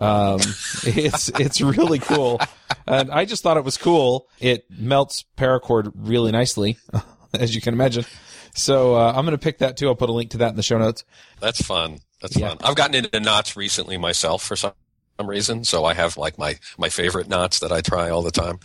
Um, 0.00 0.40
it's 0.84 1.28
it's 1.30 1.60
really 1.60 1.98
cool, 1.98 2.40
and 2.86 3.10
I 3.10 3.24
just 3.24 3.42
thought 3.42 3.56
it 3.56 3.64
was 3.64 3.76
cool. 3.76 4.28
It 4.40 4.64
melts 4.70 5.24
paracord 5.36 5.92
really 5.94 6.32
nicely, 6.32 6.76
as 7.34 7.54
you 7.54 7.60
can 7.60 7.74
imagine. 7.74 8.04
So 8.54 8.94
uh, 8.96 9.08
I'm 9.14 9.24
going 9.24 9.32
to 9.32 9.38
pick 9.38 9.58
that 9.58 9.76
too. 9.76 9.88
I'll 9.88 9.94
put 9.94 10.08
a 10.08 10.12
link 10.12 10.30
to 10.30 10.38
that 10.38 10.50
in 10.50 10.56
the 10.56 10.62
show 10.62 10.78
notes. 10.78 11.04
That's 11.40 11.60
fun. 11.62 11.98
That's 12.22 12.36
Yeah. 12.36 12.48
fun. 12.50 12.58
I've 12.62 12.74
gotten 12.76 12.94
into 12.94 13.20
knots 13.20 13.56
recently 13.56 13.98
myself 13.98 14.42
for 14.42 14.56
some 14.56 14.72
some 15.18 15.28
reason, 15.30 15.64
so 15.64 15.84
I 15.86 15.94
have 15.94 16.16
like 16.18 16.36
my 16.38 16.58
my 16.78 16.88
favorite 16.90 17.28
knots 17.28 17.60
that 17.60 17.72
I 17.72 17.80
try 17.80 18.10
all 18.10 18.22
the 18.22 18.30
time. 18.30 18.58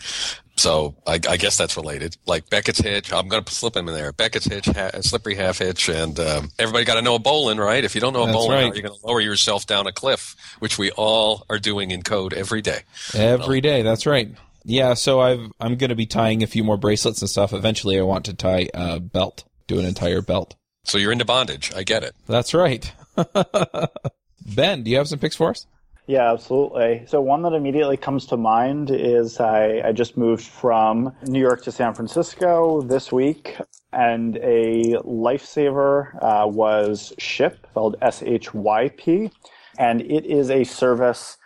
So 0.62 0.94
I, 1.08 1.14
I 1.14 1.38
guess 1.38 1.58
that's 1.58 1.76
related. 1.76 2.16
Like 2.24 2.48
Beckett's 2.48 2.78
hitch, 2.78 3.12
I'm 3.12 3.26
going 3.26 3.42
to 3.42 3.52
slip 3.52 3.74
them 3.74 3.88
in 3.88 3.94
there. 3.94 4.12
Beckett's 4.12 4.46
hitch, 4.46 4.66
ha- 4.66 4.92
slippery 5.00 5.34
half 5.34 5.58
hitch, 5.58 5.88
and 5.88 6.18
um, 6.20 6.50
everybody 6.56 6.84
got 6.84 6.94
to 6.94 7.02
know 7.02 7.16
a 7.16 7.18
bowline, 7.18 7.58
right? 7.58 7.82
If 7.82 7.96
you 7.96 8.00
don't 8.00 8.12
know 8.12 8.22
a 8.22 8.26
That's 8.26 8.36
bowline, 8.38 8.58
how 8.58 8.68
right. 8.70 8.78
are 8.78 8.82
going 8.82 8.94
to 8.94 9.04
lower 9.06 9.20
yourself 9.20 9.66
down 9.66 9.88
a 9.88 9.92
cliff, 9.92 10.36
which 10.60 10.78
we 10.78 10.92
all 10.92 11.44
are 11.50 11.58
doing 11.58 11.90
in 11.90 12.02
code 12.02 12.32
every 12.32 12.62
day. 12.62 12.82
Every 13.12 13.60
day, 13.60 13.82
that's 13.82 14.06
right. 14.06 14.36
Yeah, 14.64 14.94
so 14.94 15.20
I've 15.20 15.50
I'm 15.58 15.74
going 15.74 15.90
to 15.90 15.96
be 15.96 16.06
tying 16.06 16.44
a 16.44 16.46
few 16.46 16.62
more 16.62 16.76
bracelets 16.76 17.20
and 17.20 17.28
stuff. 17.28 17.52
Eventually, 17.52 17.98
I 17.98 18.02
want 18.02 18.26
to 18.26 18.32
tie 18.32 18.68
a 18.72 19.00
belt, 19.00 19.42
do 19.66 19.80
an 19.80 19.84
entire 19.84 20.22
belt. 20.22 20.54
So 20.84 20.96
you're 20.96 21.10
into 21.10 21.24
bondage. 21.24 21.72
I 21.74 21.82
get 21.82 22.04
it. 22.04 22.14
That's 22.28 22.54
right. 22.54 22.92
ben, 24.46 24.84
do 24.84 24.92
you 24.92 24.98
have 24.98 25.08
some 25.08 25.18
picks 25.18 25.34
for 25.34 25.50
us? 25.50 25.66
Yeah, 26.12 26.30
absolutely. 26.30 27.04
So 27.06 27.22
one 27.22 27.40
that 27.40 27.54
immediately 27.54 27.96
comes 27.96 28.26
to 28.26 28.36
mind 28.36 28.90
is 28.90 29.40
I, 29.40 29.80
I 29.82 29.92
just 29.92 30.18
moved 30.18 30.44
from 30.44 31.16
New 31.26 31.40
York 31.40 31.62
to 31.62 31.72
San 31.72 31.94
Francisco 31.94 32.82
this 32.82 33.10
week, 33.10 33.56
and 33.94 34.36
a 34.36 34.98
lifesaver 35.06 36.22
uh, 36.22 36.46
was 36.46 37.14
Shyp, 37.18 37.56
spelled 37.70 37.96
S-H-Y-P, 38.02 39.30
and 39.78 40.02
it 40.02 40.26
is 40.26 40.50
a 40.50 40.64
service 40.64 41.38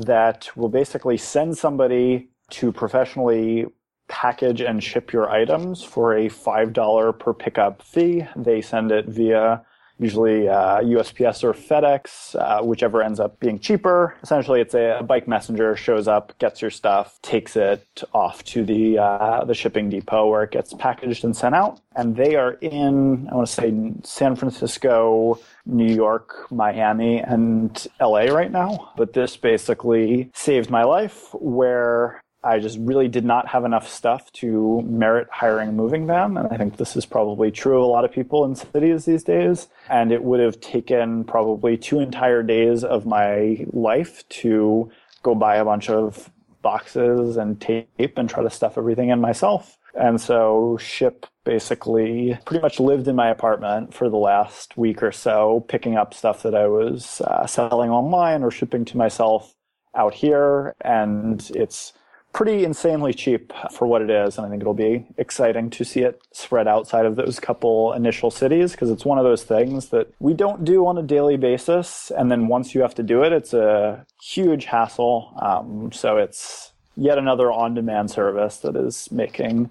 that 0.00 0.50
will 0.56 0.68
basically 0.68 1.16
send 1.16 1.56
somebody 1.56 2.28
to 2.50 2.72
professionally 2.72 3.66
package 4.08 4.60
and 4.62 4.82
ship 4.82 5.12
your 5.12 5.30
items 5.30 5.84
for 5.84 6.16
a 6.16 6.28
$5 6.28 7.18
per 7.20 7.32
pickup 7.32 7.82
fee. 7.82 8.26
They 8.34 8.62
send 8.62 8.90
it 8.90 9.06
via 9.06 9.62
usually 9.98 10.48
uh, 10.48 10.80
USPS 10.80 11.42
or 11.44 11.52
FedEx, 11.52 12.36
uh, 12.36 12.64
whichever 12.64 13.02
ends 13.02 13.20
up 13.20 13.38
being 13.40 13.58
cheaper. 13.58 14.14
Essentially, 14.22 14.60
it's 14.60 14.74
a, 14.74 14.98
a, 14.98 15.02
bike 15.02 15.26
messenger 15.26 15.74
shows 15.76 16.06
up, 16.06 16.36
gets 16.38 16.62
your 16.62 16.70
stuff, 16.70 17.20
takes 17.22 17.56
it 17.56 18.02
off 18.12 18.44
to 18.44 18.64
the 18.64 18.98
uh, 18.98 19.44
the 19.44 19.54
shipping 19.54 19.88
depot 19.88 20.28
where 20.28 20.42
it 20.42 20.50
gets 20.50 20.72
packaged 20.74 21.24
and 21.24 21.36
sent 21.36 21.54
out. 21.54 21.80
And 21.96 22.14
they 22.14 22.36
are 22.36 22.52
in, 22.52 23.28
I 23.30 23.34
want 23.34 23.48
to 23.48 23.52
say, 23.52 23.92
San 24.04 24.36
Francisco, 24.36 25.40
New 25.66 25.92
York, 25.92 26.50
Miami, 26.50 27.18
and 27.18 27.86
LA 28.00 28.26
right 28.26 28.52
now. 28.52 28.92
But 28.96 29.12
this 29.14 29.36
basically 29.36 30.30
saved 30.34 30.70
my 30.70 30.84
life 30.84 31.34
where 31.34 32.20
I 32.44 32.60
just 32.60 32.78
really 32.80 33.08
did 33.08 33.24
not 33.24 33.48
have 33.48 33.64
enough 33.64 33.88
stuff 33.88 34.32
to 34.34 34.82
merit 34.82 35.28
hiring 35.30 35.74
moving 35.74 36.06
van. 36.06 36.36
And 36.36 36.48
I 36.50 36.56
think 36.56 36.76
this 36.76 36.96
is 36.96 37.04
probably 37.04 37.50
true 37.50 37.78
of 37.78 37.82
a 37.82 37.86
lot 37.86 38.04
of 38.04 38.12
people 38.12 38.44
in 38.44 38.54
cities 38.54 39.04
these 39.04 39.24
days. 39.24 39.68
And 39.90 40.12
it 40.12 40.22
would 40.22 40.40
have 40.40 40.60
taken 40.60 41.24
probably 41.24 41.76
two 41.76 41.98
entire 41.98 42.42
days 42.42 42.84
of 42.84 43.06
my 43.06 43.66
life 43.72 44.28
to 44.28 44.90
go 45.22 45.34
buy 45.34 45.56
a 45.56 45.64
bunch 45.64 45.90
of 45.90 46.30
boxes 46.62 47.36
and 47.36 47.60
tape 47.60 48.16
and 48.16 48.28
try 48.28 48.42
to 48.42 48.50
stuff 48.50 48.78
everything 48.78 49.08
in 49.08 49.20
myself. 49.20 49.78
And 49.94 50.20
so 50.20 50.76
Shyp 50.80 51.24
basically 51.44 52.38
pretty 52.44 52.62
much 52.62 52.78
lived 52.78 53.08
in 53.08 53.16
my 53.16 53.30
apartment 53.30 53.94
for 53.94 54.08
the 54.08 54.16
last 54.16 54.76
week 54.76 55.02
or 55.02 55.10
so, 55.10 55.64
picking 55.68 55.96
up 55.96 56.14
stuff 56.14 56.42
that 56.42 56.54
I 56.54 56.68
was 56.68 57.20
uh, 57.22 57.46
selling 57.46 57.90
online 57.90 58.42
or 58.44 58.50
shipping 58.50 58.84
to 58.86 58.96
myself 58.96 59.54
out 59.96 60.14
here. 60.14 60.76
And 60.82 61.50
it's 61.54 61.94
pretty 62.32 62.64
insanely 62.64 63.12
cheap 63.12 63.52
for 63.72 63.86
what 63.86 64.02
it 64.02 64.10
is. 64.10 64.36
And 64.36 64.46
I 64.46 64.50
think 64.50 64.62
it'll 64.62 64.74
be 64.74 65.06
exciting 65.16 65.70
to 65.70 65.84
see 65.84 66.00
it 66.00 66.20
spread 66.32 66.68
outside 66.68 67.06
of 67.06 67.16
those 67.16 67.40
couple 67.40 67.92
initial 67.92 68.30
cities 68.30 68.72
because 68.72 68.90
it's 68.90 69.04
one 69.04 69.18
of 69.18 69.24
those 69.24 69.42
things 69.42 69.88
that 69.88 70.12
we 70.20 70.34
don't 70.34 70.64
do 70.64 70.86
on 70.86 70.98
a 70.98 71.02
daily 71.02 71.36
basis. 71.36 72.12
And 72.16 72.30
then 72.30 72.48
once 72.48 72.74
you 72.74 72.82
have 72.82 72.94
to 72.96 73.02
do 73.02 73.22
it, 73.22 73.32
it's 73.32 73.54
a 73.54 74.06
huge 74.22 74.66
hassle. 74.66 75.32
Um, 75.40 75.90
so 75.92 76.16
it's 76.16 76.72
yet 76.96 77.18
another 77.18 77.50
on 77.50 77.74
demand 77.74 78.10
service 78.10 78.58
that 78.58 78.76
is 78.76 79.10
making 79.10 79.70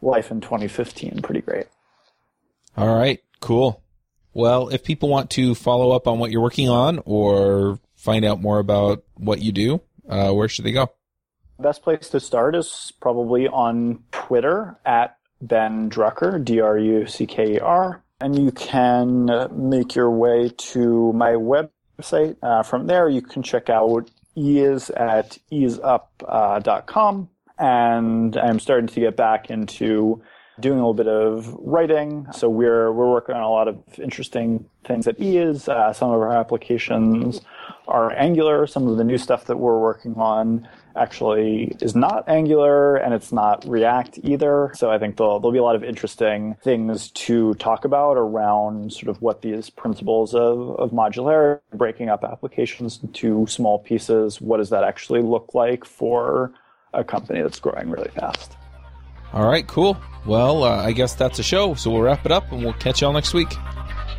life 0.00 0.30
in 0.30 0.40
2015 0.40 1.22
pretty 1.22 1.40
great. 1.40 1.66
All 2.76 2.94
right, 2.94 3.22
cool. 3.40 3.82
Well, 4.34 4.68
if 4.68 4.82
people 4.82 5.08
want 5.08 5.30
to 5.30 5.54
follow 5.54 5.92
up 5.92 6.08
on 6.08 6.18
what 6.18 6.30
you're 6.30 6.40
working 6.40 6.68
on 6.68 7.00
or 7.04 7.78
find 7.96 8.24
out 8.24 8.40
more 8.40 8.58
about 8.58 9.04
what 9.14 9.40
you 9.40 9.52
do, 9.52 9.82
uh, 10.08 10.32
where 10.32 10.48
should 10.48 10.64
they 10.64 10.72
go? 10.72 10.90
Best 11.62 11.84
place 11.84 12.08
to 12.08 12.18
start 12.18 12.56
is 12.56 12.92
probably 13.00 13.46
on 13.46 14.02
Twitter 14.10 14.76
at 14.84 15.16
Ben 15.40 15.88
Drucker, 15.88 16.44
D 16.44 16.60
R 16.60 16.76
U 16.76 17.06
C 17.06 17.24
K 17.24 17.54
E 17.54 17.58
R. 17.60 18.02
And 18.20 18.36
you 18.36 18.50
can 18.50 19.30
make 19.52 19.94
your 19.94 20.10
way 20.10 20.48
to 20.48 21.12
my 21.12 21.30
website. 21.30 22.36
Uh, 22.42 22.64
from 22.64 22.88
there, 22.88 23.08
you 23.08 23.22
can 23.22 23.44
check 23.44 23.70
out 23.70 24.10
Eaze 24.34 24.90
at 24.90 25.38
eazeup.com. 25.52 27.28
Uh, 27.28 27.62
and 27.62 28.36
I'm 28.36 28.58
starting 28.58 28.88
to 28.88 29.00
get 29.00 29.16
back 29.16 29.48
into 29.48 30.20
doing 30.58 30.80
a 30.80 30.80
little 30.80 30.94
bit 30.94 31.08
of 31.08 31.54
writing. 31.60 32.26
So 32.32 32.48
we're 32.48 32.90
we're 32.90 33.10
working 33.10 33.36
on 33.36 33.42
a 33.42 33.50
lot 33.50 33.68
of 33.68 33.78
interesting 33.98 34.68
things 34.84 35.06
at 35.06 35.20
Eaze. 35.20 35.68
Uh, 35.68 35.92
some 35.92 36.10
of 36.10 36.20
our 36.20 36.32
applications 36.32 37.40
are 37.86 38.12
Angular. 38.16 38.66
Some 38.66 38.88
of 38.88 38.96
the 38.96 39.04
new 39.04 39.18
stuff 39.18 39.44
that 39.44 39.58
we're 39.58 39.78
working 39.78 40.14
on 40.16 40.68
actually 40.96 41.76
is 41.80 41.94
not 41.94 42.28
Angular 42.28 42.96
and 42.96 43.14
it's 43.14 43.32
not 43.32 43.64
React 43.66 44.20
either. 44.22 44.72
So 44.74 44.90
I 44.90 44.98
think 44.98 45.16
there'll, 45.16 45.40
there'll 45.40 45.52
be 45.52 45.58
a 45.58 45.62
lot 45.62 45.76
of 45.76 45.84
interesting 45.84 46.56
things 46.62 47.10
to 47.12 47.54
talk 47.54 47.84
about 47.84 48.16
around 48.16 48.92
sort 48.92 49.08
of 49.08 49.20
what 49.22 49.42
these 49.42 49.70
principles 49.70 50.34
of, 50.34 50.76
of 50.78 50.90
modularity, 50.90 51.60
breaking 51.74 52.08
up 52.08 52.24
applications 52.24 53.00
into 53.02 53.46
small 53.46 53.78
pieces, 53.78 54.40
what 54.40 54.58
does 54.58 54.70
that 54.70 54.84
actually 54.84 55.22
look 55.22 55.54
like 55.54 55.84
for 55.84 56.52
a 56.94 57.04
company 57.04 57.42
that's 57.42 57.60
growing 57.60 57.90
really 57.90 58.10
fast. 58.10 58.56
All 59.32 59.48
right, 59.48 59.66
cool. 59.66 59.96
Well, 60.26 60.64
uh, 60.64 60.76
I 60.76 60.92
guess 60.92 61.14
that's 61.14 61.38
a 61.38 61.42
show, 61.42 61.74
so 61.74 61.90
we'll 61.90 62.02
wrap 62.02 62.26
it 62.26 62.32
up 62.32 62.52
and 62.52 62.62
we'll 62.62 62.74
catch 62.74 63.00
y'all 63.00 63.12
next 63.12 63.32
week. 63.32 63.48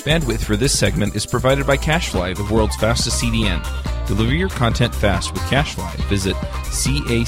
Bandwidth 0.00 0.44
for 0.44 0.56
this 0.56 0.76
segment 0.78 1.14
is 1.14 1.26
provided 1.26 1.66
by 1.66 1.76
CacheFly, 1.76 2.34
the 2.34 2.54
world's 2.54 2.76
fastest 2.76 3.22
CDN. 3.22 3.62
Deliver 4.06 4.34
your 4.34 4.48
content 4.48 4.94
fast 4.94 5.32
with 5.34 5.42
CacheFly. 5.42 5.94
Visit 6.08 6.34
C-A-C-H-E-F-L-Y.com 6.64 7.26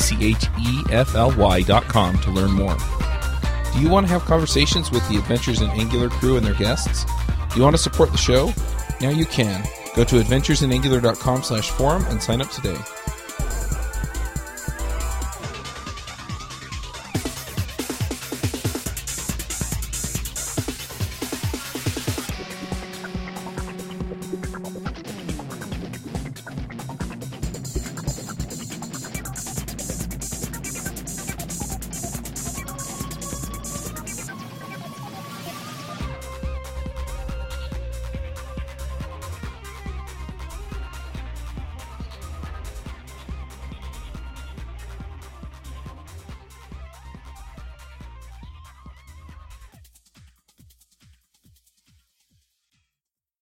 to 2.18 2.30
learn 2.30 2.50
more. 2.50 2.76
Do 3.74 3.80
you 3.80 3.90
want 3.90 4.06
to 4.06 4.12
have 4.12 4.24
conversations 4.24 4.90
with 4.90 5.06
the 5.10 5.18
Adventures 5.18 5.60
in 5.60 5.68
Angular 5.70 6.08
crew 6.08 6.38
and 6.38 6.46
their 6.46 6.54
guests? 6.54 7.04
Do 7.50 7.56
you 7.56 7.62
want 7.62 7.76
to 7.76 7.82
support 7.82 8.10
the 8.10 8.16
show? 8.18 8.50
Now 9.02 9.10
you 9.10 9.26
can. 9.26 9.62
Go 9.94 10.04
to 10.04 10.16
adventuresinangular.com 10.16 11.42
slash 11.42 11.70
forum 11.70 12.06
and 12.08 12.22
sign 12.22 12.40
up 12.40 12.48
today. 12.50 12.78